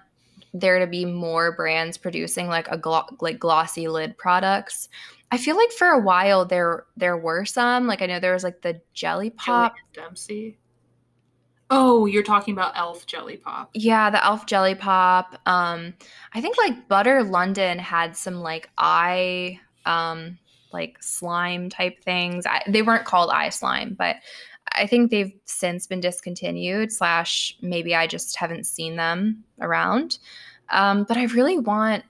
there 0.54 0.80
to 0.80 0.88
be 0.88 1.06
more 1.06 1.56
brands 1.56 1.98
producing 1.98 2.48
like 2.48 2.68
a 2.70 2.78
glo- 2.78 3.08
like 3.22 3.40
glossy 3.40 3.88
lid 3.88 4.18
products. 4.18 4.90
I 5.32 5.38
feel 5.38 5.56
like 5.56 5.72
for 5.72 5.88
a 5.88 6.00
while 6.00 6.46
there 6.46 6.86
there 6.96 7.18
were 7.18 7.46
some 7.46 7.86
like 7.86 8.02
I 8.02 8.06
know 8.06 8.20
there 8.20 8.34
was 8.34 8.44
like 8.44 8.62
the 8.62 8.82
Jelly 8.94 9.30
Pop. 9.30 9.76
Dempsey. 9.94 10.58
Oh, 11.70 12.06
you're 12.06 12.24
talking 12.24 12.54
about 12.54 12.78
Elf 12.78 13.06
Jelly 13.06 13.38
Pop. 13.38 13.70
Yeah, 13.74 14.10
the 14.10 14.24
Elf 14.24 14.46
Jelly 14.46 14.76
Pop. 14.76 15.38
Um, 15.46 15.94
I 16.34 16.40
think 16.40 16.58
like 16.58 16.88
Butter 16.88 17.24
London 17.24 17.78
had 17.78 18.16
some 18.16 18.36
like 18.36 18.70
eye, 18.78 19.60
um, 19.86 20.38
like 20.72 21.02
slime 21.02 21.70
type 21.70 22.02
things. 22.04 22.46
I, 22.46 22.62
they 22.68 22.82
weren't 22.82 23.06
called 23.06 23.32
eye 23.32 23.50
slime, 23.50 23.96
but 23.98 24.18
I 24.74 24.88
think 24.88 25.12
they've 25.12 25.34
since 25.46 25.88
been 25.88 26.00
discontinued. 26.00 26.92
Slash, 26.92 27.58
maybe 27.62 27.94
I 27.96 28.08
just 28.08 28.38
haven't 28.38 28.66
seen 28.66 28.96
them 28.96 29.44
around. 29.60 30.20
Um, 30.70 31.04
but 31.04 31.18
I 31.18 31.26
really 31.26 31.58
want. 31.58 32.04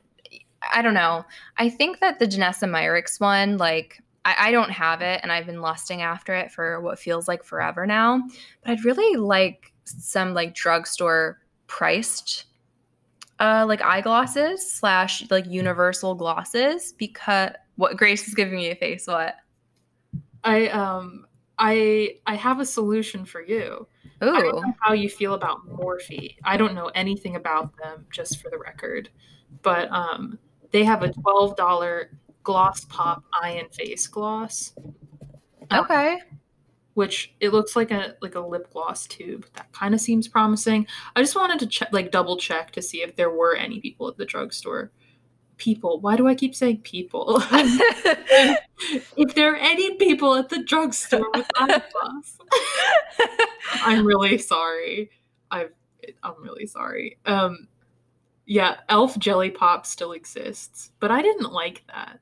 I 0.71 0.81
don't 0.81 0.93
know. 0.93 1.25
I 1.57 1.69
think 1.69 1.99
that 1.99 2.19
the 2.19 2.27
Danessa 2.27 2.69
Myricks 2.69 3.19
one, 3.19 3.57
like. 3.57 4.01
I, 4.27 4.49
I 4.49 4.51
don't 4.51 4.71
have 4.71 5.01
it, 5.01 5.21
and 5.23 5.31
I've 5.31 5.45
been 5.45 5.61
lusting 5.61 6.01
after 6.01 6.35
it 6.35 6.51
for 6.51 6.81
what 6.81 6.99
feels 6.99 7.29
like 7.29 7.45
forever 7.45 7.85
now. 7.85 8.21
But 8.61 8.71
I'd 8.71 8.83
really 8.83 9.15
like 9.15 9.71
some 9.85 10.33
like 10.33 10.53
drugstore 10.53 11.39
priced 11.67 12.45
uh 13.39 13.65
like 13.67 13.81
eyeglasses 13.81 14.69
slash 14.69 15.23
like 15.29 15.45
universal 15.45 16.15
glosses 16.15 16.93
because 16.93 17.51
what 17.75 17.95
Grace 17.95 18.27
is 18.27 18.33
giving 18.33 18.55
me 18.55 18.71
a 18.71 18.75
face 18.75 19.05
what 19.05 19.35
I 20.43 20.67
um 20.69 21.25
I 21.57 22.15
I 22.25 22.35
have 22.35 22.59
a 22.59 22.65
solution 22.65 23.23
for 23.25 23.41
you. 23.41 23.87
I 24.21 24.25
don't 24.25 24.45
ooh 24.45 24.61
know 24.61 24.73
how 24.81 24.93
you 24.93 25.09
feel 25.09 25.35
about 25.35 25.59
Morphe. 25.69 26.35
I 26.43 26.57
don't 26.57 26.73
know 26.73 26.87
anything 26.95 27.35
about 27.35 27.77
them, 27.77 28.05
just 28.11 28.41
for 28.41 28.49
the 28.49 28.57
record. 28.57 29.09
But 29.61 29.89
um 29.91 30.37
they 30.71 30.83
have 30.83 31.03
a 31.03 31.13
twelve 31.13 31.55
dollar 31.55 32.11
gloss 32.47 32.85
pop 32.85 33.25
eye 33.33 33.59
and 33.59 33.69
face 33.73 34.07
gloss. 34.07 34.73
Um, 35.69 35.81
okay 35.81 36.21
which 36.97 37.35
it 37.39 37.53
looks 37.53 37.75
like 37.75 37.91
a 37.91 38.15
like 38.23 38.33
a 38.33 38.39
lip 38.39 38.73
gloss 38.73 39.05
tube. 39.05 39.45
That 39.53 39.71
kind 39.71 39.93
of 39.93 40.01
seems 40.01 40.27
promising. 40.27 40.87
I 41.15 41.21
just 41.21 41.35
wanted 41.35 41.59
to 41.59 41.67
check, 41.67 41.89
like 41.91 42.09
double 42.09 42.37
check 42.37 42.71
to 42.71 42.81
see 42.81 43.03
if 43.03 43.15
there 43.15 43.29
were 43.29 43.55
any 43.55 43.79
people 43.79 44.07
at 44.07 44.17
the 44.17 44.25
drugstore. 44.25 44.91
People. 45.57 45.99
Why 46.01 46.15
do 46.15 46.27
I 46.27 46.33
keep 46.33 46.55
saying 46.55 46.77
people? 46.77 47.39
if 47.51 49.35
there 49.35 49.53
are 49.53 49.57
any 49.57 49.93
people 49.97 50.33
at 50.33 50.49
the 50.49 50.63
drugstore 50.63 51.29
with 51.35 51.45
eye 51.57 51.83
gloss, 51.91 52.39
I'm 53.83 54.03
really 54.03 54.39
sorry. 54.39 55.11
I've 55.51 55.73
I'm 56.23 56.41
really 56.41 56.65
sorry. 56.65 57.19
Um, 57.27 57.67
yeah, 58.47 58.77
Elf 58.89 59.19
Jelly 59.19 59.51
Pop 59.51 59.85
still 59.85 60.13
exists, 60.13 60.89
but 60.99 61.11
I 61.11 61.21
didn't 61.21 61.53
like 61.53 61.83
that. 61.89 62.21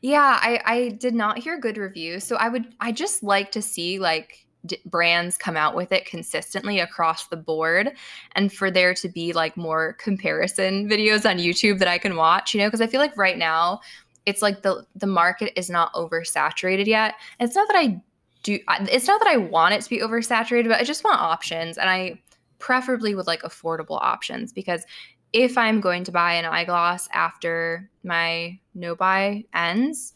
Yeah 0.00 0.38
I 0.40 0.60
I 0.64 0.88
did 0.90 1.14
not 1.14 1.38
hear 1.38 1.58
good 1.58 1.76
reviews 1.76 2.24
so 2.24 2.36
I 2.36 2.48
would 2.48 2.74
I 2.80 2.92
just 2.92 3.22
like 3.22 3.52
to 3.52 3.62
see 3.62 3.98
like 3.98 4.46
d- 4.66 4.80
brands 4.86 5.36
come 5.36 5.56
out 5.56 5.74
with 5.74 5.92
it 5.92 6.06
consistently 6.06 6.80
across 6.80 7.28
the 7.28 7.36
board 7.36 7.92
and 8.32 8.52
for 8.52 8.70
there 8.70 8.94
to 8.94 9.08
be 9.08 9.32
like 9.32 9.56
more 9.56 9.94
comparison 9.94 10.88
videos 10.88 11.28
on 11.28 11.38
YouTube 11.38 11.78
that 11.78 11.88
I 11.88 11.98
can 11.98 12.16
watch 12.16 12.54
you 12.54 12.60
know 12.60 12.66
because 12.66 12.80
I 12.80 12.86
feel 12.86 13.00
like 13.00 13.16
right 13.16 13.38
now 13.38 13.80
it's 14.26 14.42
like 14.42 14.62
the 14.62 14.86
the 14.94 15.06
market 15.06 15.58
is 15.58 15.70
not 15.70 15.92
oversaturated 15.94 16.86
yet. 16.86 17.14
And 17.38 17.48
it's 17.48 17.56
not 17.56 17.68
that 17.68 17.76
I 17.76 18.00
do 18.42 18.58
it's 18.68 19.06
not 19.06 19.20
that 19.20 19.28
I 19.28 19.36
want 19.36 19.74
it 19.74 19.82
to 19.82 19.90
be 19.90 19.98
oversaturated 19.98 20.68
but 20.68 20.80
I 20.80 20.84
just 20.84 21.04
want 21.04 21.20
options 21.20 21.76
and 21.76 21.90
I 21.90 22.20
preferably 22.58 23.14
would 23.14 23.26
like 23.26 23.42
affordable 23.42 23.98
options 24.00 24.52
because 24.52 24.84
if 25.32 25.56
I'm 25.56 25.80
going 25.80 26.04
to 26.04 26.12
buy 26.12 26.34
an 26.34 26.44
eyegloss 26.44 27.08
after 27.12 27.88
my 28.02 28.58
no 28.74 28.94
buy 28.94 29.44
ends, 29.54 30.14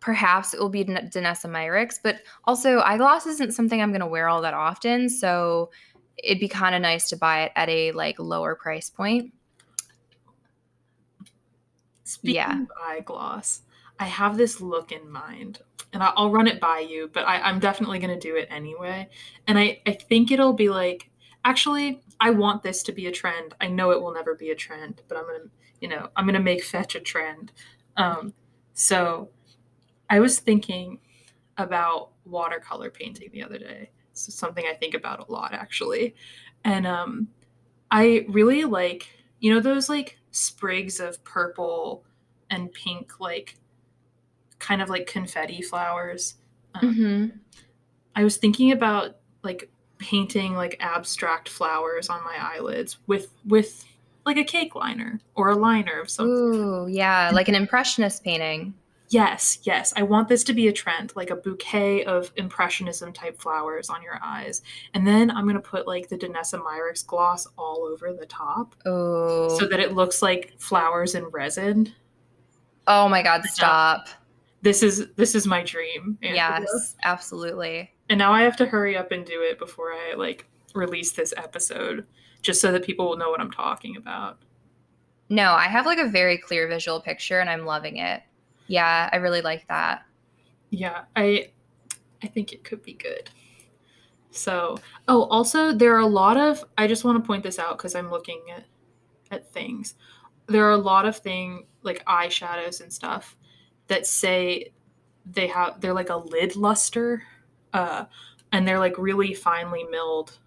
perhaps 0.00 0.54
it 0.54 0.60
will 0.60 0.68
be 0.68 0.84
Dan- 0.84 1.10
Danessa 1.12 1.46
Myricks. 1.50 1.98
But 2.02 2.20
also, 2.44 2.80
eyegloss 2.80 3.26
isn't 3.26 3.52
something 3.52 3.80
I'm 3.80 3.90
going 3.90 4.00
to 4.00 4.06
wear 4.06 4.28
all 4.28 4.42
that 4.42 4.54
often, 4.54 5.08
so 5.08 5.70
it'd 6.22 6.40
be 6.40 6.48
kind 6.48 6.74
of 6.74 6.82
nice 6.82 7.08
to 7.08 7.16
buy 7.16 7.44
it 7.44 7.52
at 7.56 7.68
a 7.68 7.92
like 7.92 8.18
lower 8.18 8.54
price 8.54 8.90
point. 8.90 9.32
Speaking 12.04 12.36
Yeah. 12.36 12.62
of 12.62 12.68
eye 12.80 13.00
gloss, 13.00 13.62
I 13.98 14.04
have 14.04 14.36
this 14.36 14.60
look 14.60 14.92
in 14.92 15.10
mind, 15.10 15.60
and 15.92 16.02
I'll 16.02 16.30
run 16.30 16.46
it 16.46 16.60
by 16.60 16.80
you, 16.80 17.10
but 17.12 17.26
I, 17.26 17.40
I'm 17.40 17.58
definitely 17.58 17.98
going 17.98 18.18
to 18.18 18.20
do 18.20 18.36
it 18.36 18.48
anyway. 18.50 19.08
And 19.46 19.58
I, 19.58 19.80
I 19.86 19.92
think 19.92 20.30
it'll 20.30 20.52
be 20.52 20.68
like, 20.68 21.10
actually, 21.44 22.02
I 22.22 22.30
want 22.30 22.62
this 22.62 22.84
to 22.84 22.92
be 22.92 23.06
a 23.08 23.12
trend. 23.12 23.54
I 23.60 23.66
know 23.66 23.90
it 23.90 24.00
will 24.00 24.14
never 24.14 24.36
be 24.36 24.50
a 24.50 24.54
trend, 24.54 25.02
but 25.08 25.18
I'm 25.18 25.24
going 25.24 25.42
to, 25.42 25.50
you 25.80 25.88
know, 25.88 26.08
I'm 26.14 26.24
going 26.24 26.34
to 26.34 26.40
make 26.40 26.62
fetch 26.62 26.94
a 26.94 27.00
trend. 27.00 27.50
Um, 27.96 28.32
so 28.74 29.28
I 30.08 30.20
was 30.20 30.38
thinking 30.38 31.00
about 31.58 32.10
watercolor 32.24 32.90
painting 32.90 33.28
the 33.32 33.42
other 33.42 33.58
day. 33.58 33.90
It's 34.12 34.32
something 34.32 34.64
I 34.70 34.74
think 34.74 34.94
about 34.94 35.28
a 35.28 35.32
lot, 35.32 35.52
actually. 35.52 36.14
And 36.64 36.86
um, 36.86 37.26
I 37.90 38.24
really 38.28 38.64
like, 38.64 39.08
you 39.40 39.52
know, 39.52 39.60
those 39.60 39.88
like 39.88 40.16
sprigs 40.30 41.00
of 41.00 41.24
purple 41.24 42.04
and 42.50 42.72
pink, 42.72 43.18
like 43.18 43.58
kind 44.60 44.80
of 44.80 44.88
like 44.88 45.08
confetti 45.08 45.60
flowers. 45.60 46.36
Um, 46.76 46.94
Mm-hmm. 46.94 47.38
I 48.14 48.22
was 48.22 48.36
thinking 48.36 48.70
about 48.70 49.16
like 49.42 49.72
painting 50.02 50.54
like 50.54 50.76
abstract 50.80 51.48
flowers 51.48 52.08
on 52.10 52.22
my 52.24 52.36
eyelids 52.38 52.98
with 53.06 53.28
with 53.46 53.84
like 54.26 54.36
a 54.36 54.44
cake 54.44 54.74
liner 54.74 55.18
or 55.34 55.50
a 55.50 55.56
liner 55.56 55.98
of 56.00 56.10
some 56.10 56.26
Ooh, 56.28 56.86
yeah, 56.88 57.30
like 57.32 57.48
an 57.48 57.54
impressionist 57.54 58.22
painting. 58.22 58.74
Yes, 59.08 59.58
yes. 59.64 59.92
I 59.94 60.04
want 60.04 60.28
this 60.28 60.42
to 60.44 60.54
be 60.54 60.68
a 60.68 60.72
trend, 60.72 61.12
like 61.14 61.28
a 61.28 61.36
bouquet 61.36 62.02
of 62.04 62.32
impressionism 62.36 63.12
type 63.12 63.38
flowers 63.38 63.90
on 63.90 64.02
your 64.02 64.18
eyes. 64.22 64.62
And 64.94 65.06
then 65.06 65.30
I'm 65.30 65.44
going 65.44 65.54
to 65.54 65.60
put 65.60 65.86
like 65.86 66.08
the 66.08 66.16
Danessa 66.16 66.58
Myricks 66.62 67.06
gloss 67.06 67.46
all 67.58 67.84
over 67.84 68.14
the 68.14 68.24
top 68.24 68.74
Oh, 68.86 69.58
so 69.58 69.66
that 69.66 69.80
it 69.80 69.92
looks 69.92 70.22
like 70.22 70.54
flowers 70.58 71.14
in 71.14 71.26
resin. 71.26 71.92
oh 72.86 73.06
my 73.08 73.22
God, 73.22 73.44
stop. 73.44 74.08
This 74.62 74.82
is 74.82 75.08
this 75.16 75.34
is 75.34 75.46
my 75.46 75.62
dream. 75.62 76.16
Angela. 76.22 76.60
Yes, 76.60 76.96
absolutely. 77.02 77.91
And 78.08 78.18
now 78.18 78.32
I 78.32 78.42
have 78.42 78.56
to 78.56 78.66
hurry 78.66 78.96
up 78.96 79.12
and 79.12 79.24
do 79.24 79.42
it 79.42 79.58
before 79.58 79.92
I 79.92 80.14
like 80.16 80.46
release 80.74 81.12
this 81.12 81.32
episode 81.36 82.06
just 82.42 82.60
so 82.60 82.72
that 82.72 82.84
people 82.84 83.08
will 83.08 83.16
know 83.16 83.30
what 83.30 83.40
I'm 83.40 83.50
talking 83.50 83.96
about. 83.96 84.38
No, 85.28 85.52
I 85.52 85.64
have 85.64 85.86
like 85.86 85.98
a 85.98 86.08
very 86.08 86.36
clear 86.36 86.68
visual 86.68 87.00
picture 87.00 87.40
and 87.40 87.48
I'm 87.48 87.64
loving 87.64 87.98
it. 87.98 88.22
Yeah, 88.66 89.08
I 89.12 89.16
really 89.16 89.40
like 89.40 89.66
that. 89.68 90.02
Yeah, 90.70 91.04
I 91.16 91.50
I 92.22 92.26
think 92.26 92.52
it 92.52 92.64
could 92.64 92.82
be 92.82 92.94
good. 92.94 93.30
So, 94.30 94.78
oh, 95.08 95.24
also 95.24 95.72
there 95.72 95.94
are 95.94 96.00
a 96.00 96.06
lot 96.06 96.36
of 96.36 96.64
I 96.76 96.86
just 96.86 97.04
want 97.04 97.22
to 97.22 97.26
point 97.26 97.42
this 97.42 97.58
out 97.58 97.78
cuz 97.78 97.94
I'm 97.94 98.10
looking 98.10 98.42
at 98.54 98.64
at 99.30 99.50
things. 99.52 99.94
There 100.46 100.66
are 100.66 100.72
a 100.72 100.76
lot 100.76 101.06
of 101.06 101.16
thing 101.16 101.66
like 101.82 102.04
eyeshadows 102.04 102.80
and 102.80 102.92
stuff 102.92 103.36
that 103.86 104.06
say 104.06 104.72
they 105.24 105.46
have 105.46 105.80
they're 105.80 105.94
like 105.94 106.10
a 106.10 106.16
lid 106.16 106.56
luster 106.56 107.22
uh 107.72 108.04
and 108.52 108.66
they're 108.66 108.78
like 108.78 108.96
really 108.98 109.34
finely 109.34 109.84
milled 109.84 110.38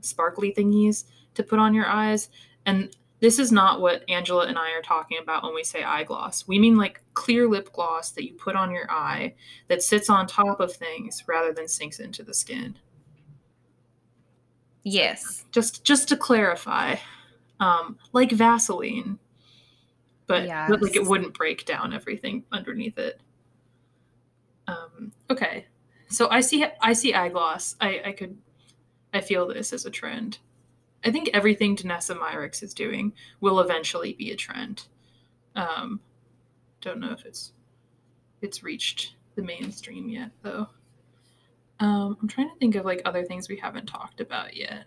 sparkly 0.00 0.52
thingies 0.52 1.04
to 1.34 1.42
put 1.42 1.58
on 1.58 1.74
your 1.74 1.86
eyes 1.86 2.30
and 2.66 2.94
this 3.22 3.38
is 3.38 3.52
not 3.52 3.80
what 3.80 4.02
Angela 4.08 4.46
and 4.46 4.58
I 4.58 4.72
are 4.72 4.82
talking 4.82 5.18
about 5.22 5.44
when 5.44 5.54
we 5.54 5.62
say 5.62 5.84
eye 5.84 6.02
gloss. 6.02 6.48
We 6.48 6.58
mean 6.58 6.76
like 6.76 7.00
clear 7.14 7.48
lip 7.48 7.72
gloss 7.72 8.10
that 8.10 8.24
you 8.24 8.34
put 8.34 8.56
on 8.56 8.72
your 8.72 8.90
eye 8.90 9.34
that 9.68 9.80
sits 9.80 10.10
on 10.10 10.26
top 10.26 10.58
of 10.58 10.72
things 10.72 11.22
rather 11.28 11.52
than 11.52 11.68
sinks 11.68 12.00
into 12.00 12.24
the 12.24 12.34
skin. 12.34 12.76
Yes. 14.82 15.44
Just 15.52 15.84
just 15.84 16.08
to 16.08 16.16
clarify, 16.16 16.96
um, 17.60 17.96
like 18.12 18.32
Vaseline, 18.32 19.20
but, 20.26 20.48
but 20.68 20.82
like 20.82 20.96
it 20.96 21.06
wouldn't 21.06 21.34
break 21.34 21.64
down 21.64 21.92
everything 21.92 22.42
underneath 22.50 22.98
it. 22.98 23.20
Um, 24.66 25.12
okay, 25.30 25.66
so 26.12 26.28
I 26.30 26.40
see 26.40 26.64
I 26.80 26.92
see 26.92 27.14
eye 27.14 27.28
gloss. 27.28 27.76
I 27.80 28.00
I 28.06 28.12
could 28.12 28.36
I 29.12 29.20
feel 29.20 29.46
this 29.46 29.72
as 29.72 29.86
a 29.86 29.90
trend. 29.90 30.38
I 31.04 31.10
think 31.10 31.30
everything 31.32 31.76
Danessa 31.76 32.16
Myricks 32.16 32.62
is 32.62 32.74
doing 32.74 33.12
will 33.40 33.60
eventually 33.60 34.12
be 34.12 34.30
a 34.30 34.36
trend. 34.36 34.86
Um, 35.56 36.00
don't 36.80 37.00
know 37.00 37.12
if 37.12 37.24
it's 37.24 37.52
it's 38.40 38.62
reached 38.62 39.14
the 39.34 39.42
mainstream 39.42 40.08
yet 40.08 40.30
though. 40.42 40.68
Um, 41.80 42.16
I'm 42.20 42.28
trying 42.28 42.50
to 42.50 42.56
think 42.56 42.76
of 42.76 42.84
like 42.84 43.02
other 43.04 43.24
things 43.24 43.48
we 43.48 43.56
haven't 43.56 43.86
talked 43.86 44.20
about 44.20 44.56
yet. 44.56 44.84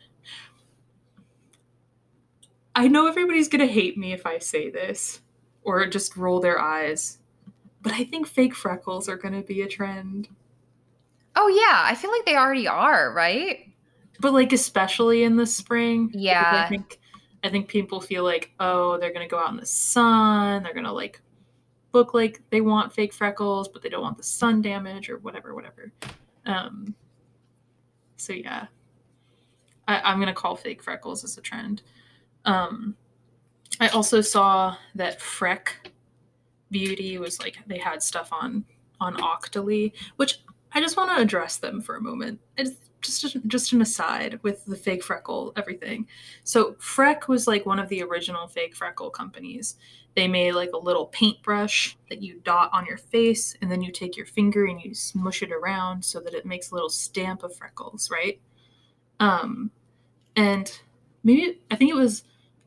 I 2.75 2.87
know 2.87 3.07
everybody's 3.07 3.49
gonna 3.49 3.65
hate 3.65 3.97
me 3.97 4.13
if 4.13 4.25
I 4.25 4.39
say 4.39 4.69
this 4.69 5.21
or 5.63 5.87
just 5.87 6.15
roll 6.15 6.39
their 6.39 6.59
eyes, 6.59 7.19
but 7.81 7.93
I 7.93 8.03
think 8.03 8.27
fake 8.27 8.55
freckles 8.55 9.09
are 9.09 9.17
gonna 9.17 9.41
be 9.41 9.61
a 9.61 9.67
trend. 9.67 10.29
Oh 11.35 11.47
yeah, 11.47 11.81
I 11.83 11.95
feel 11.95 12.11
like 12.11 12.25
they 12.25 12.35
already 12.35 12.67
are, 12.67 13.11
right? 13.13 13.59
but 14.21 14.31
like 14.31 14.53
especially 14.53 15.23
in 15.23 15.35
the 15.35 15.45
spring 15.45 16.09
Yeah. 16.13 16.63
i 16.65 16.69
think 16.69 16.99
i 17.43 17.49
think 17.49 17.67
people 17.67 17.99
feel 17.99 18.23
like 18.23 18.53
oh 18.61 18.97
they're 18.97 19.11
gonna 19.11 19.27
go 19.27 19.37
out 19.37 19.49
in 19.51 19.57
the 19.57 19.65
sun 19.65 20.63
they're 20.63 20.73
gonna 20.73 20.93
like 20.93 21.19
look 21.91 22.13
like 22.13 22.41
they 22.49 22.61
want 22.61 22.93
fake 22.93 23.11
freckles 23.13 23.67
but 23.67 23.81
they 23.81 23.89
don't 23.89 24.01
want 24.01 24.15
the 24.15 24.23
sun 24.23 24.61
damage 24.61 25.09
or 25.09 25.17
whatever 25.17 25.53
whatever 25.53 25.91
um 26.45 26.95
so 28.15 28.31
yeah 28.31 28.67
I, 29.89 29.99
i'm 29.99 30.17
gonna 30.17 30.33
call 30.33 30.55
fake 30.55 30.81
freckles 30.81 31.25
as 31.25 31.37
a 31.37 31.41
trend 31.41 31.81
um 32.45 32.95
i 33.81 33.89
also 33.89 34.21
saw 34.21 34.77
that 34.95 35.19
freck 35.19 35.67
beauty 36.71 37.17
was 37.17 37.37
like 37.41 37.57
they 37.67 37.79
had 37.79 38.01
stuff 38.01 38.29
on 38.31 38.63
on 39.01 39.21
octoly 39.21 39.93
which 40.15 40.39
i 40.75 40.79
just 40.81 40.97
want 40.97 41.09
to 41.09 41.21
address 41.21 41.57
them 41.57 41.81
for 41.81 41.95
a 41.95 42.01
moment. 42.01 42.39
It's 42.57 42.73
just 43.01 43.37
just 43.47 43.73
an 43.73 43.81
aside 43.81 44.39
with 44.43 44.65
the 44.65 44.75
fake 44.75 45.03
freckle 45.03 45.53
everything. 45.55 46.07
So 46.43 46.73
freck 46.73 47.27
was 47.27 47.47
like 47.47 47.65
one 47.65 47.79
of 47.79 47.89
the 47.89 48.03
original 48.03 48.47
fake 48.47 48.75
freckle 48.75 49.09
companies. 49.09 49.75
They 50.15 50.27
made 50.27 50.53
like 50.53 50.71
a 50.73 50.77
little 50.77 51.07
paintbrush 51.07 51.97
that 52.09 52.21
you 52.21 52.39
dot 52.43 52.69
on 52.73 52.85
your 52.85 52.97
face 52.97 53.55
and 53.61 53.71
then 53.71 53.81
you 53.81 53.91
take 53.91 54.15
your 54.15 54.25
finger 54.25 54.65
and 54.65 54.81
you 54.81 54.93
smush 54.93 55.41
it 55.41 55.51
around 55.51 56.03
so 56.03 56.19
that 56.19 56.33
it 56.33 56.45
makes 56.45 56.71
a 56.71 56.73
little 56.73 56.89
stamp 56.89 57.43
of 57.43 57.55
freckles 57.55 58.09
right? 58.11 58.39
Um 59.19 59.71
and 60.35 60.79
maybe 61.23 61.59
i 61.71 61.75
think 61.75 61.91
it 61.91 61.95
was 61.95 62.23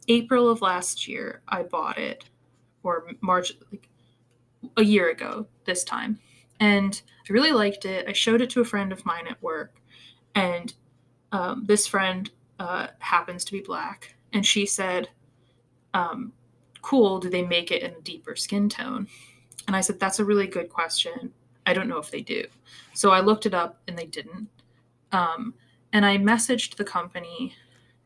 april 0.09 0.49
of 0.51 0.61
last 0.61 1.07
year 1.07 1.43
i 1.49 1.63
bought 1.63 1.99
it 1.99 2.25
or 2.83 3.11
march 3.21 3.53
like 3.71 3.89
a 4.77 4.83
year 4.83 5.11
ago 5.11 5.47
this 5.65 5.85
time 5.85 6.19
and 6.61 7.03
i 7.29 7.33
really 7.33 7.53
liked 7.53 7.85
it. 7.85 8.07
I 8.09 8.13
showed 8.13 8.41
it 8.41 8.51
to 8.51 8.61
a 8.61 8.65
friend 8.65 8.93
of 8.93 9.05
mine 9.05 9.27
at 9.29 9.43
work. 9.43 9.81
And 10.35 10.73
um, 11.33 11.65
this 11.67 11.87
friend 11.87 12.31
uh, 12.59 12.89
happens 13.01 13.45
to 13.45 13.53
be 13.53 13.61
black. 13.61 14.15
And 14.33 14.45
she 14.45 14.67
said 14.67 15.09
um, 15.95 16.33
cool 16.83 17.19
do 17.19 17.29
they 17.29 17.43
make 17.43 17.71
it 17.71 17.83
in 17.83 17.93
a 17.93 18.01
deeper 18.01 18.37
skin 18.37 18.69
tone? 18.69 19.09
And 19.67 19.77
i 19.77 19.81
said 19.81 20.01
that's 20.01 20.19
a 20.19 20.25
really 20.25 20.47
good 20.47 20.69
question. 20.71 21.33
I 21.67 21.75
don't 21.75 21.89
know 21.89 21.99
if 21.99 22.11
they 22.11 22.23
do. 22.23 22.45
So 22.95 23.11
i 23.11 23.21
looked 23.21 23.47
it 23.47 23.55
up 23.55 23.81
and 23.87 23.99
they 23.99 24.07
didn't. 24.07 24.49
Um, 25.13 25.55
and 25.93 26.05
i 26.05 26.19
messaged 26.19 26.77
the 26.77 26.85
company 26.85 27.55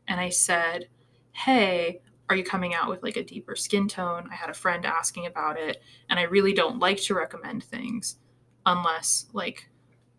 and 0.07 0.19
i 0.19 0.29
said 0.29 0.87
hey 1.33 2.01
are 2.29 2.35
you 2.35 2.43
coming 2.43 2.73
out 2.73 2.89
with 2.89 3.03
like 3.03 3.17
a 3.17 3.23
deeper 3.23 3.55
skin 3.55 3.87
tone? 3.87 4.29
I 4.31 4.35
had 4.35 4.49
a 4.49 4.53
friend 4.53 4.85
asking 4.85 5.25
about 5.25 5.59
it 5.59 5.81
and 6.09 6.19
i 6.19 6.23
really 6.23 6.53
don't 6.53 6.79
like 6.79 7.01
to 7.03 7.13
recommend 7.13 7.63
things 7.63 8.17
unless 8.65 9.25
like 9.33 9.69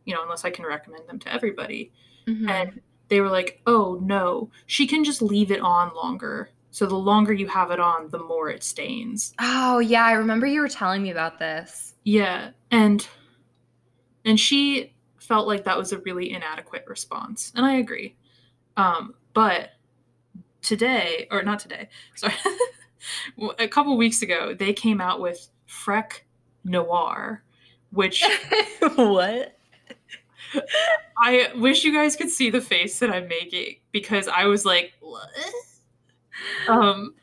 you 0.05 0.15
know 0.15 0.23
unless 0.23 0.45
i 0.45 0.51
can 0.51 0.65
recommend 0.67 1.07
them 1.09 1.19
to 1.19 1.33
everybody. 1.33 1.93
Mhm. 2.27 2.49
and 2.51 2.81
they 3.09 3.21
were 3.21 3.29
like 3.29 3.61
oh 3.67 3.99
no. 4.03 4.51
She 4.67 4.87
can 4.87 5.05
just 5.05 5.21
leave 5.23 5.51
it 5.51 5.61
on 5.61 5.95
longer. 5.95 6.51
So 6.71 6.87
the 6.87 6.97
longer 6.97 7.33
you 7.33 7.47
have 7.49 7.71
it 7.71 7.79
on 7.79 8.09
the 8.11 8.19
more 8.19 8.49
it 8.51 8.65
stains. 8.65 9.35
Oh 9.39 9.79
yeah, 9.79 10.05
I 10.05 10.13
remember 10.13 10.47
you 10.47 10.61
were 10.61 10.69
telling 10.69 11.03
me 11.03 11.11
about 11.11 11.39
this. 11.39 11.95
yeah. 12.05 12.51
And 12.71 13.07
and 14.25 14.41
she 14.41 14.95
felt 15.19 15.47
like 15.47 15.65
that 15.65 15.77
was 15.79 15.93
a 15.93 15.99
really 15.99 16.33
inadequate 16.33 16.85
response. 16.87 17.53
And 17.55 17.65
i 17.65 17.75
agree. 17.75 18.17
Um 18.77 19.15
but 19.35 19.71
today 20.63 21.27
or 21.31 21.43
not 21.43 21.59
today 21.59 21.89
sorry. 22.15 22.35
A 23.59 23.69
couple 23.69 23.97
weeks 23.99 24.23
ago 24.23 24.55
they 24.55 24.73
came 24.73 25.01
out 25.01 25.21
with 25.21 25.49
freck 25.69 26.21
noir 26.65 27.43
which 27.95 28.25
what? 28.97 29.57
I 31.19 31.51
wish 31.57 31.85
you 31.85 31.93
guys 31.93 32.17
could 32.17 32.31
see 32.31 32.51
the 32.51 32.61
face 32.61 32.99
that 32.99 33.11
I'm 33.11 33.29
making 33.29 33.77
because 33.93 34.29
I 34.29 34.45
was 34.45 34.65
like, 34.65 34.93
what? 35.01 35.29
Um, 36.69 37.15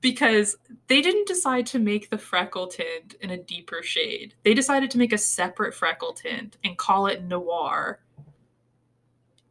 because 0.00 0.56
they 0.86 1.00
didn't 1.00 1.26
decide 1.26 1.66
to 1.66 1.78
make 1.78 2.10
the 2.10 2.18
freckle 2.18 2.66
tint 2.68 3.16
in 3.20 3.30
a 3.30 3.36
deeper 3.36 3.82
shade. 3.82 4.34
They 4.44 4.54
decided 4.54 4.90
to 4.92 4.98
make 4.98 5.12
a 5.12 5.18
separate 5.18 5.74
freckle 5.74 6.12
tint 6.12 6.56
and 6.64 6.78
call 6.78 7.06
it 7.06 7.24
noir. 7.24 8.00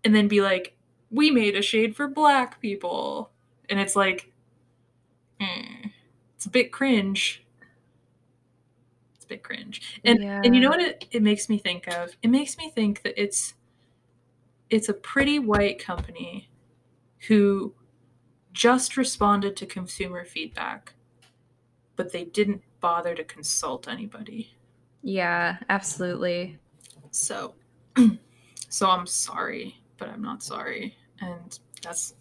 And 0.04 0.16
then 0.16 0.28
be 0.28 0.42
like, 0.42 0.78
we 1.12 1.32
made 1.32 1.56
a 1.56 1.62
shade 1.62 1.96
for 1.96 2.08
black 2.08 2.62
people. 2.62 3.32
And 3.70 3.80
it's 3.80 3.96
like, 3.96 4.32
eh, 5.42 5.90
it's 6.36 6.46
a 6.46 6.50
bit 6.50 6.72
cringe. 6.72 7.45
It's 9.26 9.32
a 9.32 9.36
bit 9.36 9.44
cringe. 9.44 10.00
And 10.04 10.20
Yeah. 10.22 10.42
and 10.44 10.56
you 10.56 10.62
know 10.62 10.70
what 10.70 10.80
it, 10.80 11.06
it 11.12 11.24
makes 11.24 11.50
me 11.50 11.58
think 11.58 11.88
of? 11.88 12.16
It 12.22 12.30
makes 12.30 12.58
me 12.58 12.70
think 12.70 13.02
that 13.04 13.20
it's 13.22 13.56
it's 14.70 14.90
a 14.90 14.94
pretty 14.94 15.40
white 15.40 15.80
company 15.80 16.50
who 17.28 17.74
just 18.54 18.98
responded 18.98 19.56
to 19.58 19.66
consumer 19.66 20.26
feedback, 20.26 20.94
but 21.96 22.12
they 22.12 22.26
didn't 22.26 22.62
bother 22.80 23.16
to 23.16 23.24
consult 23.24 23.88
anybody. 23.88 24.56
Yeah, 25.02 25.58
absolutely. 25.70 26.60
So 27.12 27.56
so 28.70 28.90
I'm 28.90 29.08
sorry, 29.08 29.78
but 29.98 30.10
I'm 30.10 30.22
not 30.22 30.44
sorry. 30.44 30.96
And 31.20 31.58
that's 31.82 32.16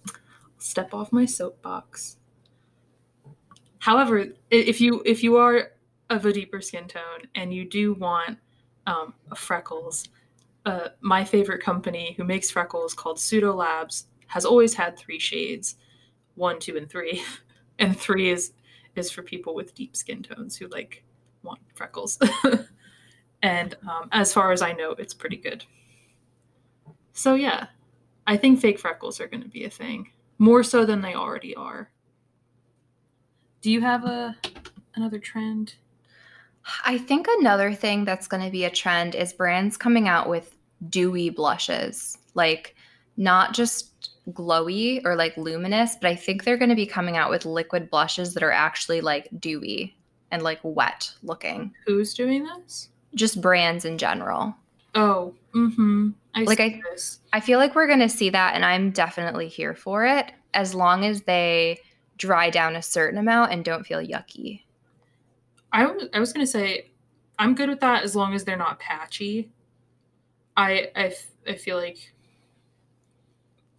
step 0.58 0.94
off 0.94 1.12
my 1.12 1.26
soapbox. 1.26 2.16
However, 3.78 4.28
if 4.50 4.80
you 4.80 5.02
if 5.04 5.22
you 5.22 5.36
are 5.36 5.72
of 6.10 6.26
a 6.26 6.32
deeper 6.32 6.60
skin 6.60 6.86
tone 6.86 7.28
and 7.34 7.52
you 7.52 7.64
do 7.64 7.94
want 7.94 8.38
um, 8.86 9.14
freckles, 9.34 10.08
uh, 10.66 10.88
my 11.00 11.24
favorite 11.24 11.62
company 11.62 12.14
who 12.16 12.24
makes 12.24 12.50
freckles 12.50 12.94
called 12.94 13.18
Pseudo 13.18 13.54
Labs 13.54 14.06
has 14.26 14.44
always 14.44 14.74
had 14.74 14.98
three 14.98 15.18
shades, 15.18 15.76
one, 16.34 16.58
two, 16.58 16.76
and 16.76 16.88
three, 16.88 17.22
and 17.78 17.98
three 17.98 18.30
is 18.30 18.52
is 18.96 19.10
for 19.10 19.22
people 19.22 19.54
with 19.56 19.74
deep 19.74 19.96
skin 19.96 20.22
tones 20.22 20.56
who 20.56 20.68
like 20.68 21.02
want 21.42 21.58
freckles. 21.74 22.18
and 23.42 23.76
um, 23.88 24.08
as 24.12 24.32
far 24.32 24.52
as 24.52 24.62
I 24.62 24.72
know, 24.72 24.92
it's 24.92 25.14
pretty 25.14 25.36
good. 25.36 25.64
So 27.12 27.34
yeah, 27.34 27.66
I 28.26 28.36
think 28.36 28.60
fake 28.60 28.78
freckles 28.78 29.20
are 29.20 29.26
going 29.26 29.42
to 29.42 29.48
be 29.48 29.64
a 29.64 29.70
thing 29.70 30.10
more 30.38 30.62
so 30.62 30.84
than 30.84 31.00
they 31.00 31.14
already 31.14 31.54
are. 31.54 31.90
Do 33.60 33.70
you 33.70 33.80
have 33.80 34.04
a 34.04 34.36
another 34.94 35.18
trend? 35.18 35.74
I 36.84 36.98
think 36.98 37.26
another 37.40 37.72
thing 37.74 38.04
that's 38.04 38.26
going 38.26 38.42
to 38.42 38.50
be 38.50 38.64
a 38.64 38.70
trend 38.70 39.14
is 39.14 39.32
brands 39.32 39.76
coming 39.76 40.08
out 40.08 40.28
with 40.28 40.54
dewy 40.88 41.30
blushes. 41.30 42.16
Like 42.34 42.74
not 43.16 43.54
just 43.54 43.90
glowy 44.32 45.00
or 45.04 45.14
like 45.14 45.36
luminous, 45.36 45.96
but 46.00 46.08
I 46.10 46.14
think 46.16 46.44
they're 46.44 46.56
going 46.56 46.70
to 46.70 46.74
be 46.74 46.86
coming 46.86 47.16
out 47.16 47.30
with 47.30 47.44
liquid 47.44 47.90
blushes 47.90 48.34
that 48.34 48.42
are 48.42 48.50
actually 48.50 49.00
like 49.00 49.28
dewy 49.38 49.96
and 50.30 50.42
like 50.42 50.58
wet 50.62 51.12
looking. 51.22 51.72
Who's 51.86 52.14
doing 52.14 52.44
this? 52.44 52.88
Just 53.14 53.40
brands 53.40 53.84
in 53.84 53.98
general. 53.98 54.54
Oh, 54.96 55.34
mm-hmm. 55.54 56.10
I 56.34 56.42
Like, 56.44 56.58
see 56.58 56.64
I- 56.64 56.80
this. 56.90 57.20
I 57.32 57.40
feel 57.40 57.58
like 57.58 57.74
we're 57.74 57.86
going 57.86 58.00
to 58.00 58.08
see 58.08 58.30
that 58.30 58.54
and 58.54 58.64
I'm 58.64 58.90
definitely 58.90 59.48
here 59.48 59.74
for 59.74 60.04
it 60.06 60.32
as 60.54 60.74
long 60.74 61.04
as 61.04 61.22
they 61.22 61.78
dry 62.16 62.48
down 62.50 62.74
a 62.76 62.82
certain 62.82 63.18
amount 63.18 63.52
and 63.52 63.64
don't 63.64 63.86
feel 63.86 64.00
yucky. 64.00 64.62
I 65.74 65.84
was 65.86 66.08
I 66.14 66.20
was 66.20 66.32
gonna 66.32 66.46
say 66.46 66.92
I'm 67.38 67.54
good 67.54 67.68
with 67.68 67.80
that 67.80 68.04
as 68.04 68.14
long 68.16 68.32
as 68.32 68.44
they're 68.44 68.56
not 68.56 68.78
patchy. 68.78 69.50
I 70.56 70.88
I, 70.94 71.06
f- 71.06 71.30
I 71.48 71.54
feel 71.54 71.76
like 71.76 72.12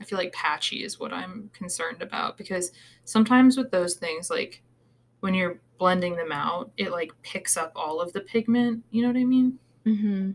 I 0.02 0.04
feel 0.04 0.20
like 0.20 0.34
patchy 0.34 0.84
is 0.84 1.00
what 1.00 1.14
I'm 1.14 1.50
concerned 1.54 2.02
about 2.02 2.38
because 2.38 2.74
sometimes 3.06 3.58
with 3.58 3.72
those 3.72 3.96
things 3.96 4.30
like 4.30 4.62
when 5.22 5.34
you're 5.34 5.62
blending 5.80 6.16
them 6.18 6.32
out, 6.34 6.72
it 6.78 6.92
like 6.92 7.12
picks 7.24 7.56
up 7.56 7.72
all 7.78 8.02
of 8.02 8.12
the 8.14 8.20
pigment. 8.22 8.84
You 8.92 9.02
know 9.02 9.08
what 9.08 9.18
I 9.18 9.24
mean? 9.24 9.58
Mm-hmm. 9.86 10.32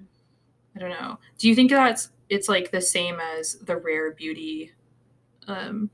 I 0.74 0.78
don't 0.78 0.90
know. 0.90 1.18
Do 1.38 1.46
you 1.48 1.54
think 1.54 1.70
that's 1.70 2.10
it's 2.30 2.48
like 2.48 2.70
the 2.70 2.80
same 2.80 3.18
as 3.20 3.56
the 3.56 3.76
rare 3.76 4.12
beauty? 4.12 4.72
Um, 5.46 5.90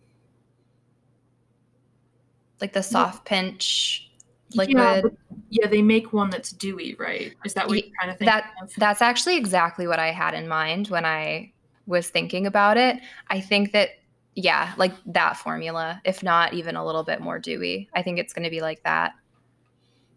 Like 2.61 2.73
the 2.73 2.83
soft 2.83 3.25
pinch 3.25 4.11
yeah, 4.51 4.63
liquid. 4.63 5.03
but- 5.03 5.13
yeah, 5.51 5.67
they 5.67 5.83
make 5.83 6.13
one 6.13 6.31
that's 6.31 6.51
dewy, 6.51 6.95
right? 6.99 7.35
Is 7.45 7.55
that 7.55 7.69
what 7.69 7.79
you're 7.79 7.93
kind 8.01 8.11
of 8.11 8.19
thinking 8.19 8.27
that- 8.35 8.53
of? 8.63 8.73
That's 8.77 9.03
actually 9.03 9.37
exactly 9.37 9.87
what 9.87 9.99
I 9.99 10.11
had 10.11 10.35
in 10.35 10.49
mind 10.49 10.89
when 10.89 11.05
I 11.05 11.53
was 11.87 12.09
thinking 12.09 12.47
about 12.47 12.77
it. 12.77 12.99
I 13.29 13.41
think 13.41 13.73
that, 13.73 13.91
yeah, 14.35 14.75
like 14.77 14.93
that 15.07 15.37
formula, 15.37 16.01
if 16.05 16.23
not 16.23 16.53
even 16.53 16.75
a 16.77 16.85
little 16.85 17.05
bit 17.05 17.21
more 17.21 17.39
dewy. 17.39 17.89
I 17.95 18.03
think 18.03 18.19
it's 18.19 18.33
going 18.33 18.45
to 18.45 18.51
be 18.51 18.61
like 18.61 18.83
that. 18.83 19.15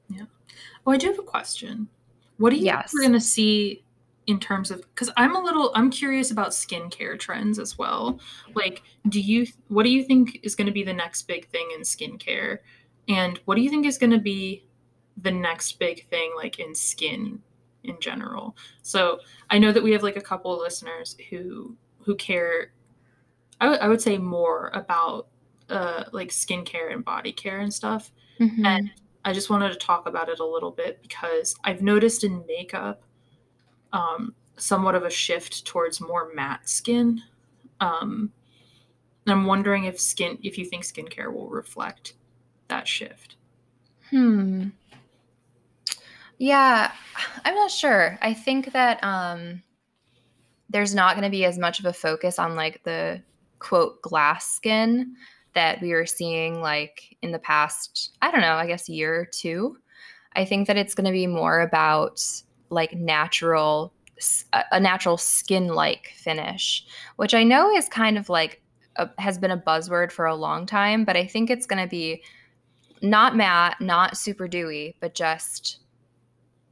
Yeah. 0.10 0.26
Oh, 0.88 0.92
I 0.92 0.98
do 0.98 1.08
have 1.08 1.20
a 1.20 1.24
question. 1.24 1.88
What 2.38 2.50
do 2.50 2.56
you 2.56 2.66
Yes. 2.66 2.92
think 2.92 2.94
we're 2.94 3.08
going 3.10 3.20
to 3.20 3.26
see 3.26 3.84
in 4.28 4.40
terms 4.40 4.72
of 4.72 4.82
because 4.94 5.10
I'm 5.18 5.36
a 5.36 5.40
little 5.40 5.72
I'm 5.76 5.90
curious 5.90 6.32
about 6.32 6.50
skincare 6.50 7.20
trends 7.20 7.58
as 7.60 7.78
well. 7.78 8.20
Like, 8.56 8.84
do 9.10 9.20
you 9.20 9.48
what 9.70 9.84
do 9.84 9.90
you 9.90 10.04
think 10.04 10.40
is 10.44 10.56
going 10.56 10.68
to 10.68 10.74
be 10.74 10.84
the 10.84 10.94
next 10.94 11.24
big 11.24 11.48
thing 11.50 11.68
in 11.76 11.82
skincare, 11.82 12.60
and 13.08 13.40
what 13.46 13.56
do 13.56 13.62
you 13.62 13.70
think 13.70 13.86
is 13.86 13.98
going 13.98 14.12
to 14.12 14.20
be 14.20 14.64
the 15.22 15.32
next 15.32 15.80
big 15.80 16.08
thing 16.10 16.32
like 16.36 16.60
in 16.60 16.74
skin 16.76 17.42
in 17.84 17.98
general? 18.00 18.56
So 18.82 19.20
I 19.50 19.58
know 19.60 19.72
that 19.72 19.84
we 19.84 19.92
have 19.92 20.04
like 20.04 20.18
a 20.18 20.22
couple 20.22 20.54
of 20.54 20.60
listeners 20.60 21.16
who 21.30 21.76
who 22.00 22.16
care. 22.16 22.72
I 23.62 23.88
would- 23.88 24.02
say 24.02 24.18
more 24.18 24.72
about 24.74 25.28
uh 25.70 26.06
like 26.14 26.30
skincare 26.30 26.92
and 26.94 27.04
body 27.04 27.32
care 27.32 27.60
and 27.60 27.74
stuff. 27.74 28.12
Mhm. 28.40 28.66
And 28.66 28.92
I 29.26 29.34
just 29.34 29.50
wanted 29.50 29.70
to 29.74 29.76
talk 29.78 30.08
about 30.08 30.30
it 30.30 30.40
a 30.40 30.46
little 30.46 30.72
bit 30.72 31.02
because 31.02 31.56
I've 31.66 31.82
noticed 31.82 32.24
in 32.24 32.46
makeup 32.48 33.04
um, 33.92 34.34
somewhat 34.56 34.96
of 34.96 35.04
a 35.04 35.10
shift 35.10 35.66
towards 35.66 36.00
more 36.00 36.32
matte 36.34 36.70
skin. 36.70 37.22
Um, 37.82 38.32
and 39.26 39.34
I'm 39.34 39.46
wondering 39.46 39.84
if 39.86 40.00
skin, 40.00 40.38
if 40.42 40.58
you 40.58 40.66
think 40.66 40.86
skincare 40.86 41.34
will 41.34 41.50
reflect 41.50 42.14
that 42.70 42.88
shift. 42.88 43.36
Hmm. 44.10 44.70
Yeah, 46.40 46.92
I'm 47.46 47.54
not 47.54 47.70
sure. 47.70 48.18
I 48.22 48.34
think 48.34 48.72
that 48.74 49.04
um 49.04 49.62
there's 50.70 50.96
not 50.96 51.16
going 51.16 51.24
to 51.24 51.32
be 51.32 51.46
as 51.46 51.58
much 51.58 51.80
of 51.80 51.86
a 51.86 51.94
focus 51.94 52.38
on 52.40 52.56
like 52.56 52.84
the 52.84 53.22
quote 53.58 54.02
glass 54.02 54.48
skin 54.48 55.16
that 55.54 55.82
we 55.82 55.92
were 55.94 56.06
seeing 56.06 56.62
like 56.62 57.18
in 57.24 57.32
the 57.32 57.40
past, 57.40 58.16
I 58.22 58.30
don't 58.32 58.42
know, 58.42 58.54
I 58.54 58.68
guess 58.68 58.88
year 58.88 59.16
or 59.16 59.26
two. 59.26 59.78
I 60.36 60.46
think 60.46 60.68
that 60.68 60.78
it's 60.78 60.94
going 60.94 61.06
to 61.06 61.12
be 61.12 61.26
more 61.28 61.62
about 61.62 62.24
like 62.70 62.94
natural 62.94 63.94
a 64.72 64.80
natural 64.80 65.18
skin-like 65.18 66.12
finish, 66.16 66.86
which 67.16 67.34
I 67.34 67.44
know 67.44 67.72
is 67.72 67.88
kind 67.88 68.18
of 68.18 68.30
like 68.30 68.62
a, 68.98 69.10
has 69.18 69.38
been 69.38 69.52
a 69.52 69.58
buzzword 69.58 70.12
for 70.12 70.26
a 70.26 70.36
long 70.36 70.66
time, 70.66 71.06
but 71.06 71.16
I 71.16 71.26
think 71.26 71.50
it's 71.50 71.66
going 71.66 71.82
to 71.82 71.90
be 71.90 72.22
not 73.02 73.38
matte, 73.38 73.80
not 73.80 74.18
super 74.18 74.48
dewy, 74.48 74.98
but 75.00 75.16
just 75.16 75.80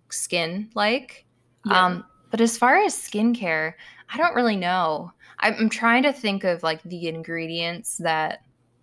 skin 0.09 0.69
like. 0.73 1.25
Um, 1.69 2.05
but 2.31 2.39
as 2.39 2.57
far 2.57 2.77
as 2.77 2.95
skincare, 2.95 3.73
I 4.09 4.17
don't 4.17 4.35
really 4.35 4.55
know. 4.55 5.11
I'm, 5.39 5.55
I'm 5.59 5.69
trying 5.69 6.03
to 6.03 6.13
think 6.13 6.43
of 6.43 6.63
like 6.63 6.81
the 6.83 7.07
ingredients 7.07 7.97
that. 7.97 8.39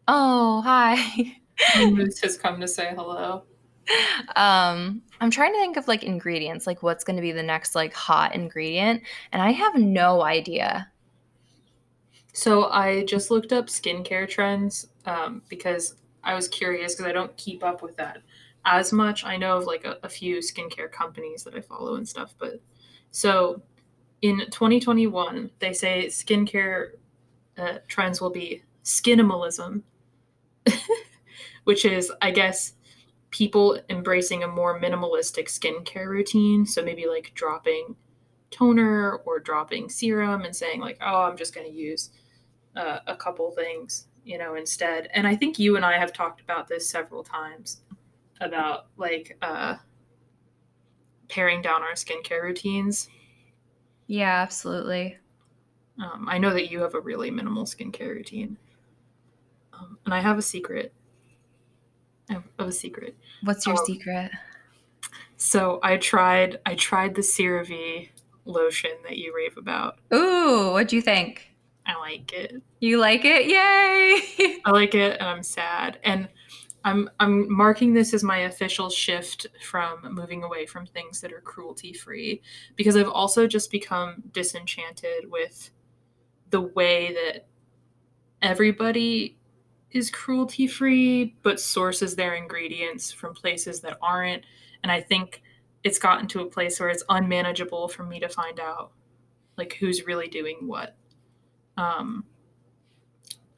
Oh, 0.06 0.60
hi. 0.62 1.38
Moose 1.78 2.20
has 2.20 2.36
come 2.36 2.60
to 2.60 2.68
say 2.68 2.92
hello. 2.94 3.44
um, 4.36 5.02
I'm 5.20 5.30
trying 5.30 5.52
to 5.52 5.58
think 5.58 5.76
of 5.76 5.88
like 5.88 6.02
ingredients, 6.02 6.66
like 6.66 6.82
what's 6.82 7.04
going 7.04 7.16
to 7.16 7.22
be 7.22 7.32
the 7.32 7.42
next 7.42 7.74
like 7.74 7.94
hot 7.94 8.34
ingredient, 8.34 9.02
and 9.32 9.40
I 9.40 9.52
have 9.52 9.76
no 9.76 10.22
idea. 10.22 10.90
So 12.32 12.70
I 12.70 13.04
just 13.04 13.30
looked 13.30 13.52
up 13.52 13.66
skincare 13.66 14.28
trends 14.28 14.88
um, 15.06 15.42
because 15.48 15.94
I 16.24 16.34
was 16.34 16.48
curious 16.48 16.94
because 16.94 17.08
I 17.08 17.12
don't 17.12 17.36
keep 17.36 17.62
up 17.62 17.82
with 17.82 17.96
that 17.96 18.18
as 18.64 18.92
much. 18.92 19.24
I 19.24 19.36
know 19.36 19.58
of 19.58 19.64
like 19.64 19.84
a, 19.84 19.98
a 20.02 20.08
few 20.08 20.38
skincare 20.38 20.90
companies 20.90 21.44
that 21.44 21.54
I 21.54 21.60
follow 21.60 21.96
and 21.96 22.08
stuff, 22.08 22.34
but 22.38 22.60
so 23.10 23.62
in 24.22 24.38
2021, 24.50 25.50
they 25.58 25.72
say 25.72 26.06
skincare 26.06 26.92
uh, 27.58 27.78
trends 27.88 28.20
will 28.20 28.30
be 28.30 28.62
skinimalism, 28.84 29.82
which 31.64 31.84
is, 31.84 32.10
I 32.22 32.30
guess, 32.30 32.72
people 33.30 33.78
embracing 33.90 34.44
a 34.44 34.48
more 34.48 34.80
minimalistic 34.80 35.48
skincare 35.48 36.06
routine. 36.08 36.64
So 36.64 36.82
maybe 36.82 37.06
like 37.06 37.32
dropping 37.34 37.96
toner 38.50 39.16
or 39.26 39.40
dropping 39.40 39.88
serum 39.88 40.42
and 40.42 40.54
saying 40.54 40.80
like, 40.80 40.98
oh, 41.00 41.22
I'm 41.22 41.36
just 41.36 41.54
going 41.54 41.66
to 41.66 41.76
use 41.76 42.10
uh, 42.76 43.00
a 43.06 43.16
couple 43.16 43.50
things, 43.50 44.06
you 44.24 44.38
know, 44.38 44.54
instead. 44.54 45.08
And 45.12 45.26
I 45.26 45.36
think 45.36 45.58
you 45.58 45.76
and 45.76 45.84
I 45.84 45.98
have 45.98 46.12
talked 46.12 46.40
about 46.40 46.68
this 46.68 46.88
several 46.88 47.22
times 47.24 47.82
about 48.40 48.86
like 48.96 49.36
uh, 49.42 49.76
paring 51.28 51.62
down 51.62 51.82
our 51.82 51.92
skincare 51.92 52.42
routines. 52.42 53.08
Yeah, 54.06 54.42
absolutely. 54.42 55.18
Um, 55.98 56.26
I 56.28 56.38
know 56.38 56.52
that 56.52 56.70
you 56.70 56.80
have 56.80 56.94
a 56.94 57.00
really 57.00 57.30
minimal 57.30 57.64
skincare 57.64 58.08
routine, 58.10 58.56
um, 59.72 59.98
and 60.04 60.12
I 60.12 60.20
have 60.20 60.38
a 60.38 60.42
secret. 60.42 60.92
I 62.28 62.34
have, 62.34 62.44
a 62.58 62.72
secret. 62.72 63.16
What's 63.42 63.66
your 63.66 63.78
Um, 63.78 63.84
secret? 63.86 64.32
So 65.36 65.78
I 65.82 65.96
tried. 65.98 66.58
I 66.66 66.74
tried 66.74 67.14
the 67.14 67.22
CeraVe 67.22 68.08
lotion 68.44 68.90
that 69.04 69.18
you 69.18 69.34
rave 69.34 69.56
about. 69.56 69.98
Ooh, 70.12 70.72
what'd 70.72 70.92
you 70.92 71.00
think? 71.02 71.50
I 71.86 71.98
like 71.98 72.32
it. 72.32 72.62
You 72.80 72.98
like 72.98 73.24
it? 73.24 73.46
Yay! 73.46 74.58
I 74.64 74.70
like 74.70 74.94
it, 74.94 75.18
and 75.20 75.28
I'm 75.28 75.42
sad. 75.42 75.98
And 76.02 76.28
I'm 76.84 77.08
I'm 77.18 77.50
marking 77.50 77.94
this 77.94 78.12
as 78.12 78.22
my 78.22 78.40
official 78.40 78.90
shift 78.90 79.46
from 79.62 80.14
moving 80.14 80.42
away 80.44 80.66
from 80.66 80.86
things 80.86 81.20
that 81.22 81.32
are 81.32 81.40
cruelty 81.40 81.94
free 81.94 82.42
because 82.76 82.96
I've 82.96 83.08
also 83.08 83.46
just 83.46 83.70
become 83.70 84.22
disenchanted 84.32 85.30
with 85.30 85.70
the 86.50 86.60
way 86.60 87.14
that 87.14 87.46
everybody 88.42 89.38
is 89.92 90.10
cruelty 90.10 90.66
free 90.66 91.36
but 91.42 91.58
sources 91.58 92.14
their 92.14 92.34
ingredients 92.34 93.10
from 93.10 93.32
places 93.32 93.80
that 93.80 93.96
aren't 94.02 94.44
and 94.82 94.92
I 94.92 95.00
think 95.00 95.42
it's 95.84 95.98
gotten 95.98 96.26
to 96.28 96.42
a 96.42 96.46
place 96.46 96.78
where 96.80 96.90
it's 96.90 97.04
unmanageable 97.08 97.88
for 97.88 98.04
me 98.04 98.20
to 98.20 98.28
find 98.28 98.60
out 98.60 98.92
like 99.56 99.74
who's 99.74 100.06
really 100.06 100.28
doing 100.28 100.66
what. 100.66 100.96
Um 101.78 102.24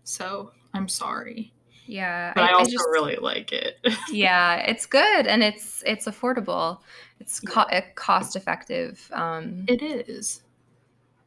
so 0.05 0.53
I'm 0.72 0.89
sorry. 0.89 1.53
Yeah, 1.87 2.32
but 2.34 2.45
I, 2.45 2.49
I 2.49 2.53
also 2.53 2.70
I 2.70 2.72
just, 2.72 2.84
really 2.91 3.16
like 3.16 3.53
it. 3.53 3.78
yeah, 4.12 4.57
it's 4.57 4.87
good 4.87 5.26
and 5.26 5.43
it's 5.43 5.82
it's 5.87 6.07
affordable. 6.07 6.78
It's 7.20 7.41
co- 7.41 7.66
cost 7.95 8.37
effective. 8.37 9.09
Um, 9.12 9.64
it 9.68 9.82
is. 9.82 10.43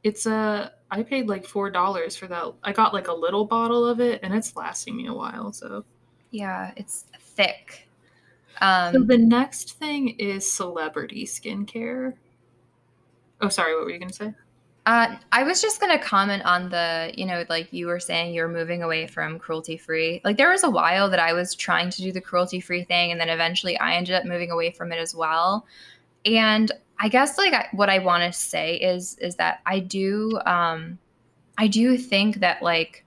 It's 0.04 0.26
a. 0.26 0.72
I 0.92 1.04
paid 1.04 1.28
like 1.28 1.46
four 1.46 1.70
dollars 1.70 2.16
for 2.16 2.28
that. 2.28 2.54
I 2.64 2.74
got 2.74 2.94
like 2.94 3.08
a 3.08 3.14
little 3.14 3.46
bottle 3.46 3.86
of 3.86 4.00
it, 4.00 4.20
and 4.24 4.34
it's 4.34 4.56
lasting 4.56 4.96
me 4.96 5.08
a 5.08 5.14
while. 5.14 5.52
So. 5.52 5.86
Yeah, 6.32 6.72
it's 6.76 7.06
thick. 7.20 7.88
Um, 8.62 8.94
so 8.94 9.04
the 9.04 9.18
next 9.18 9.74
thing 9.74 10.10
is 10.20 10.50
celebrity 10.50 11.26
skincare. 11.26 12.14
Oh, 13.42 13.50
sorry. 13.50 13.76
What 13.76 13.86
were 13.86 13.92
you 13.92 14.00
gonna 14.00 14.14
say? 14.14 14.34
Uh, 14.90 15.16
I 15.32 15.44
was 15.44 15.62
just 15.62 15.80
going 15.80 15.96
to 15.96 16.04
comment 16.04 16.44
on 16.46 16.70
the, 16.70 17.14
you 17.16 17.24
know, 17.24 17.46
like 17.48 17.72
you 17.72 17.86
were 17.86 18.00
saying, 18.00 18.34
you're 18.34 18.48
moving 18.48 18.82
away 18.82 19.06
from 19.06 19.38
cruelty 19.38 19.78
free. 19.78 20.20
Like 20.24 20.38
there 20.38 20.50
was 20.50 20.64
a 20.64 20.70
while 20.70 21.12
that 21.12 21.20
I 21.20 21.32
was 21.32 21.54
trying 21.54 21.92
to 21.92 22.02
do 22.02 22.12
the 22.12 22.20
cruelty 22.20 22.60
free 22.60 22.84
thing, 22.86 23.12
and 23.12 23.22
then 23.22 23.30
eventually 23.30 23.78
I 23.78 23.94
ended 23.94 24.16
up 24.16 24.26
moving 24.26 24.50
away 24.50 24.72
from 24.72 24.92
it 24.92 24.98
as 24.98 25.14
well. 25.14 25.68
And 26.26 26.72
I 27.00 27.08
guess 27.08 27.38
like 27.38 27.54
I, 27.54 27.68
what 27.72 27.88
I 27.88 28.00
want 28.00 28.24
to 28.24 28.34
say 28.34 28.78
is 28.78 29.16
is 29.20 29.36
that 29.36 29.60
I 29.68 29.78
do, 29.78 30.40
um, 30.48 30.98
I 31.60 31.68
do 31.68 31.96
think 31.96 32.40
that 32.40 32.64
like 32.64 33.06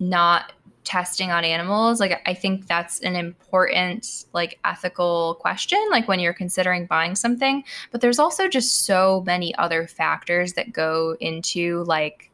not 0.00 0.54
testing 0.84 1.30
on 1.30 1.44
animals 1.44 2.00
like 2.00 2.20
i 2.26 2.34
think 2.34 2.66
that's 2.66 3.00
an 3.00 3.14
important 3.14 4.24
like 4.32 4.58
ethical 4.64 5.36
question 5.40 5.78
like 5.90 6.08
when 6.08 6.18
you're 6.18 6.32
considering 6.32 6.86
buying 6.86 7.14
something. 7.14 7.64
But 7.90 8.00
there's 8.00 8.18
also 8.18 8.48
just 8.48 8.84
so 8.84 9.22
many 9.26 9.54
other 9.56 9.86
factors 9.86 10.54
that 10.54 10.72
go 10.72 11.16
into 11.20 11.84
like 11.84 12.30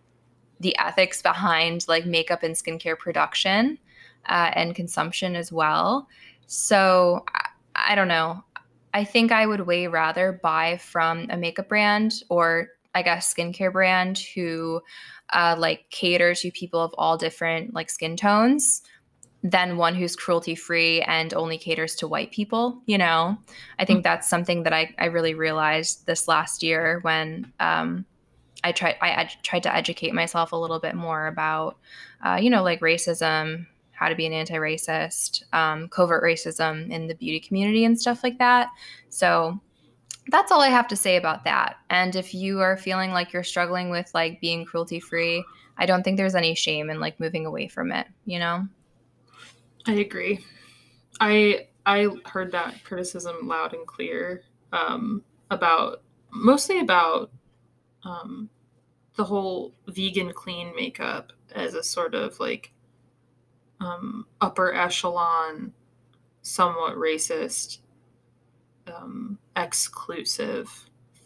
the 0.61 0.77
ethics 0.79 1.23
behind 1.23 1.85
like 1.89 2.07
makeup 2.07 2.43
and 2.43 2.55
skincare 2.55 2.99
production 2.99 3.79
uh, 4.27 4.51
and 4.55 4.75
consumption 4.75 5.37
as 5.37 5.53
well. 5.53 6.09
So 6.47 7.25
I, 7.35 7.93
I 7.93 7.95
don't 7.95 8.09
know. 8.09 8.43
I 8.95 9.05
think 9.05 9.31
i 9.33 9.47
would 9.47 9.61
way 9.61 9.87
rather 9.87 10.41
buy 10.43 10.79
from 10.79 11.27
a 11.29 11.37
makeup 11.37 11.69
brand 11.69 12.23
or 12.31 12.69
i 12.95 13.03
guess 13.03 13.33
skincare 13.33 13.71
brand 13.71 14.19
who 14.35 14.81
uh, 15.31 15.55
like 15.59 15.87
cater 15.91 16.35
to 16.35 16.51
people 16.51 16.81
of 16.81 16.95
all 16.99 17.17
different 17.17 17.75
like 17.75 17.91
skin 17.91 18.17
tones 18.17 18.83
than 19.43 19.77
one 19.77 19.95
who's 19.95 20.17
cruelty 20.17 20.55
free 20.55 21.01
and 21.03 21.33
only 21.35 21.57
caters 21.57 21.95
to 21.95 22.09
white 22.09 22.33
people 22.33 22.83
you 22.87 22.99
know 22.99 23.39
i 23.79 23.85
think 23.85 23.99
mm-hmm. 23.99 24.03
that's 24.05 24.29
something 24.29 24.65
that 24.65 24.73
I, 24.73 24.95
I 24.99 25.07
really 25.07 25.35
realized 25.35 26.07
this 26.07 26.27
last 26.27 26.63
year 26.63 26.99
when 27.03 27.53
um, 27.61 28.05
i 28.65 28.73
tried 28.73 28.97
i 29.01 29.11
ed- 29.11 29.37
tried 29.43 29.63
to 29.63 29.75
educate 29.75 30.13
myself 30.13 30.53
a 30.53 30.57
little 30.57 30.81
bit 30.81 30.95
more 30.95 31.29
about 31.29 31.77
uh, 32.25 32.39
you 32.41 32.51
know 32.51 32.65
like 32.65 32.81
racism 32.81 33.67
how 33.93 34.09
to 34.09 34.15
be 34.15 34.27
an 34.27 34.33
anti-racist 34.33 35.43
um, 35.53 35.89
covert 35.89 36.23
racism 36.23 36.91
in 36.91 37.07
the 37.07 37.15
beauty 37.15 37.41
community 37.41 37.85
and 37.85 38.01
stuff 38.01 38.25
like 38.25 38.39
that 38.39 38.69
so 39.09 39.61
that's 40.29 40.53
all 40.53 40.61
I 40.61 40.69
have 40.69 40.89
to 40.89 40.97
say 40.97 41.17
about 41.17 41.45
that. 41.45 41.77
And 41.91 42.15
if 42.15 42.35
you 42.35 42.61
are 42.61 42.77
feeling 42.77 43.13
like 43.13 43.33
you're 43.33 43.45
struggling 43.45 43.91
with 43.91 44.11
like 44.15 44.41
being 44.41 44.65
cruelty 44.65 45.01
free, 45.01 45.45
I 45.77 45.87
don't 45.87 46.03
think 46.03 46.17
there's 46.17 46.35
any 46.35 46.55
shame 46.55 46.91
in 46.91 47.01
like 47.01 47.19
moving 47.19 47.47
away 47.47 47.69
from 47.69 47.93
it, 47.93 48.07
you 48.27 48.39
know? 48.39 48.67
I 49.87 49.93
agree. 49.95 50.45
I 51.21 51.69
I 51.87 52.09
heard 52.27 52.53
that 52.53 52.85
criticism 52.85 53.49
loud 53.49 53.73
and 53.73 53.87
clear 53.87 54.43
um, 54.73 55.23
about 55.51 56.03
mostly 56.31 56.81
about 56.81 57.31
um, 58.05 58.51
the 59.17 59.25
whole 59.25 59.73
vegan 59.87 60.33
clean 60.33 60.75
makeup 60.77 61.33
as 61.55 61.73
a 61.73 61.83
sort 61.83 62.15
of 62.15 62.39
like 62.39 62.73
um, 63.81 64.27
upper 64.41 64.75
echelon, 64.75 65.73
somewhat 66.43 66.97
racist 66.97 67.79
um, 68.95 69.39
exclusive 69.57 70.69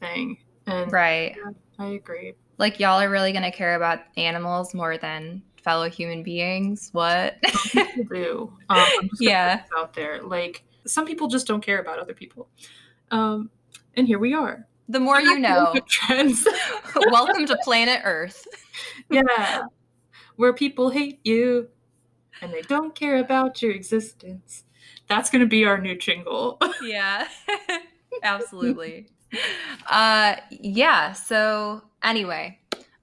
thing. 0.01 0.39
And 0.67 0.93
right, 0.93 1.37
yeah, 1.37 1.53
I 1.79 1.87
agree. 1.91 2.35
Like 2.59 2.79
y'all 2.79 3.01
are 3.01 3.11
really 3.11 3.33
going 3.33 3.45
to 3.45 3.51
care 3.51 3.75
about 3.75 4.01
animals 4.17 4.75
more 4.75 4.97
than 4.99 5.43
fellow 5.63 5.89
human 5.89 6.23
beings. 6.23 6.91
What? 6.93 7.37
do. 8.11 8.53
Um, 8.69 9.11
yeah, 9.21 9.63
out 9.77 9.95
there, 9.95 10.23
like 10.23 10.65
some 10.87 11.07
people 11.07 11.29
just 11.29 11.47
don't 11.47 11.63
care 11.63 11.81
about 11.81 11.99
other 11.99 12.15
people. 12.15 12.49
Um, 13.11 13.51
and 13.95 14.07
here 14.07 14.19
we 14.19 14.35
are. 14.35 14.67
The 14.89 15.01
more 15.01 15.21
you 15.21 15.39
know. 15.39 15.75
Trends. 15.89 16.47
Welcome 17.11 17.47
to 17.47 17.57
planet 17.63 18.01
Earth. 18.05 18.47
yeah, 19.11 19.63
where 20.37 20.53
people 20.53 20.91
hate 20.91 21.21
you 21.25 21.69
and 22.41 22.53
they 22.53 22.63
don't 22.63 22.95
care 22.95 23.19
about 23.19 23.63
your 23.63 23.73
existence. 23.73 24.65
That's 25.09 25.31
going 25.31 25.41
to 25.41 25.47
be 25.47 25.65
our 25.65 25.79
new 25.79 25.97
jingle. 25.97 26.59
yeah, 26.83 27.29
absolutely. 28.23 29.09
Uh, 29.89 30.37
yeah. 30.51 31.13
So 31.13 31.83
anyway, 32.03 32.59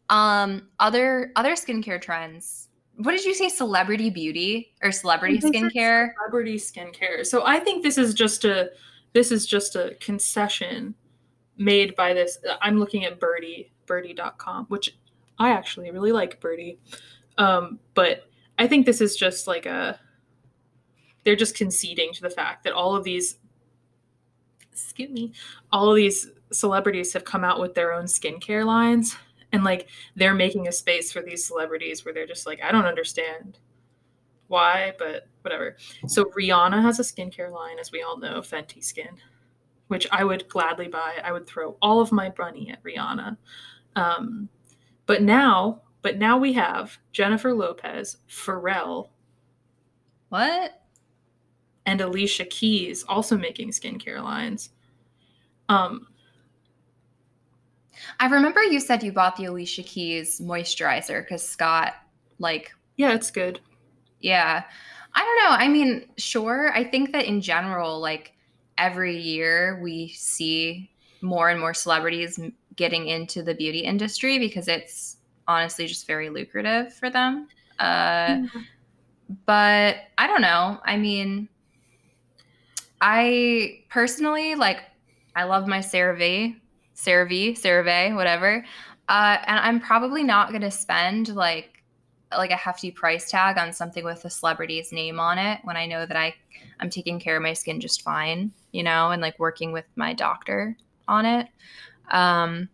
um, 0.10 0.68
other 0.80 1.32
other 1.36 1.54
skincare 1.54 2.02
trends. 2.02 2.70
What 2.96 3.12
did 3.12 3.24
you 3.24 3.34
say? 3.34 3.48
Celebrity 3.50 4.10
beauty 4.10 4.74
or 4.84 4.92
celebrity 4.92 5.40
skincare? 5.40 6.10
Celebrity 6.18 6.56
skincare. 6.56 7.26
So 7.26 7.46
I 7.46 7.60
think 7.60 7.84
this 7.84 7.98
is 7.98 8.14
just 8.14 8.46
a 8.46 8.72
this 9.14 9.32
is 9.32 9.46
just 9.46 9.76
a 9.76 9.96
concession 10.00 10.96
made 11.58 11.96
by 11.96 12.14
this. 12.14 12.38
I'm 12.62 12.80
looking 12.80 13.06
at 13.06 13.20
Byrdie, 13.20 13.70
byrdie.com, 13.86 14.66
which 14.68 14.98
I 15.38 15.52
actually 15.52 15.92
really 15.92 16.12
like 16.12 16.42
Byrdie. 16.42 16.78
um, 17.38 17.80
but 17.94 18.26
I 18.58 18.68
think 18.68 18.86
this 18.86 19.00
is 19.00 19.16
just 19.16 19.48
like 19.48 19.66
a 19.66 20.00
they're 21.30 21.36
just 21.36 21.56
conceding 21.56 22.12
to 22.12 22.24
the 22.24 22.30
fact 22.32 22.64
that 22.64 22.74
all 22.74 22.96
of 22.96 23.04
these 23.04 23.38
excuse 24.72 25.12
me 25.12 25.32
all 25.72 25.88
of 25.88 25.96
these 25.96 26.32
celebrities 26.52 27.14
have 27.14 27.24
come 27.24 27.44
out 27.44 27.60
with 27.60 27.76
their 27.76 27.94
own 27.94 28.06
skincare 28.06 28.66
lines. 28.66 29.16
And 29.52 29.64
like 29.64 29.90
they're 30.16 30.34
making 30.34 30.68
a 30.68 30.72
space 30.72 31.12
for 31.12 31.22
these 31.22 31.46
celebrities 31.46 32.04
where 32.04 32.16
they're 32.16 32.26
just 32.26 32.48
like 32.48 32.60
i 32.64 32.72
don't 32.72 32.88
understand 32.88 33.60
why 34.48 34.94
but 34.98 35.28
whatever. 35.42 35.78
So 36.08 36.26
rihanna 36.26 36.82
has 36.82 37.00
a 37.00 37.04
skincare 37.04 37.52
line 37.52 37.78
as 37.78 37.92
we 37.92 38.02
all 38.02 38.18
know 38.18 38.42
fenty 38.42 38.84
skin 38.84 39.16
which 39.90 40.08
i 40.12 40.24
would 40.24 40.50
gladly 40.50 40.88
buy. 40.88 41.22
I 41.24 41.32
would 41.32 41.46
throw 41.46 41.78
all 41.80 42.02
of 42.02 42.12
my 42.12 42.34
money 42.40 42.72
at 42.72 42.84
rihanna. 42.84 43.38
Um, 43.96 44.50
but 45.06 45.22
now 45.22 45.84
but 46.02 46.18
now 46.18 46.40
we 46.40 46.54
have 46.54 46.98
jennifer 47.12 47.54
lopez 47.54 48.18
pharrell 48.28 49.10
what 50.30 50.80
and 51.86 52.02
Alicia 52.02 52.46
Keys 52.46 53.04
also 53.08 53.38
making 53.38 53.70
skincare 53.70 54.24
lines. 54.24 54.70
Um, 55.68 56.08
I 58.20 58.28
remember 58.28 58.64
you 58.64 58.80
said 58.80 59.04
you 59.04 59.12
bought 59.12 59.36
the 59.36 59.46
Alicia 59.46 59.84
Keys 59.84 60.40
moisturizer 60.40 61.22
because 61.24 61.48
Scott, 61.48 61.94
like, 62.38 62.72
yeah, 62.98 63.14
it's 63.14 63.32
good. 63.32 63.60
Yeah. 64.20 64.64
I 65.14 65.20
don't 65.20 65.44
know. 65.44 65.58
I 65.58 65.68
mean, 65.68 66.06
sure. 66.18 66.72
I 66.74 66.84
think 66.84 67.12
that 67.14 67.26
in 67.26 67.42
general, 67.42 68.00
like, 68.00 68.34
every 68.78 69.18
year 69.18 69.80
we 69.82 70.10
see 70.10 70.92
more 71.22 71.50
and 71.50 71.60
more 71.60 71.74
celebrities 71.74 72.40
getting 72.76 73.08
into 73.08 73.44
the 73.44 73.54
beauty 73.56 73.80
industry 73.80 74.40
because 74.40 74.68
it's 74.68 75.18
honestly 75.48 75.88
just 75.88 76.08
very 76.08 76.30
lucrative 76.30 76.94
for 76.94 77.10
them. 77.10 77.48
Uh, 77.80 78.44
But 79.46 79.98
I 80.18 80.26
don't 80.26 80.42
know. 80.42 80.80
I 80.84 80.98
mean, 80.98 81.50
I 83.02 83.84
personally 83.90 84.56
like 84.56 84.80
I 85.36 85.44
love 85.44 85.68
my 85.68 85.80
CeraVe, 85.80 86.56
CeraVe, 86.96 87.52
CeraVe, 87.54 88.16
whatever. 88.16 88.66
Uh, 89.08 89.38
and 89.46 89.60
I'm 89.60 89.80
probably 89.80 90.24
not 90.24 90.50
going 90.50 90.62
to 90.62 90.72
spend 90.72 91.30
like 91.36 91.84
like 92.38 92.52
a 92.52 92.56
hefty 92.56 92.92
price 92.92 93.32
tag 93.32 93.58
on 93.58 93.74
something 93.74 94.04
with 94.04 94.24
a 94.24 94.30
celebrity's 94.30 94.92
name 94.92 95.20
on 95.20 95.40
it 95.40 95.60
when 95.64 95.76
I 95.76 95.88
know 95.88 96.06
that 96.06 96.18
I 96.18 96.36
I'm 96.80 96.90
taking 96.90 97.20
care 97.20 97.36
of 97.38 97.44
my 97.44 97.54
skin 97.54 97.80
just 97.80 98.02
fine, 98.02 98.52
you 98.72 98.84
know, 98.84 99.12
and 99.12 99.22
like 99.22 99.40
working 99.40 99.72
with 99.72 99.86
my 99.96 100.14
doctor 100.14 100.78
on 101.08 101.26
it. 101.26 101.48
Um, 102.12 102.70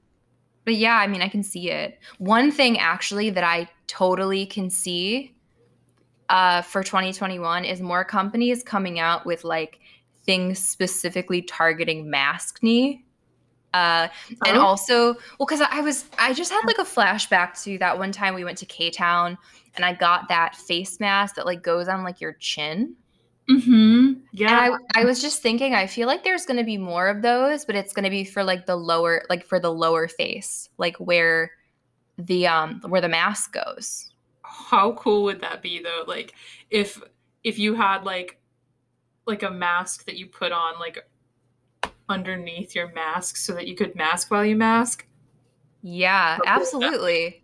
but 0.65 0.75
yeah, 0.75 0.95
I 0.97 1.07
mean, 1.07 1.21
I 1.21 1.29
can 1.29 1.43
see 1.43 1.69
it. 1.69 1.99
One 2.17 2.51
thing 2.51 2.79
actually 2.79 3.29
that 3.29 3.43
I 3.43 3.69
totally 3.87 4.45
can 4.45 4.69
see 4.69 5.33
uh, 6.29 6.63
for 6.63 6.83
2021 6.83 7.65
is 7.65 7.81
more 7.81 8.03
companies 8.03 8.63
coming 8.63 8.99
out 8.99 9.25
with 9.25 9.43
like 9.43 9.79
things 10.25 10.59
specifically 10.59 11.41
targeting 11.41 12.05
maskne. 12.07 13.01
Uh, 13.73 14.07
and 14.45 14.57
Oh. 14.57 14.61
also, 14.61 15.13
well, 15.37 15.45
because 15.47 15.61
I 15.61 15.81
was, 15.81 16.05
I 16.17 16.33
just 16.33 16.49
had 16.51 16.61
like 16.65 16.77
a 16.77 16.83
flashback 16.83 17.61
to 17.63 17.77
that 17.79 17.97
one 17.97 18.11
time 18.13 18.33
we 18.33 18.45
went 18.45 18.57
to 18.59 18.65
K 18.65 18.89
Town 18.89 19.37
and 19.75 19.83
I 19.83 19.93
got 19.93 20.29
that 20.29 20.55
face 20.55 20.99
mask 21.01 21.35
that 21.35 21.45
like 21.45 21.61
goes 21.61 21.89
on 21.89 22.03
like 22.03 22.21
your 22.21 22.33
chin. 22.39 22.95
Mm-hmm. 23.49 24.13
Yeah. 24.31 24.65
And 24.65 24.75
I, 24.95 25.01
I 25.01 25.05
was 25.05 25.21
just 25.21 25.41
thinking, 25.41 25.75
I 25.75 25.87
feel 25.87 26.07
like 26.07 26.23
there's 26.23 26.45
going 26.45 26.57
to 26.57 26.63
be 26.63 26.77
more 26.77 27.09
of 27.09 27.21
those, 27.21 27.65
but 27.65 27.75
it's 27.75 27.93
going 27.93 28.05
to 28.05 28.09
be 28.09 28.23
for 28.23 28.43
like 28.43 28.65
the 28.65 28.77
lower, 28.77 29.23
like 29.29 29.45
for 29.45 29.59
the 29.59 29.71
lower 29.71 30.07
face, 30.07 30.69
like 30.77 30.95
where 30.97 31.51
the 32.17 32.47
um 32.47 32.79
where 32.87 33.01
the 33.01 33.09
mask 33.09 33.53
goes. 33.53 34.09
How 34.41 34.93
cool 34.93 35.23
would 35.23 35.41
that 35.41 35.61
be 35.61 35.81
though? 35.81 36.05
Like 36.07 36.33
if 36.69 37.01
if 37.43 37.59
you 37.59 37.75
had 37.75 38.05
like 38.05 38.39
like 39.25 39.43
a 39.43 39.49
mask 39.51 40.05
that 40.05 40.17
you 40.17 40.27
put 40.27 40.51
on 40.51 40.79
like 40.79 41.07
underneath 42.09 42.75
your 42.75 42.91
mask 42.93 43.35
so 43.37 43.53
that 43.53 43.67
you 43.67 43.75
could 43.75 43.95
mask 43.95 44.29
while 44.31 44.45
you 44.45 44.55
mask. 44.55 45.05
Yeah, 45.81 46.37
Something 46.37 46.39
like 46.39 46.55
that. 46.55 46.61
absolutely. 46.61 47.41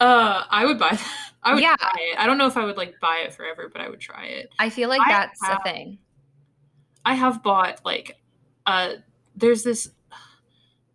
Uh 0.00 0.44
I 0.50 0.64
would 0.64 0.78
buy 0.78 0.90
that. 0.90 1.12
I 1.42 1.54
would 1.54 1.62
Yeah. 1.62 1.76
try 1.76 1.94
it. 2.12 2.18
I 2.18 2.26
don't 2.26 2.38
know 2.38 2.46
if 2.46 2.56
I 2.56 2.64
would 2.64 2.76
like 2.76 2.98
buy 3.00 3.22
it 3.24 3.32
forever, 3.32 3.68
but 3.72 3.80
I 3.80 3.88
would 3.88 4.00
try 4.00 4.26
it. 4.26 4.50
I 4.58 4.70
feel 4.70 4.88
like 4.88 5.00
I 5.04 5.08
that's 5.10 5.44
have- 5.46 5.60
a 5.64 5.68
thing. 5.68 5.98
I 7.04 7.14
have 7.14 7.42
bought 7.42 7.80
like 7.84 8.16
uh 8.66 8.94
there's 9.36 9.62
this 9.62 9.90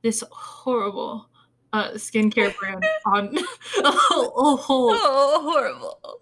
this 0.02 0.24
horrible 0.32 1.30
uh 1.72 1.92
skincare 1.92 2.56
brand 2.60 2.84
on 3.06 3.30
oh, 3.78 4.32
oh, 4.36 4.60
Oh, 4.70 5.42
horrible. 5.44 6.20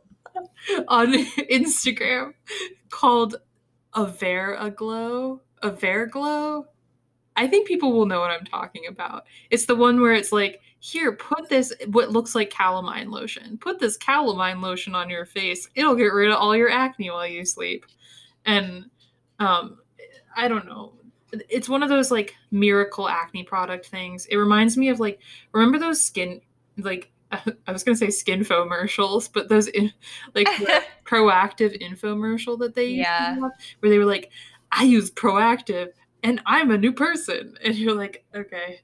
on 0.87 1.13
Instagram 1.51 2.33
called 2.89 3.35
Averr 3.95 4.59
Aglow. 4.59 5.41
Averr 5.63 6.07
Aglow. 6.07 6.65
I 7.35 7.47
think 7.47 7.67
people 7.67 7.93
will 7.93 8.05
know 8.05 8.19
what 8.19 8.31
I'm 8.31 8.45
talking 8.45 8.87
about. 8.87 9.25
It's 9.49 9.65
the 9.65 9.75
one 9.75 10.01
where 10.01 10.13
it's 10.13 10.31
like, 10.31 10.61
here, 10.79 11.13
put 11.13 11.47
this 11.47 11.71
what 11.87 12.11
looks 12.11 12.33
like 12.33 12.49
calamine 12.49 13.11
lotion. 13.11 13.57
Put 13.59 13.79
this 13.79 13.97
calamine 13.97 14.61
lotion 14.61 14.95
on 14.95 15.09
your 15.09 15.25
face. 15.25 15.69
It'll 15.75 15.95
get 15.95 16.13
rid 16.13 16.31
of 16.31 16.37
all 16.37 16.55
your 16.55 16.71
acne 16.71 17.11
while 17.11 17.27
you 17.27 17.45
sleep. 17.45 17.85
And 18.45 18.85
um 19.39 19.77
I 20.35 20.47
don't 20.47 20.65
know. 20.65 20.93
It's 21.49 21.69
one 21.69 21.83
of 21.83 21.89
those 21.89 22.09
like 22.09 22.35
miracle 22.49 23.07
acne 23.07 23.43
product 23.43 23.85
things. 23.85 24.25
It 24.25 24.37
reminds 24.37 24.75
me 24.75 24.89
of 24.89 24.99
like 24.99 25.19
remember 25.51 25.77
those 25.77 26.03
skin 26.03 26.41
like 26.77 27.11
I 27.67 27.71
was 27.71 27.83
gonna 27.83 27.95
say 27.97 28.09
skin 28.09 28.43
commercials, 28.43 29.27
but 29.27 29.49
those 29.49 29.67
in, 29.67 29.91
like 30.35 30.47
Proactiv 31.05 31.81
infomercial 31.81 32.57
that 32.59 32.75
they 32.75 32.85
used 32.85 32.95
to 32.97 33.01
Yeah. 33.01 33.35
have, 33.35 33.51
where 33.79 33.89
they 33.89 33.97
were 33.97 34.05
like, 34.05 34.31
"I 34.71 34.83
use 34.83 35.11
Proactiv, 35.11 35.89
and 36.23 36.41
I'm 36.45 36.71
a 36.71 36.77
new 36.77 36.93
person," 36.93 37.57
and 37.63 37.75
you're 37.75 37.95
like, 37.95 38.23
"Okay." 38.35 38.81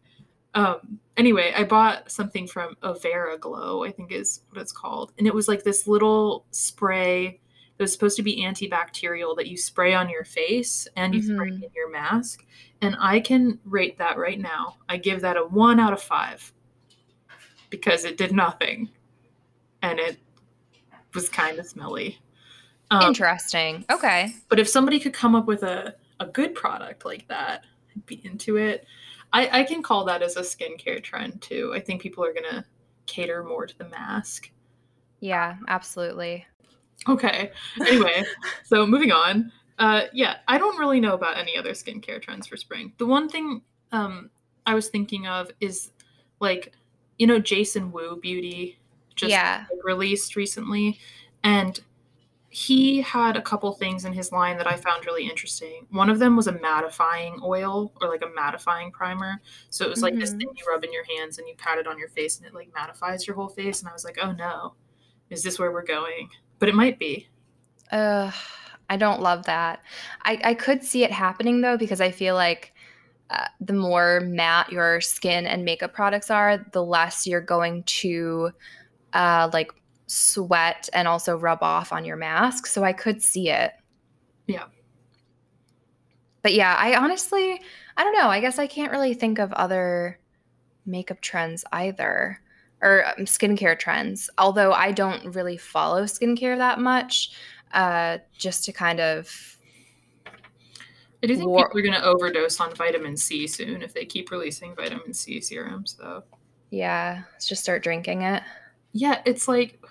Um. 0.54 1.00
Anyway, 1.18 1.52
I 1.56 1.64
bought 1.64 2.12
something 2.12 2.48
from 2.48 2.76
Averr 2.84 3.34
Aglow, 3.34 3.84
I 3.84 3.92
think 3.92 4.12
is 4.12 4.42
what 4.50 4.62
it's 4.62 4.72
called, 4.72 5.14
and 5.18 5.26
it 5.28 5.34
was 5.34 5.48
like 5.48 5.64
this 5.64 5.88
little 5.88 6.46
spray 6.52 7.40
that 7.78 7.84
was 7.84 7.92
supposed 7.92 8.18
to 8.18 8.24
be 8.24 8.42
antibacterial 8.44 9.36
that 9.36 9.48
you 9.48 9.58
spray 9.58 9.94
on 9.94 10.10
your 10.10 10.24
face 10.24 10.88
and 10.96 11.14
you 11.16 11.22
spray 11.22 11.50
Mhm. 11.52 11.64
in 11.64 11.70
your 11.76 11.90
mask, 11.92 12.46
and 12.82 12.96
I 13.00 13.20
can 13.20 13.60
rate 13.66 13.98
that 13.98 14.18
right 14.18 14.40
now. 14.40 14.78
I 14.90 14.98
give 14.98 15.22
that 15.22 15.38
a 15.38 15.44
one 15.46 15.80
out 15.80 15.94
of 15.94 16.02
five 16.02 16.54
because 17.70 18.06
it 18.06 18.18
did 18.18 18.32
nothing 18.32 18.90
and 19.82 20.00
it 20.00 20.18
was 21.14 21.30
kind 21.30 21.60
of 21.60 21.66
smelly. 21.66 22.20
Um, 22.92 23.04
Interesting. 23.04 23.86
Okay. 23.92 24.34
but 24.50 24.60
if 24.60 24.70
somebody 24.70 25.00
could 25.00 25.14
come 25.14 25.36
up 25.36 25.46
with 25.46 25.64
a, 25.64 25.96
a 26.20 26.26
good 26.26 26.56
product 26.56 27.06
like 27.06 27.28
that, 27.28 27.66
I'd 27.96 28.06
be 28.06 28.22
into 28.24 28.58
it. 28.58 28.86
I, 29.34 29.60
I 29.60 29.64
can 29.64 29.84
call 29.84 30.06
that 30.06 30.22
as 30.22 30.38
a 30.38 30.42
skincare 30.42 31.04
trend 31.04 31.42
too. 31.42 31.74
I 31.76 31.80
think 31.80 32.02
people 32.02 32.24
are 32.24 32.34
going 32.34 32.50
to 32.50 32.64
cater 33.06 33.44
more 33.44 33.66
to 33.66 33.78
the 33.78 33.90
mask. 33.90 34.52
Yeah, 35.20 35.58
absolutely. 35.68 36.46
Okay. 37.08 37.52
Anyway, 37.82 38.24
so 38.64 38.86
moving 38.86 39.12
on. 39.12 39.52
Uh, 39.80 40.04
yeah, 40.14 40.38
I 40.48 40.58
don't 40.58 40.80
really 40.80 41.00
know 41.00 41.14
about 41.14 41.38
any 41.38 41.58
other 41.58 41.72
skincare 41.72 42.22
trends 42.22 42.48
for 42.48 42.58
spring. 42.58 42.94
The 42.98 43.06
one 43.06 43.30
thing 43.30 43.62
um, 43.92 44.30
I 44.66 44.74
was 44.74 44.90
thinking 44.90 45.28
of 45.28 45.52
is 45.60 45.92
like, 46.40 46.74
you 47.18 47.28
know, 47.28 47.40
Jason 47.40 47.92
Wu 47.92 48.20
Beauty 48.22 48.80
just 49.16 49.32
yeah. 49.32 49.66
like, 49.72 49.84
released 49.84 50.36
recently, 50.36 51.00
and 51.44 51.80
he 52.50 53.02
had 53.02 53.36
a 53.36 53.42
couple 53.42 53.72
things 53.74 54.06
in 54.06 54.14
his 54.14 54.32
line 54.32 54.58
that 54.58 54.68
I 54.68 54.78
found 54.78 55.06
really 55.06 55.30
interesting. 55.30 55.86
One 55.92 56.10
of 56.10 56.18
them 56.18 56.36
was 56.36 56.48
a 56.48 56.54
mattifying 56.54 57.44
oil 57.44 57.92
or 58.02 58.08
like 58.08 58.24
a 58.24 58.40
mattifying 58.40 58.92
primer. 58.92 59.42
So 59.70 59.86
it 59.86 59.90
was 59.90 60.02
like 60.02 60.16
this 60.16 60.32
Mhm. 60.32 60.40
thing 60.40 60.50
you 60.56 60.66
rub 60.68 60.84
in 60.84 60.94
your 60.94 61.04
hands 61.04 61.38
and 61.38 61.48
you 61.48 61.56
pat 61.56 61.78
it 61.78 61.88
on 61.88 62.00
your 62.00 62.08
face 62.08 62.38
and 62.38 62.48
it 62.48 62.56
like 62.56 62.72
mattifies 62.72 63.28
your 63.28 63.36
whole 63.36 63.50
face. 63.50 63.82
And 63.82 63.90
I 63.90 63.94
was 63.94 64.06
like, 64.06 64.18
oh 64.22 64.32
no, 64.32 64.74
is 65.30 65.44
this 65.44 65.60
where 65.60 65.72
we're 65.72 65.84
going? 65.84 66.30
But 66.58 66.70
it 66.70 66.74
might 66.74 66.98
be. 66.98 67.28
Uh, 67.92 68.32
I 68.90 68.98
don't 68.98 69.22
love 69.22 69.46
that. 69.46 69.84
I, 70.24 70.40
I 70.44 70.54
could 70.54 70.84
see 70.84 71.04
it 71.04 71.12
happening 71.12 71.62
though, 71.62 71.78
because 71.78 72.02
I 72.02 72.12
feel 72.12 72.34
like 72.34 72.74
uh, 73.30 73.48
the 73.60 73.74
more 73.74 74.22
matte 74.22 74.72
your 74.72 75.02
skin 75.02 75.46
and 75.46 75.66
makeup 75.66 75.94
products 75.94 76.32
are, 76.32 76.66
the 76.72 76.84
less 76.84 77.28
you're 77.28 77.42
going 77.42 77.84
to 77.84 78.52
uh, 79.14 79.50
like 79.54 79.72
sweat 80.08 80.90
and 80.94 81.08
also 81.08 81.38
rub 81.38 81.62
off 81.62 81.92
on 81.92 82.06
your 82.06 82.16
mask. 82.16 82.66
So 82.68 82.84
I 82.84 82.94
could 82.94 83.22
see 83.22 83.50
it. 83.50 83.74
Yeah. 84.48 84.66
But 86.42 86.54
yeah, 86.54 86.76
I 86.78 86.96
honestly, 86.96 87.62
I 87.98 88.04
don't 88.04 88.14
know. 88.14 88.30
I 88.30 88.40
guess 88.40 88.60
I 88.60 88.68
can't 88.68 88.92
really 88.92 89.14
think 89.14 89.40
of 89.40 89.52
other 89.54 90.20
makeup 90.86 91.20
trends 91.20 91.66
either 91.74 92.40
or 92.82 93.06
um, 93.08 93.26
skincare 93.26 93.78
trends, 93.78 94.30
although 94.38 94.72
I 94.72 94.92
don't 94.92 95.36
really 95.36 95.58
follow 95.58 96.04
skincare 96.04 96.58
that 96.58 96.80
much. 96.80 97.32
Uh, 97.74 98.20
just 98.38 98.64
to 98.64 98.72
kind 98.72 99.02
of 99.02 99.57
I 101.28 101.34
do 101.34 101.36
think 101.38 101.50
War- 101.50 101.68
people 101.68 101.80
are 101.80 101.82
going 101.84 102.02
to 102.02 102.06
overdose 102.08 102.60
on 102.62 102.74
vitamin 102.74 103.18
C 103.18 103.48
soon 103.48 103.82
if 103.82 103.94
they 103.94 104.06
keep 104.06 104.32
releasing 104.32 104.74
vitamin 104.76 105.14
C 105.14 105.42
serums, 105.42 105.96
though. 106.00 106.24
yeah, 106.70 107.24
let's 107.34 107.48
just 107.48 107.62
start 107.62 107.84
drinking 107.84 108.22
it. 108.22 108.44
Yeah, 108.94 109.22
it's 109.26 109.48
like 109.48 109.84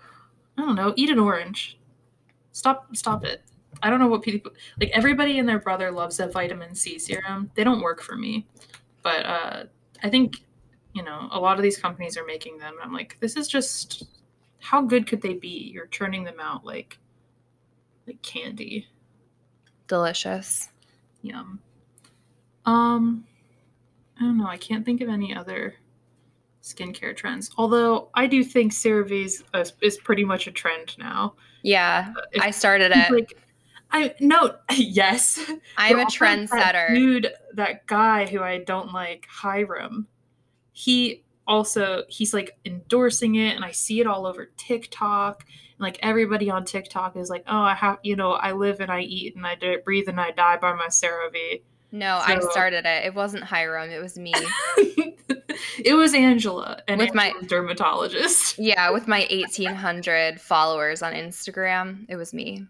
I 0.56 0.62
don't 0.62 0.74
know, 0.76 0.94
eat 0.96 1.10
an 1.10 1.18
orange. 1.18 1.78
Stop 2.52 2.96
stop 2.96 3.24
it. 3.24 3.42
I 3.82 3.90
don't 3.90 4.00
know 4.00 4.08
what 4.08 4.22
people 4.22 4.52
like 4.80 4.90
everybody 4.94 5.38
and 5.38 5.46
their 5.46 5.58
brother 5.58 5.90
loves 5.90 6.18
a 6.20 6.26
vitamin 6.28 6.74
C 6.74 6.98
serum. 6.98 7.50
They 7.54 7.64
don't 7.64 7.82
work 7.82 8.00
for 8.00 8.16
me. 8.16 8.46
But 9.02 9.26
uh 9.26 9.64
I 10.02 10.08
think 10.08 10.42
you 10.94 11.02
know, 11.02 11.28
a 11.30 11.38
lot 11.38 11.58
of 11.58 11.62
these 11.62 11.76
companies 11.76 12.16
are 12.16 12.24
making 12.24 12.56
them. 12.56 12.76
I'm 12.82 12.94
like, 12.94 13.18
this 13.20 13.36
is 13.36 13.46
just 13.46 14.04
how 14.60 14.80
good 14.80 15.06
could 15.06 15.20
they 15.20 15.34
be? 15.34 15.70
You're 15.74 15.88
turning 15.88 16.24
them 16.24 16.40
out 16.40 16.64
like 16.64 16.96
like 18.06 18.22
candy. 18.22 18.86
Delicious. 19.88 20.70
Yum. 21.26 21.60
Um, 22.64 23.24
I 24.18 24.24
don't 24.24 24.38
know. 24.38 24.46
I 24.46 24.56
can't 24.56 24.84
think 24.84 25.00
of 25.00 25.08
any 25.08 25.34
other 25.34 25.74
skincare 26.62 27.14
trends. 27.16 27.50
Although 27.56 28.08
I 28.14 28.26
do 28.26 28.42
think 28.42 28.72
CeraVe's 28.72 29.42
is, 29.54 29.72
is 29.82 29.96
pretty 29.98 30.24
much 30.24 30.46
a 30.46 30.52
trend 30.52 30.96
now. 30.98 31.34
Yeah, 31.62 32.12
Uh, 32.16 32.20
if- 32.32 32.42
I 32.42 32.50
started 32.50 32.92
it. 32.92 33.10
like, 33.12 33.38
I 33.92 34.14
no, 34.20 34.56
yes. 34.72 35.38
I'm 35.76 35.98
a 35.98 36.04
also 36.04 36.24
that 36.24 36.74
trendsetter. 36.74 36.88
Dude, 36.94 37.28
that 37.54 37.86
guy 37.86 38.26
who 38.26 38.40
I 38.42 38.58
don't 38.58 38.92
like, 38.92 39.26
Hyram. 39.32 40.06
He 40.72 41.22
also 41.46 42.04
he's 42.08 42.32
like 42.34 42.56
endorsing 42.64 43.36
it, 43.36 43.54
and 43.56 43.64
I 43.64 43.70
see 43.72 44.00
it 44.00 44.06
all 44.06 44.26
over 44.26 44.46
TikTok. 44.56 45.44
And 45.48 45.80
like 45.80 45.98
everybody 46.02 46.50
on 46.50 46.64
TikTok 46.64 47.16
is 47.16 47.28
like, 47.30 47.44
oh, 47.46 47.58
I 47.60 47.74
have, 47.74 47.98
you 48.02 48.16
know, 48.16 48.32
I 48.32 48.52
live 48.52 48.80
and 48.80 48.90
I 48.90 49.00
eat 49.02 49.36
and 49.36 49.46
I 49.46 49.56
breathe 49.84 50.08
and 50.08 50.20
I 50.20 50.30
die 50.30 50.56
by 50.56 50.72
my 50.72 50.86
CeraVe. 50.86 51.62
No, 51.92 52.16
I 52.16 52.38
started 52.50 52.84
it. 52.86 53.04
It 53.06 53.14
wasn't 53.14 53.44
Hyram. 53.44 53.90
It 53.90 54.00
was 54.00 54.18
me. 54.18 54.32
it 55.78 55.94
was 55.96 56.14
Angela 56.14 56.82
and 56.88 56.98
With 57.00 57.14
my- 57.14 57.32
dermatologist. 57.46 58.58
yeah, 58.58 58.90
with 58.90 59.06
my 59.06 59.26
1,800 59.30 60.40
followers 60.40 61.02
on 61.02 61.12
Instagram, 61.12 62.06
it 62.08 62.16
was 62.16 62.34
me. 62.34 62.66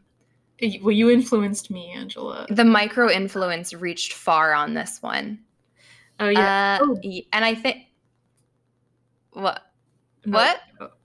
Well, 0.82 0.92
you 0.92 1.10
influenced 1.10 1.70
me, 1.70 1.90
Angela. 1.90 2.46
The 2.50 2.64
micro 2.64 3.10
influence 3.10 3.72
reached 3.74 4.14
far 4.14 4.54
on 4.54 4.74
this 4.74 5.02
one. 5.02 5.38
Oh 6.18 6.28
yeah. 6.28 6.78
Uh, 6.80 6.86
Oh. 6.86 7.00
and 7.32 7.44
I 7.44 7.54
think 7.54 7.85
what? 9.42 9.62
No, 10.24 10.38
What? 10.38 10.60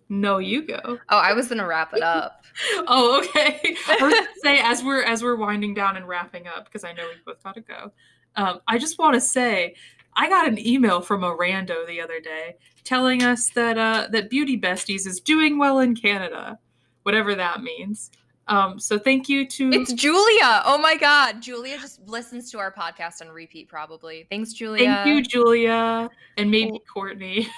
No, 0.10 0.40
you 0.40 0.64
go. 0.68 1.00
Oh, 1.10 1.18
I 1.18 1.32
was 1.34 1.48
gonna 1.48 1.66
wrap 1.66 1.94
it 1.94 2.02
up. 2.04 2.44
Oh, 2.88 3.20
okay. 3.20 3.78
I 3.88 3.98
was 4.02 4.14
gonna 4.14 4.28
say 4.44 4.60
as 4.60 4.84
we're 4.84 5.04
as 5.04 5.24
we're 5.24 5.38
winding 5.38 5.74
down 5.74 5.96
and 5.96 6.06
wrapping 6.06 6.48
up 6.48 6.66
because 6.66 6.84
I 6.84 6.92
know 6.92 7.04
we 7.08 7.14
both 7.26 7.42
gotta 7.42 7.62
go. 7.62 7.94
Um, 8.36 8.60
I 8.68 8.78
just 8.78 9.00
want 9.00 9.14
to 9.14 9.22
say 9.22 9.76
I 10.18 10.28
got 10.28 10.48
an 10.50 10.60
email 10.60 11.00
from 11.00 11.24
a 11.24 11.34
rando 11.34 11.88
the 11.88 12.02
other 12.02 12.20
day 12.20 12.56
telling 12.84 13.24
us 13.24 13.50
that 13.52 13.78
uh, 13.78 14.08
that 14.12 14.30
Beauty 14.30 14.60
Besties 14.60 15.08
is 15.08 15.22
doing 15.22 15.58
well 15.60 15.80
in 15.80 15.96
Canada. 15.96 16.60
whatever 17.04 17.36
that 17.36 17.64
means. 17.64 18.12
Um, 18.48 18.80
so 18.80 19.00
thank 19.00 19.30
you 19.30 19.48
to 19.48 19.70
It's 19.72 19.94
Julia. 19.94 20.62
Oh 20.66 20.78
my 20.82 20.98
god. 20.98 21.42
Julia 21.42 21.78
just 21.78 22.02
listens 22.10 22.52
to 22.52 22.60
our 22.60 22.74
podcast 22.74 23.22
on 23.22 23.30
repeat 23.30 23.70
probably. 23.70 24.28
Thanks 24.30 24.52
Julia. 24.52 24.86
thank 24.86 25.08
you, 25.08 25.22
Julia, 25.24 26.10
and 26.38 26.52
maybe 26.52 26.72
Oh. 26.74 26.80
Courtney. 26.94 27.48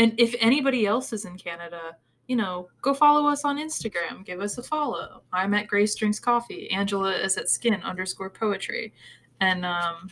and 0.00 0.14
if 0.18 0.34
anybody 0.40 0.86
else 0.86 1.12
is 1.12 1.24
in 1.26 1.36
Canada, 1.36 1.96
you 2.26 2.34
know, 2.36 2.68
go 2.80 2.94
follow 2.94 3.28
us 3.28 3.44
on 3.44 3.58
Instagram. 3.58 4.24
Give 4.24 4.40
us 4.40 4.56
a 4.58 4.62
follow. 4.62 5.22
I'm 5.32 5.52
at 5.54 5.66
Grace 5.66 5.94
Drinks 5.94 6.18
Coffee. 6.18 6.70
Angela 6.70 7.12
is 7.12 7.36
at 7.36 7.48
Skin 7.50 7.74
underscore 7.82 8.30
Poetry, 8.30 8.92
and 9.40 9.64
um, 9.66 10.08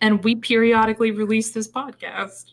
and 0.00 0.22
we 0.24 0.34
periodically 0.34 1.10
release 1.10 1.50
this 1.52 1.68
podcast. 1.68 2.46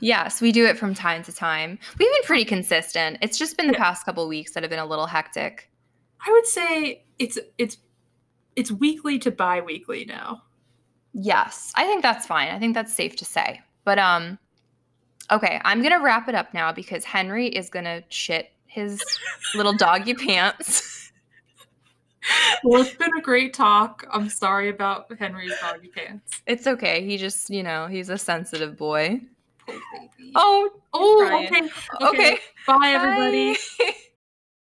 Yes, 0.00 0.40
we 0.40 0.50
do 0.50 0.66
it 0.66 0.76
from 0.78 0.94
time 0.94 1.22
to 1.24 1.32
time. 1.32 1.78
We've 1.98 2.10
been 2.12 2.22
pretty 2.24 2.44
consistent. 2.44 3.18
It's 3.22 3.38
just 3.38 3.56
been 3.56 3.68
the 3.68 3.74
Yeah. 3.74 3.78
past 3.84 4.04
couple 4.04 4.26
weeks 4.26 4.52
that 4.52 4.62
have 4.64 4.70
been 4.70 4.80
a 4.80 4.86
little 4.86 5.06
hectic. 5.06 5.70
I 6.26 6.30
would 6.32 6.46
say 6.46 7.04
it's 7.18 7.38
it's 7.58 7.76
it's 8.56 8.70
weekly 8.72 9.18
to 9.20 9.30
bi-weekly 9.30 10.04
now. 10.04 10.42
Yes, 11.12 11.72
I 11.76 11.84
think 11.84 12.02
that's 12.02 12.26
fine. 12.26 12.48
I 12.48 12.58
think 12.58 12.74
that's 12.74 12.92
safe 12.92 13.14
to 13.16 13.24
say. 13.24 13.60
But 13.84 13.98
um 13.98 14.38
okay, 15.30 15.60
I'm 15.64 15.80
to 15.92 16.02
wrap 16.02 16.28
it 16.28 16.34
up 16.34 16.52
now 16.54 16.72
because 16.72 17.04
Henry 17.04 17.48
is 17.48 17.70
to 17.84 18.02
shit 18.08 18.50
his 18.66 19.02
little 19.54 19.72
doggy 19.72 20.14
pants. 20.14 21.12
Well, 22.62 22.82
it's 22.82 22.94
been 22.94 23.10
a 23.18 23.20
great 23.20 23.52
talk. 23.52 24.06
I'm 24.12 24.28
sorry 24.28 24.68
about 24.68 25.08
Henry's 25.18 25.52
doggy 25.60 25.88
pants. 25.88 26.40
It's 26.46 26.66
okay. 26.66 27.04
He 27.04 27.18
just, 27.18 27.50
you 27.50 27.62
know, 27.62 27.88
he's 27.88 28.08
a 28.10 28.18
sensitive 28.18 28.76
boy. 28.76 29.20
Poor 29.66 29.74
baby. 29.92 30.32
Oh, 30.34 30.70
oh 30.92 31.26
crying. 31.28 31.70
okay. 32.00 32.06
okay. 32.06 32.38
Bye, 32.66 32.92
everybody. 32.94 33.54
Bye. 33.78 33.94